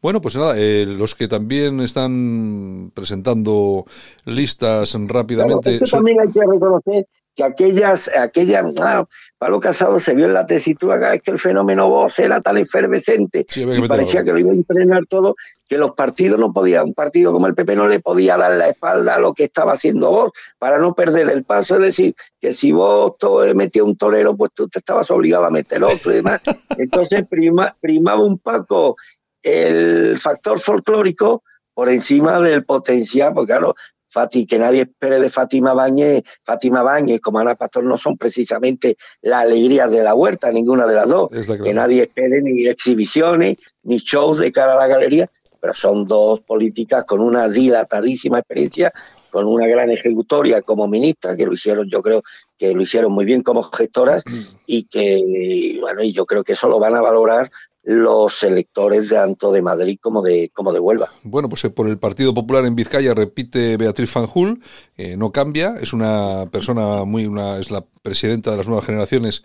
Bueno, 0.03 0.21
pues 0.21 0.37
nada, 0.37 0.53
eh, 0.59 0.85
los 0.85 1.15
que 1.15 1.29
también 1.29 1.81
están 1.81 2.93
presentando 2.95 3.87
listas 4.27 4.95
rápidamente... 5.09 5.79
también 5.79 6.21
hay 6.21 6.31
que 6.31 6.41
reconocer 6.41 7.07
que 7.39 7.45
aquellas, 7.45 8.11
aquellas, 8.17 8.65
ah, 8.81 9.07
Pablo 9.39 9.61
Casado 9.61 10.01
se 10.01 10.17
vio 10.17 10.27
en 10.27 10.35
la 10.35 10.45
tesitura 10.45 11.15
es 11.15 11.23
que 11.23 11.31
el 11.31 11.39
fenómeno 11.39 11.89
voz 11.89 12.19
era 12.19 12.41
tan 12.41 12.59
efervescente 12.59 13.47
y 13.55 13.87
parecía 13.87 14.25
que 14.25 14.33
lo 14.33 14.41
iba 14.41 14.51
a 14.51 14.57
frenar 14.67 15.07
todo, 15.09 15.37
que 15.69 15.79
los 15.79 15.93
partidos 15.93 16.41
no 16.41 16.53
podían, 16.53 16.87
un 16.87 16.95
partido 16.95 17.31
como 17.31 17.47
el 17.47 17.55
PP 17.55 17.77
no 17.77 17.87
le 17.87 18.01
podía 18.01 18.37
dar 18.37 18.57
la 18.57 18.71
espalda 18.71 19.15
a 19.15 19.21
lo 19.21 19.35
que 19.35 19.45
estaba 19.45 19.75
haciendo 19.75 20.11
vos 20.11 20.33
para 20.59 20.79
no 20.79 20.97
perder 20.97 21.31
el 21.31 21.45
paso, 21.45 21.77
es 21.77 21.83
decir, 21.83 22.17
que 22.41 22.53
si 22.53 22.73
vos 22.73 23.15
metía 23.55 23.85
un 23.85 23.97
torero, 23.97 24.37
pues 24.37 24.51
tú 24.53 24.67
te 24.67 24.81
estabas 24.81 25.09
obligado 25.13 25.45
a 25.45 25.51
meter 25.51 25.85
otro 25.85 26.11
y 26.11 26.17
demás. 26.17 26.41
Entonces 26.77 27.23
prima, 27.29 27.77
primaba 27.81 28.21
un 28.21 28.39
poco 28.39 28.97
el 29.45 30.19
factor 30.19 30.59
folclórico 30.59 31.45
por 31.73 31.89
encima 31.89 32.41
del 32.41 32.65
potencial, 32.65 33.33
porque 33.33 33.53
claro, 33.53 33.77
Fati, 34.09 34.47
que 34.47 34.59
nadie 34.59 34.83
espere 34.83 35.21
de 35.21 35.31
Fátima 35.31 35.75
Bañez, 35.75 36.23
Fátima 36.43 36.83
Bañez 36.83 37.21
como 37.21 37.39
Ana 37.39 37.55
Pastor 37.55 37.85
no 37.85 37.97
son 37.97 38.17
precisamente 38.17 38.97
la 39.23 39.41
alegría 39.41 39.87
de 39.87 40.03
la 40.03 40.15
huerta, 40.15 40.51
ninguna 40.51 40.87
de 40.87 40.95
las 40.95 41.09
dos. 41.09 41.29
Que 41.63 41.75
nadie 41.75 42.03
espere 42.03 42.41
ni 42.43 42.67
exhibiciones, 42.67 43.57
ni 43.83 43.99
shows 43.99 44.39
de 44.39 44.51
cara 44.51 44.73
a 44.73 44.77
la 44.77 44.87
galería, 44.87 45.31
pero 45.61 45.75
son 45.75 46.07
dos 46.07 46.41
políticas 46.41 47.05
con 47.05 47.21
una 47.21 47.49
dilatadísima 47.49 48.39
experiencia, 48.39 48.93
con 49.31 49.47
una 49.47 49.67
gran 49.67 49.91
ejecutoria 49.91 50.63
como 50.63 50.89
ministra, 50.89 51.37
que 51.37 51.45
lo 51.45 51.53
hicieron, 51.53 51.89
yo 51.89 52.03
creo 52.03 52.23
que 52.57 52.73
lo 52.75 52.83
hicieron 52.83 53.13
muy 53.13 53.25
bien 53.25 53.43
como 53.43 53.63
gestoras, 53.63 54.23
mm. 54.25 54.41
y 54.67 54.85
que, 54.85 55.79
bueno, 55.81 56.03
y 56.03 56.13
yo 56.13 56.25
creo 56.27 56.43
que 56.43 56.53
eso 56.53 56.69
lo 56.69 56.79
van 56.79 56.95
a 56.95 57.03
valorar 57.03 57.51
los 57.83 58.43
electores 58.43 59.09
tanto 59.09 59.53
de 59.53 59.63
Madrid 59.63 59.99
como 60.01 60.23
de, 60.23 60.51
como 60.53 60.73
de 60.73 60.81
Huelva. 60.81 61.13
Bueno, 61.23 61.49
pues 61.49 61.65
eh, 61.65 61.71
por 61.71 61.89
el 61.89 61.99
Partido 61.99 62.35
Popular 62.35 62.65
en 62.67 62.75
Vizcaya 62.75 63.15
repite 63.15 63.77
Beatriz 63.77 64.11
Fanjul, 64.11 64.63
eh, 64.97 65.17
no 65.17 65.33
cambia, 65.33 65.75
es 65.81 65.93
una 65.93 66.47
persona 66.51 67.05
muy, 67.05 67.27
una, 67.27 67.57
es 67.59 67.71
la 67.71 67.85
presidenta 68.03 68.51
de 68.51 68.59
las 68.59 68.67
nuevas 68.67 68.85
generaciones 68.85 69.43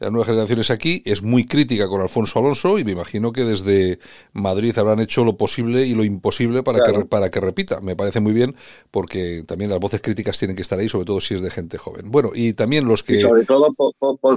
las 0.00 0.10
nuevas 0.10 0.28
generaciones 0.28 0.70
aquí, 0.70 1.02
es 1.04 1.22
muy 1.22 1.44
crítica 1.44 1.86
con 1.86 2.00
Alfonso 2.00 2.38
Alonso 2.38 2.78
y 2.78 2.84
me 2.84 2.92
imagino 2.92 3.32
que 3.32 3.44
desde 3.44 3.98
Madrid 4.32 4.76
habrán 4.78 4.98
hecho 4.98 5.24
lo 5.24 5.36
posible 5.36 5.86
y 5.86 5.94
lo 5.94 6.04
imposible 6.04 6.62
para, 6.62 6.80
que, 6.82 7.04
para 7.04 7.28
que 7.28 7.38
repita. 7.38 7.80
Me 7.82 7.94
parece 7.94 8.20
muy 8.20 8.32
bien 8.32 8.56
porque 8.90 9.44
también 9.46 9.70
las 9.70 9.78
voces 9.78 10.00
críticas 10.00 10.38
tienen 10.38 10.56
que 10.56 10.62
estar 10.62 10.78
ahí, 10.78 10.88
sobre 10.88 11.04
todo 11.04 11.20
si 11.20 11.34
es 11.34 11.42
de 11.42 11.50
gente 11.50 11.76
joven. 11.76 12.10
Bueno, 12.10 12.30
y 12.34 12.54
también 12.54 12.86
los 12.86 13.02
que... 13.02 13.20
sobre 13.20 13.44
todo 13.44 13.74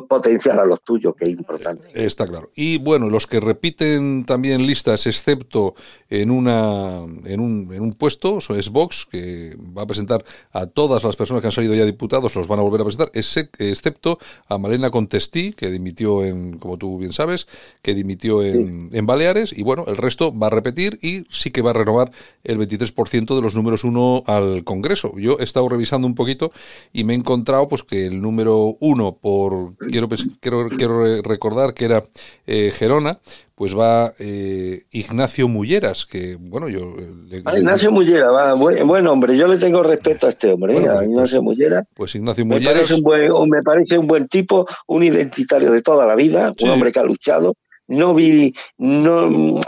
potenciar 0.10 0.60
a 0.60 0.66
los 0.66 0.84
tuyos, 0.84 1.16
que 1.16 1.26
es 1.26 1.32
importante. 1.32 1.88
Está 1.94 2.28
claro. 2.28 2.52
Y 2.56 2.78
bueno, 2.80 3.10
los 3.10 3.26
que 3.26 3.40
repiten 3.40 4.26
también 4.26 4.68
listas, 4.68 5.08
excepto 5.08 5.76
en, 6.10 6.30
una, 6.30 7.06
en, 7.24 7.40
un, 7.40 7.74
en 7.74 7.82
un 7.82 7.94
puesto, 7.94 8.40
eso 8.40 8.58
es 8.58 8.70
Vox, 8.70 9.08
que 9.10 9.56
va 9.78 9.84
a 9.84 9.88
presentar 9.88 10.26
a 10.52 10.66
todas 10.66 11.06
las 11.06 11.16
personas 11.16 11.40
que 11.40 11.48
han 11.48 11.54
salido 11.54 11.74
ya 11.74 11.86
diputados, 11.86 12.36
los 12.36 12.50
van 12.50 12.60
a 12.60 12.64
volver 12.64 12.82
a 12.82 12.84
presentar, 12.84 13.12
excepto 13.14 14.20
a 14.50 14.58
Malena 14.58 14.92
Contestí, 14.92 15.53
que 15.56 15.72
dimitió 15.72 16.24
en, 16.24 16.58
como 16.58 16.78
tú 16.78 16.98
bien 16.98 17.14
sabes, 17.14 17.48
que 17.82 17.94
dimitió 17.94 18.44
en, 18.44 18.90
en, 18.94 19.06
Baleares, 19.06 19.54
y 19.58 19.64
bueno, 19.64 19.86
el 19.88 19.98
resto 19.98 20.38
va 20.38 20.48
a 20.48 20.50
repetir 20.50 21.00
y 21.02 21.26
sí 21.30 21.52
que 21.52 21.62
va 21.62 21.72
a 21.72 21.74
renovar 21.74 22.12
el 22.44 22.60
23% 22.60 23.36
de 23.36 23.42
los 23.42 23.56
números 23.56 23.84
uno 23.84 24.24
al 24.28 24.64
Congreso. 24.64 25.14
Yo 25.18 25.38
he 25.40 25.44
estado 25.44 25.70
revisando 25.70 26.08
un 26.08 26.16
poquito 26.16 26.52
y 26.92 27.04
me 27.04 27.14
he 27.14 27.18
encontrado 27.18 27.68
pues 27.68 27.84
que 27.84 28.06
el 28.06 28.22
número 28.22 28.78
uno 28.80 29.18
por, 29.20 29.76
quiero, 29.78 30.08
quiero, 30.40 30.70
quiero 30.70 31.22
recordar 31.22 31.74
que 31.74 31.86
era 31.86 32.04
eh, 32.48 32.72
Gerona, 32.74 33.20
pues 33.56 33.78
va 33.78 34.14
eh, 34.18 34.84
Ignacio 34.92 35.48
Mulleras, 35.48 36.06
que 36.06 36.36
bueno, 36.40 36.70
yo... 36.70 36.96
Ah, 37.46 37.58
Ignacio 37.58 37.92
Mullera, 37.92 38.32
va, 38.32 38.54
buen, 38.54 39.08
hombre, 39.08 39.38
yo 39.38 39.48
le 39.48 39.58
tengo 39.58 39.84
respeto 39.84 40.26
a 40.26 40.30
este 40.30 40.52
hombre, 40.52 40.78
¿eh? 40.78 40.88
a 40.88 40.96
pues, 40.96 41.08
Ignacio 41.08 41.44
pues, 41.44 41.44
Mullera. 41.44 41.84
Pues 41.94 42.16
Ignacio 42.16 42.46
Mulleras... 42.46 42.66
Me 42.66 42.74
parece, 42.74 42.94
un 42.96 43.02
buen, 43.02 43.50
me 43.50 43.62
parece 43.62 43.98
un 43.98 44.08
buen 44.08 44.28
tipo, 44.28 44.68
un 44.88 45.04
identitario 45.04 45.72
de 45.72 45.82
toda 45.82 46.06
la 46.06 46.16
vida, 46.16 46.54
un 46.62 46.70
hombre 46.70 46.92
que 46.92 47.00
ha 47.00 47.04
luchado. 47.04 47.54
No 47.86 48.14
vi, 48.14 48.54
no, 48.78 49.60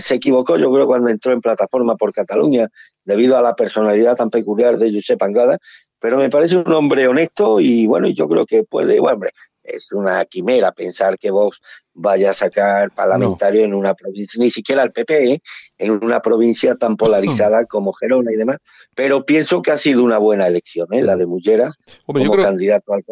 se 0.00 0.14
equivocó 0.14 0.56
yo 0.56 0.72
creo 0.72 0.86
cuando 0.86 1.10
entró 1.10 1.32
en 1.32 1.40
plataforma 1.40 1.96
por 1.96 2.12
Cataluña, 2.12 2.68
debido 3.04 3.36
a 3.36 3.42
la 3.42 3.54
personalidad 3.54 4.16
tan 4.16 4.30
peculiar 4.30 4.78
de 4.78 4.94
Josep 4.94 5.20
Anglada, 5.22 5.58
pero 6.04 6.18
me 6.18 6.28
parece 6.28 6.58
un 6.58 6.70
hombre 6.70 7.08
honesto 7.08 7.60
y 7.60 7.86
bueno, 7.86 8.08
yo 8.08 8.28
creo 8.28 8.44
que 8.44 8.62
puede, 8.62 9.00
bueno, 9.00 9.14
hombre, 9.14 9.30
es 9.62 9.90
una 9.90 10.22
quimera 10.26 10.70
pensar 10.70 11.18
que 11.18 11.30
Vox 11.30 11.62
vaya 11.94 12.28
a 12.28 12.34
sacar 12.34 12.90
parlamentario 12.90 13.64
en 13.64 13.72
una 13.72 13.94
provincia, 13.94 14.38
ni 14.38 14.50
siquiera 14.50 14.82
el 14.82 14.92
PP, 14.92 15.32
¿eh? 15.32 15.42
en 15.78 15.92
una 15.92 16.20
provincia 16.20 16.74
tan 16.74 16.98
polarizada 16.98 17.64
como 17.64 17.94
Gerona 17.94 18.30
y 18.34 18.36
demás. 18.36 18.58
Pero 18.94 19.24
pienso 19.24 19.62
que 19.62 19.70
ha 19.70 19.78
sido 19.78 20.04
una 20.04 20.18
buena 20.18 20.46
elección, 20.46 20.88
¿eh? 20.92 21.00
la 21.00 21.16
de 21.16 21.24
Mullera 21.24 21.72
como 22.04 22.36
candidato 22.36 22.92
al. 22.92 23.02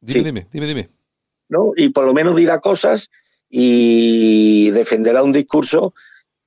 dime, 0.00 0.24
dime, 0.24 0.48
dime, 0.50 0.66
dime. 0.66 0.88
¿No? 1.48 1.70
Y 1.76 1.90
por 1.90 2.04
lo 2.04 2.14
menos 2.14 2.34
dirá 2.34 2.58
cosas 2.58 3.10
y 3.48 4.70
defenderá 4.72 5.22
un 5.22 5.32
discurso 5.32 5.94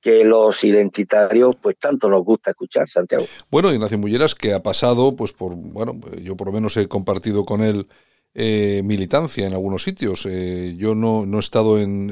que 0.02 0.24
los 0.24 0.64
identitarios 0.64 1.54
pues 1.56 1.76
tanto 1.78 2.08
nos 2.08 2.24
gusta 2.24 2.50
escuchar, 2.50 2.88
Santiago. 2.88 3.24
Bueno, 3.50 3.72
Ignacio 3.72 3.98
Mulleras 3.98 4.34
que 4.34 4.52
ha 4.52 4.62
pasado 4.62 5.14
pues 5.14 5.32
por, 5.32 5.54
bueno, 5.54 5.98
yo 6.20 6.36
por 6.36 6.48
lo 6.48 6.52
menos 6.52 6.76
he 6.76 6.88
compartido 6.88 7.44
con 7.44 7.62
él 7.62 7.86
eh, 8.34 8.82
militancia 8.84 9.46
en 9.46 9.52
algunos 9.52 9.84
sitios. 9.84 10.26
Eh, 10.26 10.74
yo 10.76 10.94
no, 10.94 11.24
no, 11.24 11.36
he 11.36 11.40
estado 11.40 11.78
en, 11.78 12.10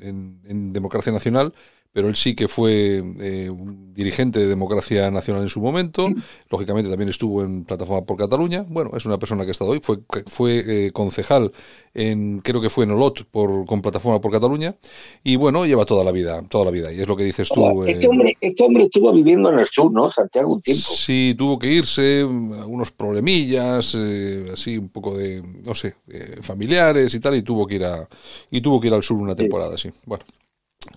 en, 0.00 0.72
Democracia 0.72 1.12
Nacional, 1.12 1.52
pero 1.96 2.08
él 2.08 2.14
sí 2.14 2.34
que 2.34 2.46
fue 2.46 3.02
eh, 3.20 3.48
un 3.48 3.94
dirigente 3.94 4.38
de 4.38 4.48
Democracia 4.48 5.10
Nacional 5.10 5.44
en 5.44 5.48
su 5.48 5.62
momento. 5.62 6.10
Lógicamente 6.50 6.90
también 6.90 7.08
estuvo 7.08 7.42
en 7.42 7.64
Plataforma 7.64 8.04
por 8.04 8.18
Cataluña. 8.18 8.66
Bueno, 8.68 8.90
es 8.94 9.06
una 9.06 9.18
persona 9.18 9.44
que 9.44 9.48
ha 9.48 9.52
estado 9.52 9.70
hoy. 9.70 9.80
Fue, 9.82 10.00
fue 10.26 10.62
eh, 10.66 10.90
concejal 10.90 11.52
en, 11.94 12.40
creo 12.40 12.60
que 12.60 12.68
fue 12.68 12.84
en 12.84 12.90
Olot 12.90 13.24
por, 13.24 13.64
con 13.64 13.80
Plataforma 13.80 14.20
por 14.20 14.30
Cataluña. 14.30 14.76
Y 15.24 15.36
bueno, 15.36 15.64
lleva 15.64 15.86
toda 15.86 16.04
la 16.04 16.12
vida, 16.12 16.44
toda 16.50 16.66
la 16.66 16.70
vida. 16.70 16.92
Y 16.92 17.00
es 17.00 17.08
lo 17.08 17.16
que 17.16 17.24
dices 17.24 17.48
tú. 17.48 17.84
Este, 17.84 18.04
eh, 18.04 18.08
hombre, 18.10 18.36
este 18.42 18.62
hombre 18.62 18.82
estuvo 18.82 19.10
viviendo 19.14 19.50
en 19.50 19.60
el 19.60 19.66
sur, 19.66 19.90
¿no? 19.90 20.10
Santiago, 20.10 20.52
un 20.52 20.60
tiempo. 20.60 20.90
Sí, 20.94 21.34
tuvo 21.38 21.58
que 21.58 21.68
irse, 21.68 22.20
algunos 22.20 22.90
problemillas, 22.90 23.96
así 24.52 24.76
un 24.76 24.90
poco 24.90 25.16
de, 25.16 25.42
no 25.64 25.74
sé, 25.74 25.94
familiares 26.42 27.14
y 27.14 27.20
tal, 27.20 27.36
y 27.36 27.40
tuvo 27.40 27.66
que 27.66 27.76
ir 27.76 27.84
a, 27.84 28.06
y 28.50 28.60
tuvo 28.60 28.82
que 28.82 28.88
ir 28.88 28.92
al 28.92 29.02
sur 29.02 29.16
una 29.16 29.34
temporada, 29.34 29.78
sí. 29.78 29.90
Bueno 30.04 30.26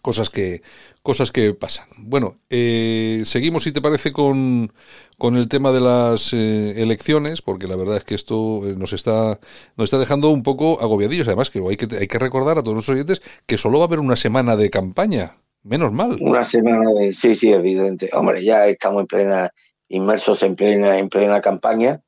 cosas 0.01 0.29
que 0.29 0.61
cosas 1.01 1.31
que 1.31 1.53
pasan. 1.53 1.87
Bueno, 1.97 2.37
eh, 2.49 3.23
seguimos, 3.25 3.63
si 3.63 3.71
te 3.71 3.81
parece, 3.81 4.11
con, 4.11 4.71
con 5.17 5.37
el 5.37 5.47
tema 5.47 5.71
de 5.71 5.79
las 5.79 6.33
eh, 6.33 6.81
elecciones, 6.81 7.41
porque 7.41 7.67
la 7.67 7.75
verdad 7.75 7.97
es 7.97 8.03
que 8.03 8.15
esto 8.15 8.67
eh, 8.67 8.75
nos 8.75 8.93
está 8.93 9.39
nos 9.75 9.85
está 9.85 9.97
dejando 9.97 10.29
un 10.29 10.43
poco 10.43 10.81
agobiadillos. 10.81 11.27
Además, 11.27 11.49
que 11.49 11.59
hay 11.59 11.77
que 11.77 11.87
hay 11.97 12.07
que 12.07 12.19
recordar 12.19 12.57
a 12.57 12.63
todos 12.63 12.75
los 12.75 12.89
oyentes 12.89 13.21
que 13.45 13.57
solo 13.57 13.79
va 13.79 13.85
a 13.85 13.87
haber 13.87 13.99
una 13.99 14.15
semana 14.15 14.55
de 14.55 14.69
campaña. 14.69 15.37
Menos 15.63 15.91
mal. 15.91 16.17
Una 16.21 16.43
semana, 16.43 16.89
de, 16.91 17.13
sí, 17.13 17.35
sí, 17.35 17.51
evidente. 17.51 18.09
Hombre, 18.13 18.43
ya 18.43 18.65
estamos 18.67 19.01
en 19.01 19.07
plena 19.07 19.51
inmersos 19.89 20.43
en 20.43 20.55
plena 20.55 20.97
en 20.99 21.09
plena 21.09 21.41
campaña, 21.41 22.01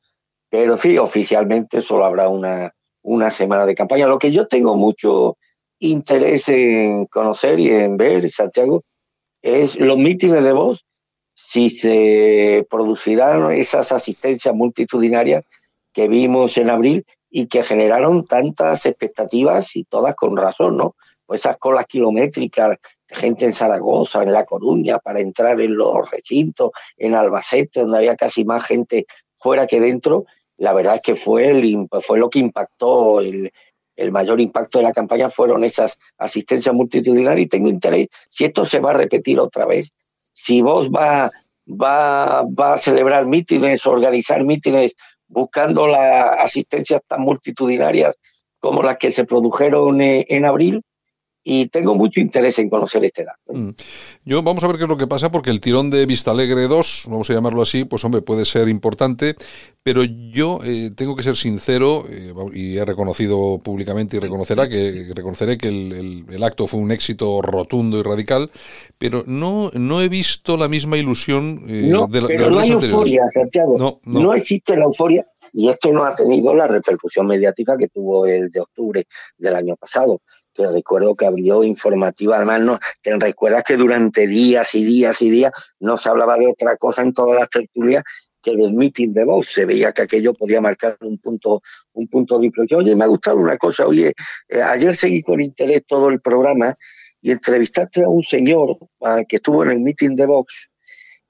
pero 0.50 0.78
sí, 0.78 0.98
oficialmente 0.98 1.82
solo 1.82 2.06
habrá 2.06 2.30
una 2.30 2.72
una 3.04 3.32
semana 3.32 3.66
de 3.66 3.76
campaña. 3.76 4.08
Lo 4.08 4.20
que 4.20 4.32
yo 4.32 4.48
tengo 4.48 4.76
mucho 4.78 5.38
interés 5.82 6.48
en 6.50 7.06
conocer 7.08 7.60
y 7.60 7.70
en 7.70 7.98
ver, 7.98 8.30
Santiago, 8.30 8.84
es 9.42 9.80
los 9.80 9.98
mítines 9.98 10.44
de 10.44 10.54
voz, 10.54 10.86
si 11.34 11.70
se 11.72 12.66
producirán 12.70 13.52
esas 13.52 13.92
asistencias 13.92 14.54
multitudinarias 14.54 15.44
que 15.92 16.08
vimos 16.08 16.58
en 16.58 16.70
abril 16.70 17.06
y 17.32 17.48
que 17.48 17.64
generaron 17.64 18.26
tantas 18.26 18.86
expectativas 18.86 19.76
y 19.76 19.84
todas 19.86 20.16
con 20.16 20.38
razón, 20.38 20.78
¿no? 20.78 20.96
Pues 21.26 21.42
esas 21.42 21.58
colas 21.58 21.88
kilométricas 21.88 22.78
de 23.10 23.16
gente 23.16 23.46
en 23.46 23.54
Zaragoza, 23.54 24.22
en 24.22 24.34
La 24.34 24.46
Coruña, 24.46 25.00
para 25.00 25.20
entrar 25.20 25.60
en 25.60 25.76
los 25.76 26.12
recintos, 26.12 26.72
en 26.98 27.16
Albacete, 27.16 27.82
donde 27.82 27.98
había 27.98 28.16
casi 28.16 28.46
más 28.46 28.64
gente 28.66 29.08
fuera 29.36 29.66
que 29.66 29.80
dentro, 29.80 30.26
la 30.58 30.74
verdad 30.74 30.96
es 30.96 31.02
que 31.02 31.16
fue, 31.16 31.88
fue 32.04 32.20
lo 32.20 32.30
que 32.30 32.40
impactó 32.40 33.22
el, 33.22 33.52
el 33.96 34.12
mayor 34.12 34.42
impacto 34.42 34.80
de 34.80 34.86
la 34.86 34.94
campaña 34.94 35.30
fueron 35.30 35.64
esas 35.64 35.98
asistencias 36.18 36.74
multitudinarias. 36.74 37.46
Y 37.46 37.50
tengo 37.50 37.70
interés 37.70 38.08
si 38.30 38.46
esto 38.46 38.66
se 38.66 38.80
va 38.80 38.92
a 38.92 38.96
repetir 38.96 39.40
otra 39.40 39.66
vez, 39.66 39.92
si 40.34 40.62
vos 40.62 40.90
va, 40.90 41.32
va, 41.68 42.44
va 42.44 42.74
a 42.74 42.78
celebrar 42.78 43.26
mítines, 43.26 43.86
organizar 43.86 44.44
mítines 44.44 44.96
buscando 45.28 45.88
las 45.88 46.38
asistencias 46.40 47.02
tan 47.08 47.22
multitudinarias 47.22 48.16
como 48.60 48.84
las 48.84 48.98
que 48.98 49.12
se 49.12 49.26
produjeron 49.26 50.02
eh, 50.02 50.26
en 50.30 50.46
abril, 50.46 50.84
y 51.44 51.68
tengo 51.68 51.96
mucho 51.96 52.20
interés 52.20 52.60
en 52.60 52.70
conocer 52.70 53.04
este 53.04 53.24
dato. 53.24 53.54
Mm. 53.54 53.74
Yo 54.26 54.44
vamos 54.44 54.64
a 54.64 54.68
ver 54.68 54.78
qué 54.78 54.84
es 54.84 54.90
lo 54.90 54.98
que 54.98 55.08
pasa, 55.08 55.32
porque 55.32 55.50
el 55.50 55.60
tirón 55.60 55.90
de 55.90 56.06
Vista 56.06 56.32
Alegre 56.32 56.68
2, 56.68 57.06
vamos 57.08 57.30
a 57.30 57.34
llamarlo 57.34 57.62
así, 57.62 57.84
pues 57.84 58.04
hombre, 58.04 58.22
puede 58.22 58.46
ser 58.46 58.70
importante, 58.70 59.36
pero 59.84 60.04
yo 60.04 60.60
eh, 60.64 60.92
tengo 60.96 61.16
que 61.16 61.24
ser 61.24 61.36
sincero, 61.36 62.06
eh, 62.10 62.34
y 62.54 62.78
he 62.78 62.86
reconocido 62.86 63.60
públicamente 63.64 64.18
y 64.18 64.20
reconocerá 64.20 64.70
que 64.70 65.12
reconoceré 65.16 65.58
que 65.58 65.70
el, 65.70 66.44
acto 66.44 66.68
fue 66.68 66.80
un 66.80 66.92
éxito 66.92 67.42
rotundo 67.42 68.00
y 68.00 68.04
radical, 68.04 68.52
pero 68.98 69.24
no, 69.26 69.72
no 69.74 70.02
he 70.02 70.10
visto 70.10 70.58
la 70.58 70.68
misma 70.68 70.98
ilusión 70.98 71.64
eh, 71.68 71.84
no, 71.86 72.08
de, 72.08 72.22
pero 72.22 72.50
no 72.50 72.60
hay 72.60 72.72
euforia, 72.72 73.24
Santiago. 73.32 73.76
No, 73.78 74.00
no 74.04 74.34
existe 74.34 74.76
la 74.76 74.86
euforia 74.86 75.26
y 75.54 75.70
esto 75.70 75.92
no 75.92 76.04
ha 76.04 76.16
tenido 76.16 76.54
la 76.54 76.68
repercusión 76.68 77.28
mediática 77.28 77.78
que 77.78 77.88
tuvo 77.88 78.26
el 78.26 78.50
de 78.50 78.60
octubre 78.60 79.06
del 79.38 79.56
año 79.56 79.76
pasado 79.76 80.22
que 80.54 80.68
recuerdo 80.68 81.16
que 81.16 81.26
abrió 81.26 81.64
informativa, 81.64 82.38
además 82.38 82.62
no, 82.62 82.80
te 83.02 83.16
recuerdas 83.18 83.64
que 83.64 83.78
durante 83.78 84.28
días 84.28 84.76
y 84.76 84.84
días 84.84 85.22
y 85.22 85.30
días 85.30 85.52
no 85.80 85.98
se 85.98 86.10
hablaba 86.10 86.38
de 86.38 86.48
otra 86.48 86.76
cosa 86.78 87.02
en 87.02 87.14
todas 87.14 87.40
las 87.40 87.50
tertulias 87.50 88.04
que 88.42 88.56
del 88.56 88.74
meeting 88.74 89.14
de 89.14 89.24
Vox, 89.24 89.54
se 89.54 89.66
veía 89.66 89.92
que 89.92 90.02
aquello 90.02 90.34
podía 90.34 90.62
marcar 90.62 90.98
un 91.02 91.18
punto, 91.20 91.62
un 91.94 92.08
punto 92.08 92.40
de 92.40 92.52
Oye, 92.76 92.96
me 92.96 93.04
ha 93.04 93.08
gustado 93.08 93.38
una 93.38 93.58
cosa, 93.58 93.86
oye, 93.86 94.14
eh, 94.50 94.62
ayer 94.62 94.96
seguí 94.96 95.22
con 95.22 95.40
interés 95.40 95.86
todo 95.86 96.10
el 96.10 96.20
programa 96.20 96.76
y 97.22 97.32
entrevistaste 97.32 98.04
a 98.04 98.10
un 98.10 98.24
señor 98.24 98.78
que 99.28 99.36
estuvo 99.36 99.64
en 99.64 99.72
el 99.72 99.80
meeting 99.80 100.16
de 100.16 100.26
Vox 100.26 100.72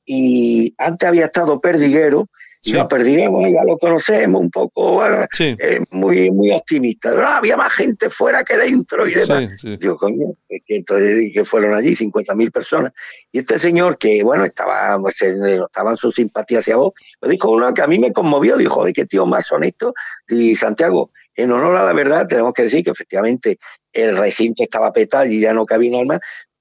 y 0.06 0.74
antes 0.78 1.08
había 1.08 1.26
estado 1.26 1.60
Perdiguero 1.60 2.28
y 2.64 2.74
lo 2.74 2.88
perdiremos, 2.88 3.44
ya 3.50 3.64
lo 3.66 3.78
conocemos 3.78 4.40
un 4.40 4.52
poco, 4.52 5.04
eh, 5.40 5.80
muy, 5.90 6.30
muy 6.30 6.52
optimista. 6.52 7.12
Ah, 7.26 7.38
había 7.38 7.58
más 7.58 7.74
gente 7.74 8.10
fuera 8.10 8.44
que 8.44 8.58
dentro 8.58 9.08
y 9.08 9.14
demás. 9.14 9.50
Digo, 9.80 9.98
coño, 9.98 10.28
que, 10.48 10.76
entonces, 10.76 11.32
que 11.34 11.44
fueron 11.44 11.74
allí 11.74 11.96
50.000 11.96 12.52
personas. 12.52 12.94
Y 13.32 13.40
este 13.40 13.58
señor 13.58 13.98
que, 13.98 14.22
bueno, 14.24 14.46
estaba, 14.46 15.00
pues, 15.00 15.22
estaban 15.22 15.98
sus 15.98 16.16
simpatías 16.16 16.62
hacia 16.62 16.76
vos, 16.76 16.94
lo 17.20 17.30
dijo 17.30 17.50
uno 17.50 17.74
que 17.74 17.82
a 17.82 17.88
mí 17.88 17.98
me 17.98 18.14
conmovió, 18.14 18.56
dijo, 18.58 18.76
joder, 18.76 18.94
qué 18.94 19.06
tío 19.06 19.26
más 19.26 19.52
honesto. 19.52 19.94
Y 20.28 20.56
Santiago, 20.56 21.10
en 21.36 21.52
honor 21.52 21.78
a 21.78 21.86
la 21.86 21.94
verdad, 21.94 22.28
tenemos 22.28 22.54
que 22.54 22.64
decir 22.64 22.84
que 22.84 22.92
efectivamente 22.92 23.58
el 23.92 24.16
recinto 24.18 24.64
estaba 24.64 24.94
petado 24.94 25.26
y 25.26 25.40
ya 25.40 25.54
no 25.54 25.66
cabía 25.66 25.92
nada 25.92 26.06
más, 26.06 26.20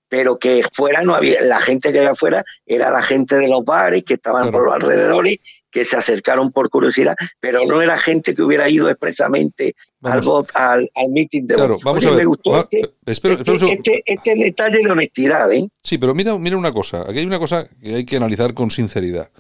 pero 0.09 0.39
que 0.39 0.65
fuera 0.73 1.03
no 1.03 1.15
había, 1.15 1.43
la 1.43 1.61
gente 1.61 1.93
que 1.93 1.99
había 1.99 2.13
afuera 2.13 2.45
era 2.67 2.91
la 2.91 3.03
gente 3.03 3.37
de 3.37 3.49
los 3.49 3.65
bares 3.65 4.03
que 4.03 4.15
estaban 4.15 4.51
por 4.51 4.65
los 4.65 4.75
alrededores 4.75 5.39
que 5.71 5.85
se 5.85 5.97
acercaron 5.97 6.51
por 6.53 6.69
curiosidad, 6.71 7.15
pero 7.39 7.65
no 7.65 7.81
era 7.81 7.97
gente 7.97 8.35
que 8.35 8.43
hubiera 8.43 8.69
ido 8.69 8.89
expresamente 8.89 9.75
al, 10.03 10.23
al, 10.55 10.91
al 10.95 11.11
meeting 11.13 11.47
de 11.47 11.55
claro, 11.55 11.79
vamos 11.85 12.05
a 12.05 12.11
ver. 12.11 12.19
Me 12.19 12.25
gustó 12.25 12.61
este, 12.61 12.91
este, 13.07 13.33
este, 13.33 14.03
este, 14.07 14.35
detalle 14.35 14.79
de 14.79 14.91
honestidad. 14.91 15.53
¿eh? 15.53 15.69
Sí, 15.83 15.99
pero 15.99 16.15
mira, 16.15 16.37
mira 16.39 16.57
una 16.57 16.73
cosa, 16.73 17.03
aquí 17.03 17.19
hay 17.19 17.27
una 17.27 17.39
cosa 17.39 17.69
que 17.81 17.95
hay 17.97 18.05
que 18.05 18.17
analizar 18.17 18.55
con 18.55 18.71
sinceridad. 18.71 19.31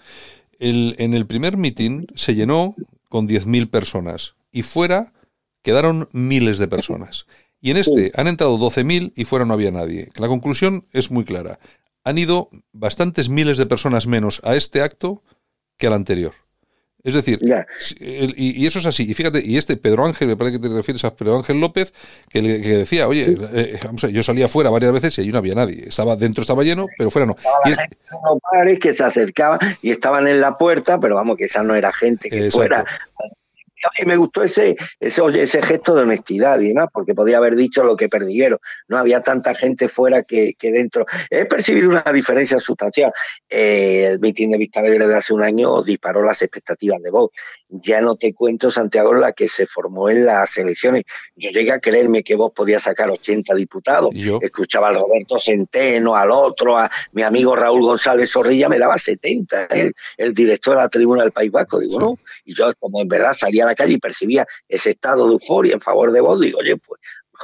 El, 0.59 0.95
en 0.99 1.14
el 1.14 1.26
primer 1.26 1.57
meeting 1.57 2.07
se 2.14 2.35
llenó 2.35 2.74
con 3.09 3.28
10.000 3.28 3.70
personas 3.70 4.35
y 4.53 4.62
fuera 4.62 5.12
quedaron 5.62 6.09
miles 6.12 6.59
de 6.59 6.68
personas. 6.68 7.26
Y 7.61 7.70
en 7.70 7.76
este 7.76 8.12
han 8.14 8.26
entrado 8.26 8.59
12.000 8.59 9.12
y 9.14 9.24
fuera 9.24 9.45
no 9.45 9.55
había 9.55 9.70
nadie. 9.70 10.09
La 10.16 10.28
conclusión 10.28 10.87
es 10.93 11.11
muy 11.11 11.24
clara. 11.24 11.59
Han 12.05 12.16
ido 12.16 12.49
bastantes 12.72 13.28
miles 13.28 13.59
de 13.59 13.66
personas 13.66 14.07
menos 14.07 14.41
a 14.45 14.57
este 14.57 14.81
acto 14.81 15.22
que 15.81 15.89
al 15.89 15.95
anterior. 15.95 16.33
Es 17.03 17.14
decir, 17.14 17.41
y, 18.37 18.66
eso 18.66 18.78
es 18.78 18.85
así. 18.85 19.11
Y 19.11 19.14
fíjate, 19.14 19.41
y 19.43 19.57
este 19.57 19.78
Pedro 19.78 20.05
Ángel, 20.05 20.28
me 20.28 20.37
parece 20.37 20.61
que 20.61 20.68
te 20.68 20.74
refieres 20.74 21.03
a 21.05 21.14
Pedro 21.14 21.39
Ángel 21.39 21.59
López, 21.59 21.95
que, 22.28 22.43
le, 22.43 22.59
decía, 22.59 23.09
oye, 23.09 23.24
eh, 23.55 23.81
yo 24.12 24.22
salía 24.22 24.49
fuera 24.49 24.68
varias 24.68 24.93
veces 24.93 25.16
y 25.16 25.22
ahí 25.22 25.33
no 25.33 25.39
había 25.39 25.55
nadie. 25.55 25.89
Estaba 25.89 26.14
dentro, 26.16 26.43
estaba 26.43 26.62
lleno, 26.62 26.87
pero 26.99 27.11
fuera 27.11 27.24
no. 27.24 27.37
y 27.64 27.70
la 27.70 27.76
gente 27.76 27.97
los 28.11 28.39
bares 28.53 28.78
que 28.78 28.93
se 28.93 29.03
acercaban 29.03 29.59
y 29.81 29.91
estaban 29.91 30.28
en 30.28 30.43
la 30.43 30.59
puerta, 30.59 31.01
pero 31.01 31.14
vamos, 31.14 31.39
que 31.39 31.45
esa 31.45 31.62
no 31.62 31.74
era 31.74 31.91
gente 31.91 32.28
que 32.28 32.51
fuera 32.51 32.85
y 33.99 34.05
me 34.07 34.16
gustó 34.16 34.43
ese, 34.43 34.76
ese, 34.99 35.22
ese 35.35 35.62
gesto 35.62 35.95
de 35.95 36.03
honestidad 36.03 36.61
y 36.61 36.68
demás, 36.68 36.89
porque 36.93 37.14
podía 37.14 37.39
haber 37.39 37.57
dicho 37.57 37.85
lo 37.85 37.97
que 37.97 38.09
perdieron. 38.09 38.59
No 38.89 38.99
había 38.99 39.22
tanta 39.22 39.55
gente 39.55 39.89
fuera 39.89 40.22
que, 40.22 40.55
que 40.59 40.72
dentro. 40.72 41.07
He 41.31 41.47
percibido 41.47 41.89
una 41.89 42.05
diferencia 42.12 42.59
sustancial. 42.59 43.12
Eh, 43.49 44.07
el 44.11 44.20
mitin 44.20 44.51
de 44.53 44.59
Vista 44.59 44.81
Alegre 44.81 45.07
de 45.07 45.16
hace 45.16 45.33
un 45.33 45.43
año 45.43 45.83
disparó 45.83 46.22
las 46.22 46.43
expectativas 46.43 47.03
de 47.03 47.11
voz. 47.11 47.31
Ya 47.71 48.01
no 48.01 48.16
te 48.16 48.35
cuento, 48.35 48.71
Santiago, 48.71 49.14
la 49.14 49.33
que 49.33 49.49
se 49.49 49.66
formó 49.66 50.11
en 50.11 50.27
las 50.27 50.57
elecciones. 50.59 51.05
Yo 51.37 51.51
llegué 51.51 51.73
a 51.73 51.79
creerme 51.79 52.23
que 52.23 52.35
vos 52.35 52.53
podías 52.55 52.83
sacar 52.83 53.11
80 53.11 53.55
diputados. 53.55 54.14
Escuchaba 54.41 54.89
a 54.89 54.93
Roberto 54.93 55.39
Centeno, 55.39 56.16
al 56.16 56.31
otro, 56.31 56.77
a 56.77 56.91
mi 57.12 57.23
amigo 57.23 57.55
Raúl 57.55 57.83
González 57.83 58.31
Zorrilla, 58.31 58.68
me 58.68 58.79
daba 58.79 58.99
70, 58.99 59.68
el, 60.16 60.35
director 60.35 60.77
de 60.77 60.83
la 60.83 60.89
tribuna 60.89 61.23
del 61.23 61.33
País 61.33 61.51
Vasco. 61.51 61.79
Digo, 61.79 62.01
no. 62.01 62.18
Y 62.45 62.55
yo, 62.55 62.73
como 62.79 63.01
en 63.01 63.09
verdad 63.09 63.35
salía 63.39 63.64
a 63.64 63.68
la 63.68 63.75
calle 63.75 63.95
y 63.95 63.99
percibía 63.99 64.47
ese 64.68 64.91
estado 64.91 65.27
de 65.27 65.33
euforia 65.35 65.75
en 65.75 65.81
favor 65.81 66.12
de 66.12 66.21
vos, 66.21 66.41
digo, 66.41 66.59
oye, 66.59 66.77
pues 66.77 67.01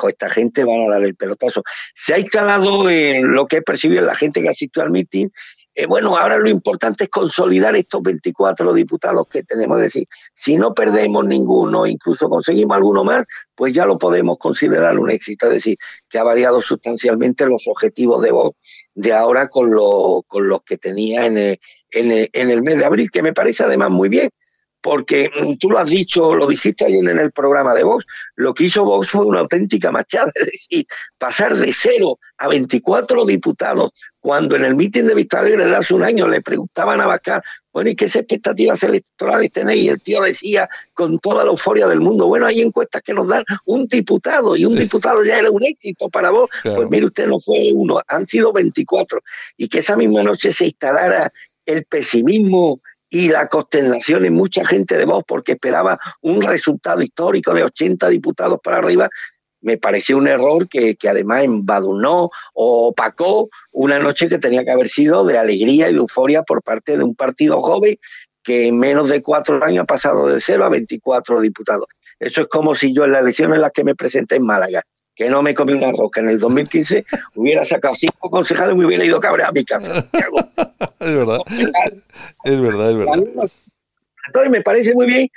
esta 0.09 0.29
gente 0.29 0.65
van 0.65 0.83
a 0.83 0.91
dar 0.91 1.03
el 1.03 1.15
pelotazo. 1.15 1.63
Se 1.95 2.15
ha 2.15 2.19
instalado 2.19 2.91
en 2.91 3.33
lo 3.33 3.47
que 3.47 3.57
he 3.57 3.63
percibido 3.63 4.05
la 4.05 4.15
gente 4.15 4.43
que 4.43 4.49
asistió 4.49 4.83
al 4.83 4.91
mitin 4.91 5.33
eh, 5.79 5.85
bueno, 5.85 6.17
ahora 6.17 6.39
lo 6.39 6.49
importante 6.49 7.05
es 7.05 7.11
consolidar 7.11 7.77
estos 7.77 8.03
24 8.03 8.73
diputados 8.73 9.27
que 9.29 9.43
tenemos. 9.43 9.77
Es 9.77 9.85
decir, 9.85 10.09
si 10.33 10.57
no 10.57 10.73
perdemos 10.73 11.27
ninguno, 11.27 11.87
incluso 11.87 12.31
conseguimos 12.31 12.79
alguno 12.79 13.05
más, 13.05 13.27
pues 13.55 13.75
ya 13.75 13.85
lo 13.85 13.99
podemos 13.99 14.39
considerar 14.39 14.99
un 14.99 15.11
éxito. 15.11 15.47
Es 15.49 15.53
decir, 15.53 15.77
que 16.09 16.19
ha 16.19 16.23
variado 16.23 16.63
sustancialmente 16.63 17.45
los 17.45 17.69
objetivos 17.69 18.23
de 18.23 18.33
voz 18.33 18.55
de 18.95 19.13
ahora 19.13 19.49
con, 19.49 19.71
con 20.27 20.49
los 20.49 20.63
que 20.63 20.79
tenía 20.79 21.27
en 21.27 21.37
el, 21.37 21.61
en 21.91 22.51
el 22.51 22.63
mes 22.63 22.79
de 22.79 22.87
abril, 22.87 23.11
que 23.11 23.23
me 23.23 23.35
parece 23.35 23.65
además 23.65 23.91
muy 23.91 24.09
bien 24.09 24.31
porque 24.81 25.31
mm, 25.31 25.55
tú 25.59 25.71
lo 25.71 25.79
has 25.79 25.89
dicho, 25.89 26.35
lo 26.35 26.47
dijiste 26.47 26.85
ayer 26.85 27.09
en 27.09 27.19
el 27.19 27.33
programa 27.33 27.75
de 27.75 27.85
Vox, 27.85 28.07
lo 28.37 28.55
que 28.55 28.65
hizo 28.65 28.85
Vox 28.85 29.11
fue 29.11 29.27
una 29.27 29.41
auténtica 29.41 29.91
machada, 29.91 30.31
es 30.35 30.47
decir, 30.47 30.87
pasar 31.19 31.55
de 31.55 31.73
cero 31.73 32.19
a 32.39 32.49
24 32.49 33.25
diputados, 33.25 33.93
cuando 34.21 34.57
en 34.57 34.65
el 34.65 34.75
mitin 34.75 35.07
de 35.07 35.15
Vista 35.15 35.39
Alegre 35.39 35.67
de 35.67 35.77
hace 35.77 35.95
un 35.95 36.03
año 36.03 36.27
le 36.27 36.41
preguntaban 36.41 37.01
a 37.01 37.07
Bascar, 37.07 37.43
bueno, 37.73 37.91
¿y 37.91 37.95
qué 37.95 38.07
expectativas 38.07 38.83
electorales 38.83 39.53
tenéis? 39.53 39.83
Y 39.85 39.89
el 39.89 40.01
tío 40.01 40.23
decía 40.23 40.69
con 40.95 41.19
toda 41.19 41.45
la 41.45 41.51
euforia 41.51 41.87
del 41.87 42.01
mundo, 42.01 42.27
bueno, 42.27 42.47
hay 42.47 42.61
encuestas 42.63 43.03
que 43.03 43.13
nos 43.13 43.29
dan 43.29 43.45
un 43.67 43.87
diputado 43.87 44.57
y 44.57 44.65
un 44.65 44.75
diputado 44.75 45.23
ya 45.23 45.39
era 45.39 45.51
un 45.51 45.63
éxito 45.63 46.09
para 46.09 46.31
vos. 46.31 46.51
Pues 46.63 46.89
mire 46.91 47.07
usted, 47.07 47.27
no 47.27 47.39
fue 47.39 47.71
uno, 47.73 48.01
han 48.09 48.27
sido 48.27 48.53
24. 48.53 49.23
Y 49.59 49.69
que 49.69 49.79
esa 49.79 49.95
misma 49.95 50.23
noche 50.23 50.53
se 50.53 50.65
instalara 50.65 51.33
el 51.67 51.85
pesimismo 51.85 52.81
y 53.11 53.29
la 53.29 53.49
consternación 53.49 54.25
en 54.25 54.35
mucha 54.35 54.65
gente 54.65 54.97
de 54.97 55.05
voz 55.05 55.25
porque 55.27 55.53
esperaba 55.53 55.99
un 56.23 56.43
resultado 56.43 57.03
histórico 57.03 57.55
de 57.55 57.65
80 57.65 58.09
diputados 58.09 58.59
para 58.63 58.79
arriba, 58.79 59.09
me 59.61 59.79
pareció 59.79 60.19
un 60.19 60.29
error 60.29 60.69
que, 60.69 60.97
que, 60.97 61.09
además 61.09 61.45
embadurnó 61.45 62.29
o 62.55 62.89
opacó 62.89 63.49
una 63.73 63.99
noche 63.99 64.29
que 64.29 64.39
tenía 64.39 64.65
que 64.65 64.71
haber 64.71 64.89
sido 64.89 65.25
de 65.25 65.39
alegría 65.39 65.91
y 65.91 65.97
euforia 65.97 66.43
por 66.43 66.63
parte 66.63 66.97
de 66.97 67.05
un 67.05 67.15
partido 67.15 67.61
joven 67.63 67.99
que 68.43 68.69
en 68.69 68.79
menos 68.79 69.09
de 69.09 69.23
cuatro 69.23 69.63
años 69.65 69.83
ha 69.83 69.87
pasado 69.87 70.29
de 70.29 70.41
cero 70.41 70.65
a 70.65 70.69
24 70.69 71.41
diputados. 71.41 71.87
Eso 72.21 72.43
es 72.43 72.47
como 72.47 72.75
si 72.75 72.95
yo 72.95 73.05
en 73.05 73.13
las 73.13 73.23
elecciones 73.23 73.57
en 73.57 73.63
las 73.63 73.73
que 73.73 73.85
me 73.85 73.97
presenté 73.97 74.37
en 74.37 74.45
Málaga 74.45 74.83
que 75.17 75.31
no 75.31 75.43
me 75.43 75.55
comí 75.55 75.73
una 75.73 75.91
roca 75.93 76.21
en 76.21 76.29
el 76.29 76.39
2015, 76.39 77.07
hubiera 77.35 77.65
sacado 77.65 77.95
cinco 77.97 78.31
concejales 78.31 78.75
y 78.75 78.79
me 78.79 78.87
hubiera 78.87 79.05
ido 79.05 79.19
cabreado 79.19 79.51
a 79.51 79.53
mi 79.55 79.65
casa. 79.65 80.07
es 81.01 81.15
verdad. 81.15 81.41
Es 82.45 82.61
verdad, 82.61 82.91
es 82.91 82.97
verdad. 82.99 83.25
Entonces 84.27 84.51
me 84.51 84.61
parece 84.61 84.93
muy 84.95 85.07
bien 85.07 85.29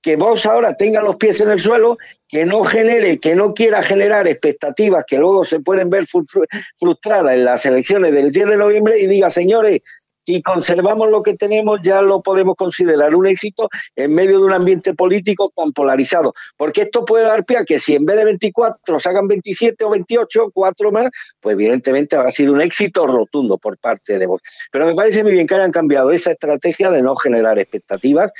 que 0.00 0.16
vos 0.16 0.44
ahora 0.46 0.76
tenga 0.76 1.02
los 1.02 1.16
pies 1.16 1.40
en 1.40 1.50
el 1.50 1.58
suelo, 1.58 1.98
que 2.28 2.44
no 2.44 2.62
genere, 2.64 3.18
que 3.18 3.34
no 3.34 3.54
quiera 3.54 3.82
generar 3.82 4.28
expectativas 4.28 5.04
que 5.06 5.18
luego 5.18 5.44
se 5.44 5.60
pueden 5.60 5.88
ver 5.88 6.04
frustradas 6.06 7.32
en 7.32 7.44
las 7.44 7.64
elecciones 7.66 8.12
del 8.12 8.30
10 8.30 8.48
de 8.48 8.56
noviembre 8.56 8.98
y 9.00 9.06
diga, 9.06 9.30
señores, 9.30 9.80
si 10.26 10.42
conservamos 10.42 11.10
lo 11.10 11.22
que 11.22 11.34
tenemos, 11.34 11.80
ya 11.82 12.02
lo 12.02 12.22
podemos 12.22 12.56
considerar 12.56 13.14
un 13.14 13.26
éxito 13.26 13.68
en 13.96 14.14
medio 14.14 14.38
de 14.38 14.44
un 14.46 14.52
ambiente 14.52 14.94
político 14.94 15.50
tan 15.54 15.72
polarizado. 15.72 16.34
Porque 16.56 16.82
esto 16.82 17.04
puede 17.04 17.24
dar 17.24 17.44
pie 17.44 17.58
a 17.58 17.64
que 17.64 17.78
si 17.78 17.94
en 17.94 18.04
vez 18.04 18.16
de 18.16 18.24
24 18.24 19.00
sacan 19.00 19.28
27 19.28 19.84
o 19.84 19.90
28, 19.90 20.50
cuatro 20.52 20.92
más, 20.92 21.10
pues 21.40 21.54
evidentemente 21.54 22.16
habrá 22.16 22.30
sido 22.30 22.52
un 22.52 22.60
éxito 22.60 23.06
rotundo 23.06 23.58
por 23.58 23.78
parte 23.78 24.18
de 24.18 24.26
vos. 24.26 24.40
Pero 24.70 24.86
me 24.86 24.94
parece 24.94 25.22
muy 25.22 25.32
bien 25.32 25.46
que 25.46 25.54
hayan 25.54 25.72
cambiado 25.72 26.10
esa 26.10 26.32
estrategia 26.32 26.90
de 26.90 27.02
no 27.02 27.16
generar 27.16 27.58
expectativas 27.58 28.32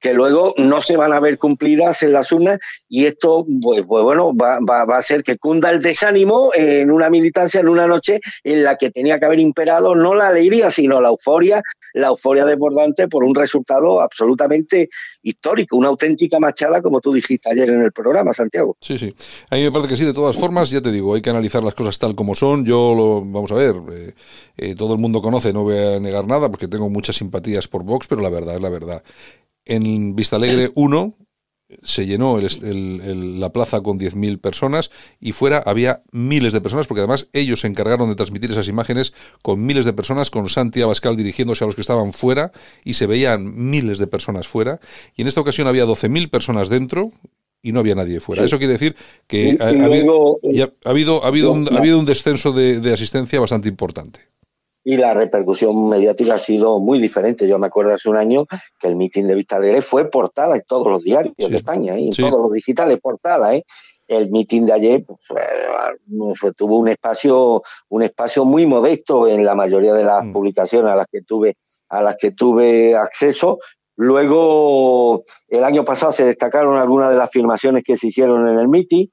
que 0.00 0.14
luego 0.14 0.54
no 0.56 0.80
se 0.80 0.96
van 0.96 1.12
a 1.12 1.20
ver 1.20 1.38
cumplidas 1.38 2.02
en 2.02 2.12
las 2.12 2.30
urnas 2.32 2.58
y 2.88 3.06
esto, 3.06 3.46
pues, 3.62 3.84
pues 3.86 4.04
bueno, 4.04 4.34
va, 4.34 4.60
va, 4.60 4.96
a 4.96 5.02
ser 5.02 5.22
que 5.22 5.38
cunda 5.38 5.70
el 5.70 5.80
desánimo 5.80 6.50
en 6.54 6.90
una 6.90 7.10
militancia, 7.10 7.60
en 7.60 7.68
una 7.68 7.86
noche 7.86 8.20
en 8.44 8.62
la 8.62 8.76
que 8.76 8.90
tenía 8.90 9.18
que 9.18 9.26
haber 9.26 9.40
imperado 9.40 9.94
no 9.94 10.14
la 10.14 10.28
alegría, 10.28 10.70
sino 10.70 11.00
la 11.00 11.08
euforia, 11.08 11.62
la 11.94 12.08
euforia 12.08 12.44
desbordante 12.44 13.08
por 13.08 13.24
un 13.24 13.34
resultado 13.34 14.00
absolutamente 14.00 14.88
histórico, 15.22 15.76
una 15.76 15.88
auténtica 15.88 16.38
machada, 16.38 16.80
como 16.82 17.00
tú 17.00 17.12
dijiste 17.12 17.50
ayer 17.50 17.68
en 17.70 17.82
el 17.82 17.92
programa, 17.92 18.32
Santiago. 18.32 18.76
Sí, 18.80 18.98
sí. 18.98 19.14
A 19.50 19.56
mí 19.56 19.62
me 19.62 19.72
parece 19.72 19.88
que 19.88 19.96
sí, 19.96 20.04
de 20.04 20.12
todas 20.12 20.36
formas, 20.36 20.70
ya 20.70 20.80
te 20.80 20.92
digo, 20.92 21.14
hay 21.14 21.22
que 21.22 21.30
analizar 21.30 21.64
las 21.64 21.74
cosas 21.74 21.98
tal 21.98 22.14
como 22.14 22.34
son. 22.34 22.64
Yo, 22.64 22.94
lo, 22.94 23.20
vamos 23.20 23.50
a 23.52 23.54
ver, 23.54 23.74
eh, 23.92 24.12
eh, 24.56 24.74
todo 24.74 24.94
el 24.94 25.00
mundo 25.00 25.20
conoce, 25.20 25.52
no 25.52 25.64
voy 25.64 25.78
a 25.78 26.00
negar 26.00 26.26
nada, 26.26 26.48
porque 26.48 26.68
tengo 26.68 26.88
muchas 26.88 27.16
simpatías 27.16 27.68
por 27.68 27.82
Vox, 27.82 28.06
pero 28.06 28.20
la 28.20 28.30
verdad 28.30 28.56
es 28.56 28.62
la 28.62 28.70
verdad. 28.70 29.02
En 29.68 30.16
Vista 30.16 30.36
Alegre 30.36 30.70
1 30.74 31.14
se 31.82 32.06
llenó 32.06 32.40
la 32.40 33.52
plaza 33.52 33.82
con 33.82 34.00
10.000 34.00 34.40
personas 34.40 34.90
y 35.20 35.32
fuera 35.32 35.58
había 35.58 36.02
miles 36.10 36.54
de 36.54 36.62
personas, 36.62 36.86
porque 36.86 37.00
además 37.00 37.28
ellos 37.34 37.60
se 37.60 37.66
encargaron 37.66 38.08
de 38.08 38.14
transmitir 38.14 38.50
esas 38.50 38.68
imágenes 38.68 39.12
con 39.42 39.64
miles 39.64 39.84
de 39.84 39.92
personas, 39.92 40.30
con 40.30 40.48
Santi 40.48 40.80
Abascal 40.80 41.16
dirigiéndose 41.16 41.64
a 41.64 41.66
los 41.66 41.74
que 41.74 41.82
estaban 41.82 42.14
fuera 42.14 42.50
y 42.82 42.94
se 42.94 43.06
veían 43.06 43.68
miles 43.70 43.98
de 43.98 44.06
personas 44.06 44.48
fuera. 44.48 44.80
Y 45.14 45.22
en 45.22 45.28
esta 45.28 45.42
ocasión 45.42 45.68
había 45.68 45.84
12.000 45.84 46.30
personas 46.30 46.70
dentro 46.70 47.10
y 47.60 47.72
no 47.72 47.80
había 47.80 47.94
nadie 47.94 48.20
fuera. 48.20 48.44
Eso 48.44 48.56
quiere 48.56 48.72
decir 48.72 48.96
que 49.26 49.58
ha, 49.60 49.68
habido, 49.68 50.38
ha, 50.86 50.88
habido, 50.88 51.22
ha, 51.22 51.28
habido, 51.28 51.52
un, 51.52 51.68
ha 51.70 51.78
habido 51.78 51.98
un 51.98 52.06
descenso 52.06 52.52
de 52.52 52.92
asistencia 52.94 53.38
bastante 53.38 53.68
importante 53.68 54.20
y 54.88 54.96
la 54.96 55.12
repercusión 55.12 55.90
mediática 55.90 56.36
ha 56.36 56.38
sido 56.38 56.78
muy 56.78 56.98
diferente. 56.98 57.46
Yo 57.46 57.58
me 57.58 57.66
acuerdo 57.66 57.92
hace 57.92 58.08
un 58.08 58.16
año 58.16 58.46
que 58.80 58.88
el 58.88 58.96
mitin 58.96 59.28
de 59.28 59.34
Vista 59.34 59.56
Alegre 59.56 59.82
fue 59.82 60.08
portada 60.08 60.56
en 60.56 60.62
todos 60.66 60.86
los 60.86 61.02
diarios 61.02 61.34
de 61.36 61.56
España, 61.58 61.94
¿eh? 61.94 62.06
en 62.06 62.14
todos 62.14 62.40
los 62.40 62.50
digitales 62.50 62.98
portada. 62.98 63.54
¿eh? 63.54 63.64
El 64.06 64.30
mitin 64.30 64.64
de 64.64 64.72
ayer 64.72 65.04
pues, 65.04 66.56
tuvo 66.56 66.78
un 66.78 66.88
espacio, 66.88 67.62
un 67.90 68.02
espacio 68.02 68.46
muy 68.46 68.64
modesto 68.64 69.28
en 69.28 69.44
la 69.44 69.54
mayoría 69.54 69.92
de 69.92 70.04
las 70.04 70.24
mm. 70.24 70.32
publicaciones 70.32 70.90
a 70.90 70.96
las 70.96 71.06
que 71.12 71.20
tuve, 71.20 71.58
a 71.90 72.00
las 72.00 72.16
que 72.16 72.30
tuve 72.30 72.96
acceso. 72.96 73.58
Luego, 73.94 75.22
el 75.48 75.64
año 75.64 75.84
pasado 75.84 76.12
se 76.12 76.24
destacaron 76.24 76.78
algunas 76.78 77.10
de 77.10 77.16
las 77.16 77.28
afirmaciones 77.28 77.84
que 77.84 77.98
se 77.98 78.06
hicieron 78.06 78.48
en 78.48 78.58
el 78.58 78.68
mitin. 78.68 79.12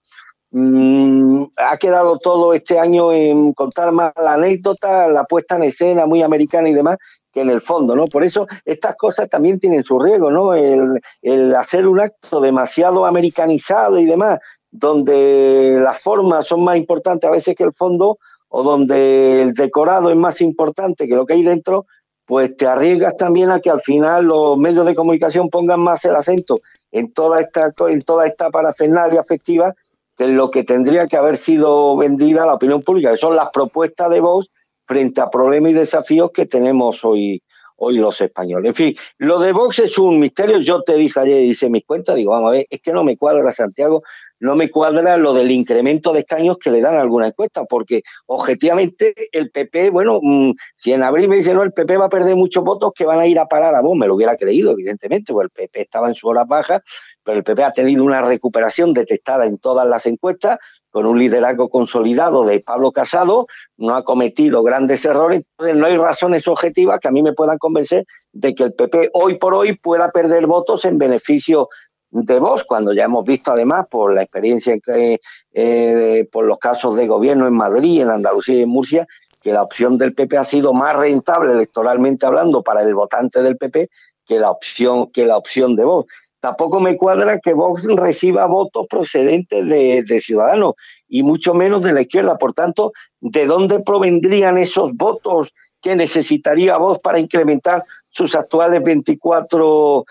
Mm, 0.58 1.48
ha 1.58 1.76
quedado 1.76 2.18
todo 2.18 2.54
este 2.54 2.80
año 2.80 3.12
en 3.12 3.52
contar 3.52 3.92
más 3.92 4.14
la 4.16 4.36
anécdota, 4.36 5.06
la 5.10 5.26
puesta 5.26 5.58
en 5.58 5.64
escena 5.64 6.06
muy 6.06 6.22
americana 6.22 6.70
y 6.70 6.74
demás, 6.74 6.96
que 7.34 7.42
en 7.42 7.50
el 7.50 7.60
fondo, 7.60 7.94
¿no? 7.94 8.06
Por 8.08 8.24
eso 8.24 8.48
estas 8.64 8.96
cosas 8.96 9.28
también 9.28 9.60
tienen 9.60 9.84
su 9.84 10.00
riesgo, 10.00 10.32
¿no? 10.32 10.54
El, 10.54 11.56
hacer 11.58 11.86
un 11.86 12.00
acto 12.00 12.40
demasiado 12.40 13.06
americanizado 13.06 14.00
y 14.00 14.06
demás, 14.06 14.40
donde 14.72 15.78
las 15.84 16.00
formas 16.00 16.48
son 16.48 16.64
más 16.64 16.78
importantes 16.78 17.28
a 17.28 17.34
veces 17.34 17.54
que 17.54 17.66
el 17.66 17.74
fondo, 17.74 18.18
o 18.48 18.64
donde 18.64 19.42
el 19.42 19.52
decorado 19.52 20.10
es 20.10 20.16
más 20.16 20.40
importante 20.40 21.06
que 21.10 21.16
lo 21.16 21.26
que 21.26 21.34
hay 21.34 21.44
dentro, 21.44 21.86
pues 22.26 22.56
te 22.56 22.66
arriesgas 22.66 23.18
también 23.18 23.50
a 23.50 23.60
que 23.60 23.70
al 23.70 23.82
final 23.82 24.24
los 24.24 24.58
medios 24.58 24.86
de 24.86 24.96
comunicación 24.96 25.50
pongan 25.50 25.82
más 25.82 26.06
el 26.06 26.16
acento 26.16 26.62
en 26.94 27.12
toda 27.12 27.42
esta, 27.42 27.74
en 27.90 28.02
toda 28.04 28.26
esta 28.26 28.50
parafernalia 28.52 29.20
afectiva 29.20 29.76
de 30.18 30.28
lo 30.30 30.52
que 30.52 30.64
tendría 30.64 31.08
que 31.08 31.18
haber 31.18 31.38
sido 31.38 31.96
vendida 31.98 32.44
a 32.44 32.46
la 32.46 32.54
opinión 32.54 32.82
pública, 32.82 33.12
que 33.12 33.18
son 33.18 33.36
las 33.36 33.50
propuestas 33.50 34.10
de 34.10 34.22
voz 34.22 34.50
frente 34.86 35.22
a 35.22 35.30
problemas 35.30 35.72
y 35.72 35.74
desafíos 35.74 36.32
que 36.34 36.46
tenemos 36.46 37.04
hoy, 37.04 37.42
hoy 37.78 37.98
los 37.98 38.22
españoles. 38.22 38.70
En 38.70 38.76
fin, 38.76 38.96
lo 39.18 39.40
de 39.40 39.52
Vox 39.52 39.80
es 39.80 39.98
un 39.98 40.20
misterio. 40.20 40.60
Yo 40.60 40.82
te 40.84 40.96
dije 40.96 41.20
ayer, 41.20 41.42
hice 41.42 41.70
mis 41.70 41.86
cuentas, 41.86 42.16
digo, 42.16 42.32
vamos 42.32 42.50
a 42.50 42.52
ver, 42.52 42.68
es 42.70 42.82
que 42.82 42.94
no 42.94 43.04
me 43.04 43.18
cuadra 43.18 43.52
Santiago, 43.52 44.04
no 44.40 44.56
me 44.56 44.70
cuadra 44.70 45.18
lo 45.18 45.34
del 45.34 45.52
incremento 45.52 46.14
de 46.14 46.20
escaños 46.20 46.58
que 46.58 46.72
le 46.72 46.82
dan 46.82 46.96
a 46.96 47.02
alguna 47.02 47.28
encuesta, 47.28 47.66
porque 47.66 48.04
objetivamente 48.28 49.14
el 49.32 49.50
PP, 49.50 49.90
bueno, 49.90 50.20
mm, 50.22 50.52
si 50.76 50.94
en 50.94 51.04
abril 51.04 51.28
me 51.28 51.38
dicen, 51.38 51.56
no, 51.56 51.64
el 51.64 51.74
PP 51.74 51.98
va 51.98 52.06
a 52.06 52.10
perder 52.10 52.36
muchos 52.36 52.64
votos 52.64 52.92
que 52.96 53.06
van 53.06 53.20
a 53.20 53.28
ir 53.28 53.40
a 53.40 53.48
parar 53.48 53.76
a 53.76 53.82
vos, 53.82 53.98
me 53.98 54.08
lo 54.08 54.16
hubiera 54.16 54.36
creído, 54.38 54.72
evidentemente, 54.72 55.34
porque 55.34 55.46
el 55.46 55.68
PP 55.68 55.82
estaba 55.82 56.08
en 56.08 56.16
su 56.16 56.28
hora 56.28 56.44
baja, 56.44 56.82
pero 57.26 57.40
el 57.40 57.44
PP 57.44 57.64
ha 57.64 57.74
tenido 57.74 58.04
una 58.04 58.22
recuperación 58.22 58.94
detectada 58.94 59.48
en 59.48 59.58
todas 59.58 59.86
las 59.88 60.06
encuestas, 60.06 60.60
con 60.92 61.08
un 61.08 61.18
liderazgo 61.18 61.70
consolidado 61.70 62.46
de 62.46 62.62
Pablo 62.62 62.92
Casado, 62.92 63.48
no 63.78 63.96
ha 63.96 64.06
cometido 64.06 64.64
grandes 64.64 65.04
errores, 65.04 65.42
entonces 65.42 65.76
no 65.76 65.88
hay 65.88 65.98
razones 65.98 66.48
objetivas 66.48 67.00
que 67.00 67.08
a 67.08 67.12
mí 67.12 67.24
me 67.24 67.34
puedan 67.34 67.58
convencer 67.58 68.06
de 68.32 68.54
que 68.54 68.64
el 68.64 68.74
PP 68.74 69.10
hoy 69.14 69.38
por 69.40 69.56
hoy 69.56 69.74
pueda 69.76 70.12
perder 70.12 70.46
votos 70.46 70.86
en 70.86 71.00
beneficio 71.00 71.68
de 72.12 72.40
vos, 72.40 72.64
cuando 72.64 72.94
ya 72.94 73.06
hemos 73.06 73.26
visto 73.26 73.52
además 73.52 73.88
por 73.90 74.14
la 74.14 74.22
experiencia 74.22 74.78
que, 74.80 75.20
eh, 75.52 76.30
por 76.32 76.46
los 76.46 76.60
casos 76.60 76.96
de 76.96 77.08
gobierno 77.08 77.48
en 77.48 77.56
Madrid, 77.56 78.02
en 78.02 78.12
Andalucía 78.12 78.56
y 78.56 78.62
en 78.62 78.70
Murcia, 78.70 79.08
que 79.42 79.52
la 79.52 79.64
opción 79.64 79.98
del 79.98 80.14
PP 80.14 80.38
ha 80.38 80.44
sido 80.44 80.74
más 80.74 80.96
rentable 80.96 81.54
electoralmente 81.54 82.26
hablando 82.26 82.64
para 82.64 82.84
el 82.84 82.94
votante 82.96 83.42
del 83.42 83.58
PP 83.58 83.90
que 84.26 84.40
la 84.40 84.52
opción, 84.52 85.12
que 85.12 85.26
la 85.26 85.38
opción 85.38 85.76
de 85.76 85.84
Vox. 85.84 86.12
Tampoco 86.46 86.80
me 86.80 86.96
cuadra 86.96 87.40
que 87.40 87.56
Vox 87.56 87.88
reciba 87.96 88.46
votos 88.46 88.86
procedentes 88.88 89.68
de, 89.68 90.22
Ciudadanos 90.22 90.76
y 91.08 91.24
mucho 91.24 91.56
menos 91.56 91.82
de 91.82 91.92
la 91.92 92.02
izquierda. 92.02 92.38
Por 92.38 92.54
tanto, 92.54 92.92
¿de 93.20 93.48
dónde 93.48 93.80
provendrían 93.80 94.60
esos 94.60 94.94
votos 94.94 95.56
que 95.82 95.96
necesitaría 95.96 96.78
Vox 96.78 97.00
para 97.00 97.18
incrementar 97.18 97.84
sus 98.10 98.36
actuales 98.36 98.84
24, 98.84 100.06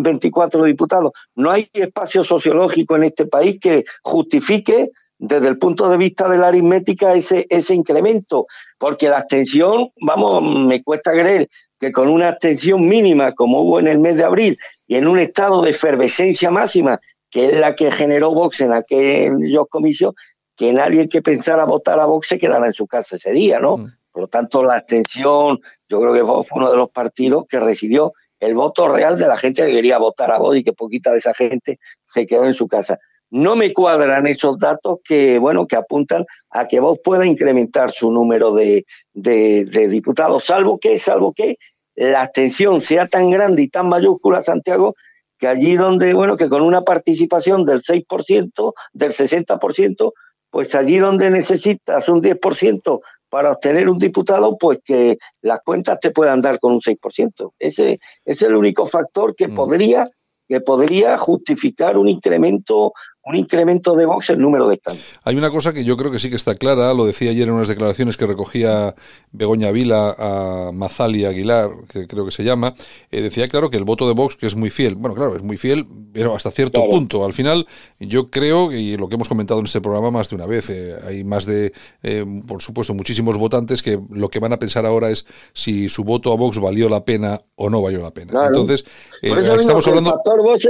24 0.00 0.64
diputados? 0.64 1.12
No 1.36 1.52
hay 1.52 1.70
espacio 1.72 2.24
sociológico 2.24 2.96
en 2.96 3.04
este 3.04 3.26
país 3.26 3.60
que 3.60 3.84
justifique 4.02 4.90
desde 5.18 5.48
el 5.48 5.58
punto 5.58 5.88
de 5.88 5.96
vista 5.96 6.28
de 6.28 6.38
la 6.38 6.48
aritmética 6.48 7.14
ese, 7.14 7.46
ese 7.48 7.74
incremento, 7.74 8.46
porque 8.78 9.08
la 9.08 9.18
abstención, 9.18 9.90
vamos, 10.00 10.42
me 10.66 10.82
cuesta 10.82 11.12
creer 11.12 11.48
que 11.78 11.92
con 11.92 12.08
una 12.08 12.28
abstención 12.28 12.86
mínima 12.86 13.32
como 13.32 13.60
hubo 13.60 13.80
en 13.80 13.88
el 13.88 13.98
mes 13.98 14.16
de 14.16 14.24
abril 14.24 14.58
y 14.86 14.96
en 14.96 15.08
un 15.08 15.18
estado 15.18 15.62
de 15.62 15.70
efervescencia 15.70 16.50
máxima, 16.50 17.00
que 17.30 17.46
es 17.46 17.52
la 17.54 17.74
que 17.74 17.90
generó 17.90 18.32
Vox 18.34 18.60
en 18.60 18.72
aquellos 18.72 19.66
comicios, 19.68 20.14
que 20.56 20.72
nadie 20.72 21.08
que 21.08 21.22
pensara 21.22 21.64
votar 21.64 22.00
a 22.00 22.06
Vox 22.06 22.28
se 22.28 22.38
quedara 22.38 22.66
en 22.66 22.72
su 22.72 22.86
casa 22.86 23.16
ese 23.16 23.32
día, 23.32 23.60
¿no? 23.60 23.78
Mm. 23.78 23.92
Por 24.10 24.22
lo 24.22 24.28
tanto, 24.28 24.62
la 24.62 24.76
abstención, 24.76 25.60
yo 25.88 26.00
creo 26.00 26.14
que 26.14 26.22
Vox 26.22 26.48
fue 26.48 26.60
uno 26.60 26.70
de 26.70 26.76
los 26.78 26.88
partidos 26.90 27.44
que 27.48 27.60
recibió 27.60 28.12
el 28.40 28.54
voto 28.54 28.88
real 28.88 29.18
de 29.18 29.26
la 29.26 29.36
gente 29.36 29.66
que 29.66 29.72
quería 29.72 29.98
votar 29.98 30.30
a 30.30 30.38
Vox 30.38 30.58
y 30.58 30.64
que 30.64 30.72
poquita 30.72 31.12
de 31.12 31.18
esa 31.18 31.34
gente 31.34 31.78
se 32.04 32.26
quedó 32.26 32.46
en 32.46 32.54
su 32.54 32.68
casa. 32.68 32.98
No 33.30 33.56
me 33.56 33.72
cuadran 33.72 34.26
esos 34.26 34.60
datos 34.60 34.98
que, 35.04 35.38
bueno, 35.38 35.66
que 35.66 35.76
apuntan 35.76 36.24
a 36.50 36.68
que 36.68 36.80
Vox 36.80 37.00
pueda 37.02 37.26
incrementar 37.26 37.90
su 37.90 38.10
número 38.10 38.52
de, 38.52 38.86
de, 39.12 39.64
de 39.64 39.88
diputados, 39.88 40.44
salvo 40.44 40.78
que, 40.78 40.98
salvo 40.98 41.32
que 41.32 41.56
la 41.96 42.22
abstención 42.22 42.80
sea 42.80 43.08
tan 43.08 43.30
grande 43.30 43.62
y 43.62 43.68
tan 43.68 43.88
mayúscula, 43.88 44.42
Santiago, 44.42 44.94
que 45.38 45.48
allí 45.48 45.76
donde, 45.76 46.14
bueno, 46.14 46.36
que 46.36 46.48
con 46.48 46.62
una 46.62 46.82
participación 46.82 47.64
del 47.64 47.82
6%, 47.82 48.72
del 48.92 49.12
60%, 49.12 50.12
pues 50.50 50.74
allí 50.74 50.98
donde 50.98 51.30
necesitas 51.30 52.08
un 52.08 52.22
10% 52.22 53.00
para 53.28 53.52
obtener 53.52 53.88
un 53.88 53.98
diputado, 53.98 54.56
pues 54.56 54.78
que 54.84 55.18
las 55.42 55.60
cuentas 55.64 55.98
te 56.00 56.10
puedan 56.10 56.40
dar 56.40 56.58
con 56.58 56.72
un 56.72 56.80
6%. 56.80 57.52
Ese, 57.58 57.98
es 58.24 58.42
el 58.42 58.54
único 58.54 58.86
factor 58.86 59.34
que 59.34 59.48
mm. 59.48 59.54
podría 59.54 60.08
que 60.48 60.60
podría 60.60 61.18
justificar 61.18 61.98
un 61.98 62.08
incremento 62.08 62.92
un 63.26 63.34
incremento 63.34 63.94
de 63.94 64.06
Vox 64.06 64.30
el 64.30 64.38
número 64.38 64.68
de 64.68 64.76
escaños. 64.76 65.20
Hay 65.24 65.34
una 65.34 65.50
cosa 65.50 65.72
que 65.72 65.84
yo 65.84 65.96
creo 65.96 66.12
que 66.12 66.20
sí 66.20 66.30
que 66.30 66.36
está 66.36 66.54
clara, 66.54 66.94
lo 66.94 67.04
decía 67.04 67.32
ayer 67.32 67.48
en 67.48 67.54
unas 67.54 67.66
declaraciones 67.66 68.16
que 68.16 68.24
recogía 68.24 68.94
Begoña 69.32 69.72
Vila 69.72 70.14
a 70.16 70.70
Mazali 70.72 71.24
Aguilar, 71.24 71.70
que 71.88 72.06
creo 72.06 72.24
que 72.24 72.30
se 72.30 72.44
llama, 72.44 72.74
eh, 73.10 73.22
decía 73.22 73.48
claro 73.48 73.68
que 73.68 73.78
el 73.78 73.84
voto 73.84 74.06
de 74.06 74.14
Vox, 74.14 74.36
que 74.36 74.46
es 74.46 74.54
muy 74.54 74.70
fiel, 74.70 74.94
bueno, 74.94 75.16
claro, 75.16 75.34
es 75.34 75.42
muy 75.42 75.56
fiel, 75.56 75.86
pero 76.12 76.36
hasta 76.36 76.52
cierto 76.52 76.88
punto. 76.88 77.24
Al 77.24 77.32
final, 77.32 77.66
yo 77.98 78.30
creo, 78.30 78.72
y 78.72 78.96
lo 78.96 79.08
que 79.08 79.16
hemos 79.16 79.28
comentado 79.28 79.58
en 79.58 79.66
este 79.66 79.80
programa 79.80 80.12
más 80.12 80.30
de 80.30 80.36
una 80.36 80.46
vez, 80.46 80.70
eh, 80.70 80.94
hay 81.04 81.24
más 81.24 81.46
de, 81.46 81.72
eh, 82.04 82.24
por 82.46 82.62
supuesto, 82.62 82.94
muchísimos 82.94 83.36
votantes 83.36 83.82
que 83.82 83.98
lo 84.08 84.28
que 84.28 84.38
van 84.38 84.52
a 84.52 84.58
pensar 84.58 84.86
ahora 84.86 85.10
es 85.10 85.26
si 85.52 85.88
su 85.88 86.04
voto 86.04 86.32
a 86.32 86.36
Vox 86.36 86.60
valió 86.60 86.88
la 86.88 87.04
pena 87.04 87.40
o 87.56 87.68
no 87.68 87.82
valió 87.82 88.00
la 88.00 88.12
pena. 88.12 88.46
Entonces, 88.46 88.84
estamos 89.20 89.84
hablando... 89.88 90.10
El 90.10 90.16
factor 90.16 90.42
Vox 90.44 90.68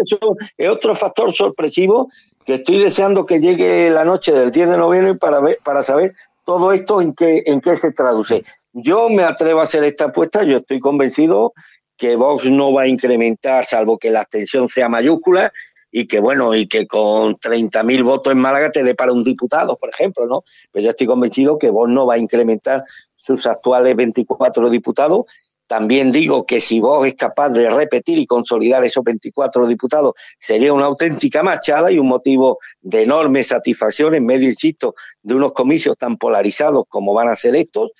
es 0.57 0.68
otro 0.70 0.96
factor 0.96 1.30
sorpresivo 1.30 2.09
que 2.47 2.55
estoy 2.55 2.78
deseando 2.78 3.26
que 3.26 3.40
llegue 3.40 3.90
la 3.90 4.05
noche 4.05 4.32
del 4.32 4.53
10 4.53 4.70
de 4.70 4.76
noviembre 4.78 5.16
para, 5.16 5.40
ver, 5.40 5.59
para 5.64 5.82
saber 5.82 6.14
todo 6.44 6.72
esto 6.72 7.01
en 7.01 7.12
qué, 7.12 7.42
en 7.44 7.61
qué 7.61 7.76
se 7.76 7.90
traduce. 7.90 8.44
Yo 8.72 9.11
me 9.11 9.24
atrevo 9.24 9.61
a 9.61 9.64
hacer 9.64 9.82
esta 9.82 10.07
apuesta, 10.07 10.44
yo 10.44 10.59
estoy 10.59 10.78
convencido 10.78 11.53
que 11.97 12.14
Vox 12.14 12.49
no 12.49 12.72
va 12.72 12.82
a 12.82 12.88
incrementar, 12.88 13.64
salvo 13.64 13.99
que 13.99 14.11
la 14.11 14.20
abstención 14.20 14.68
sea 14.68 14.88
mayúscula, 14.88 15.53
y 15.90 16.07
que 16.07 16.20
bueno, 16.20 16.55
y 16.55 16.68
que 16.68 16.86
con 16.86 17.36
30.000 17.36 18.05
votos 18.05 18.32
en 18.32 18.38
Málaga 18.38 18.70
te 18.70 18.84
dé 18.84 18.94
para 18.94 19.12
un 19.12 19.24
diputado, 19.24 19.76
por 19.76 19.88
ejemplo, 19.90 20.26
¿no? 20.26 20.44
Pero 20.70 20.84
yo 20.84 20.90
estoy 20.90 21.07
convencido 21.07 21.59
que 21.59 21.70
Vox 21.70 21.90
no 21.90 22.07
va 22.07 22.14
a 22.14 22.18
incrementar 22.18 22.84
sus 23.16 23.47
actuales 23.47 23.97
24 23.97 24.70
diputados 24.70 25.24
también 25.67 26.12
digo 26.12 26.47
que 26.47 26.61
si 26.61 26.81
vos 26.81 27.07
es 27.07 27.14
capaz 27.14 27.51
de 27.51 27.69
repetir 27.71 28.19
y 28.19 28.27
consolidar 28.27 28.85
esos 28.85 29.03
24 29.03 29.67
diputados, 29.67 30.14
sería 30.39 30.73
una 30.73 30.87
auténtica 30.87 31.43
machada 31.43 31.91
y 31.91 31.99
un 31.99 32.09
motivo 32.09 32.59
de 32.81 33.03
enorme 33.03 33.43
satisfacción 33.43 34.14
en 34.14 34.27
medio, 34.27 34.49
insisto, 34.49 34.95
de 35.23 35.35
unos 35.35 35.53
comicios 35.53 35.97
tan 35.97 36.17
polarizados 36.17 36.85
como 36.89 37.14
van 37.14 37.29
a 37.29 37.35
ser 37.35 37.57
estos, 37.57 37.93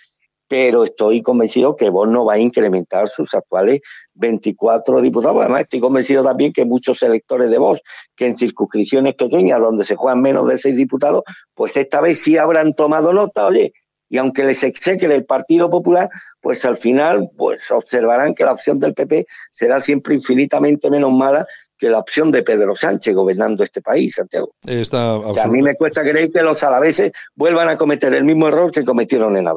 pero 0.49 0.85
estoy 0.85 1.23
convencido 1.23 1.75
que 1.75 1.91
vos 1.91 2.09
no 2.09 2.25
va 2.25 2.35
a 2.35 2.39
incrementar 2.39 3.09
sus 3.09 3.35
actuales 3.35 3.81
24 4.15 5.01
diputados. 5.01 5.41
Además, 5.41 5.63
estoy 5.63 5.81
convencido 5.81 6.23
también 6.23 6.53
que 6.53 6.65
muchos 6.65 7.03
electores 7.03 7.51
de 7.51 7.59
vos, 7.59 7.83
que 8.15 8.27
en 8.27 8.37
circunscripciones 8.37 9.15
pequeñas 9.15 9.61
donde 9.61 9.85
se 9.85 9.97
juegan 9.97 10.21
menos 10.21 10.47
de 10.47 10.59
seis 10.59 10.77
diputados, 10.77 11.23
pues 11.55 11.77
esta 11.77 12.01
vez 12.01 12.23
sí 12.23 12.39
habrán 12.39 12.75
tomado 12.75 13.13
nota, 13.13 13.47
oye, 13.47 13.73
y 14.09 14.19
aunque 14.19 14.45
les 14.45 14.63
exeque 14.63 15.07
el 15.07 15.25
Partido 15.25 15.71
Popular, 15.71 16.09
pues 16.41 16.65
al 16.65 16.77
final 16.77 17.31
pues 17.37 17.71
observarán 17.71 18.35
que 18.35 18.45
la 18.45 18.53
opción 18.53 18.79
del 18.79 18.95
PP 18.95 19.27
será 19.51 19.81
siempre 19.81 20.15
infinitamente 20.15 20.91
menos 20.91 21.13
mala 21.13 21.47
que 21.79 21.91
la 21.91 21.99
opción 21.99 22.31
de 22.31 22.43
Pedro 22.43 22.75
Sánchez 22.75 23.15
gobernando 23.15 23.63
este 23.63 23.83
país, 23.83 24.15
Santiago. 24.15 24.55
Está 24.67 25.15
a 25.15 25.49
mí 25.49 25.63
me 25.63 25.75
cuesta 25.75 26.03
creer 26.03 26.31
que 26.31 26.43
los 26.43 26.63
alaveses 26.63 27.13
vuelvan 27.35 27.69
a 27.69 27.77
cometer 27.77 28.15
el 28.15 28.25
mismo 28.25 28.49
error 28.49 28.71
que 28.71 28.85
cometieron 28.85 29.37
en 29.37 29.47
abril. 29.49 29.55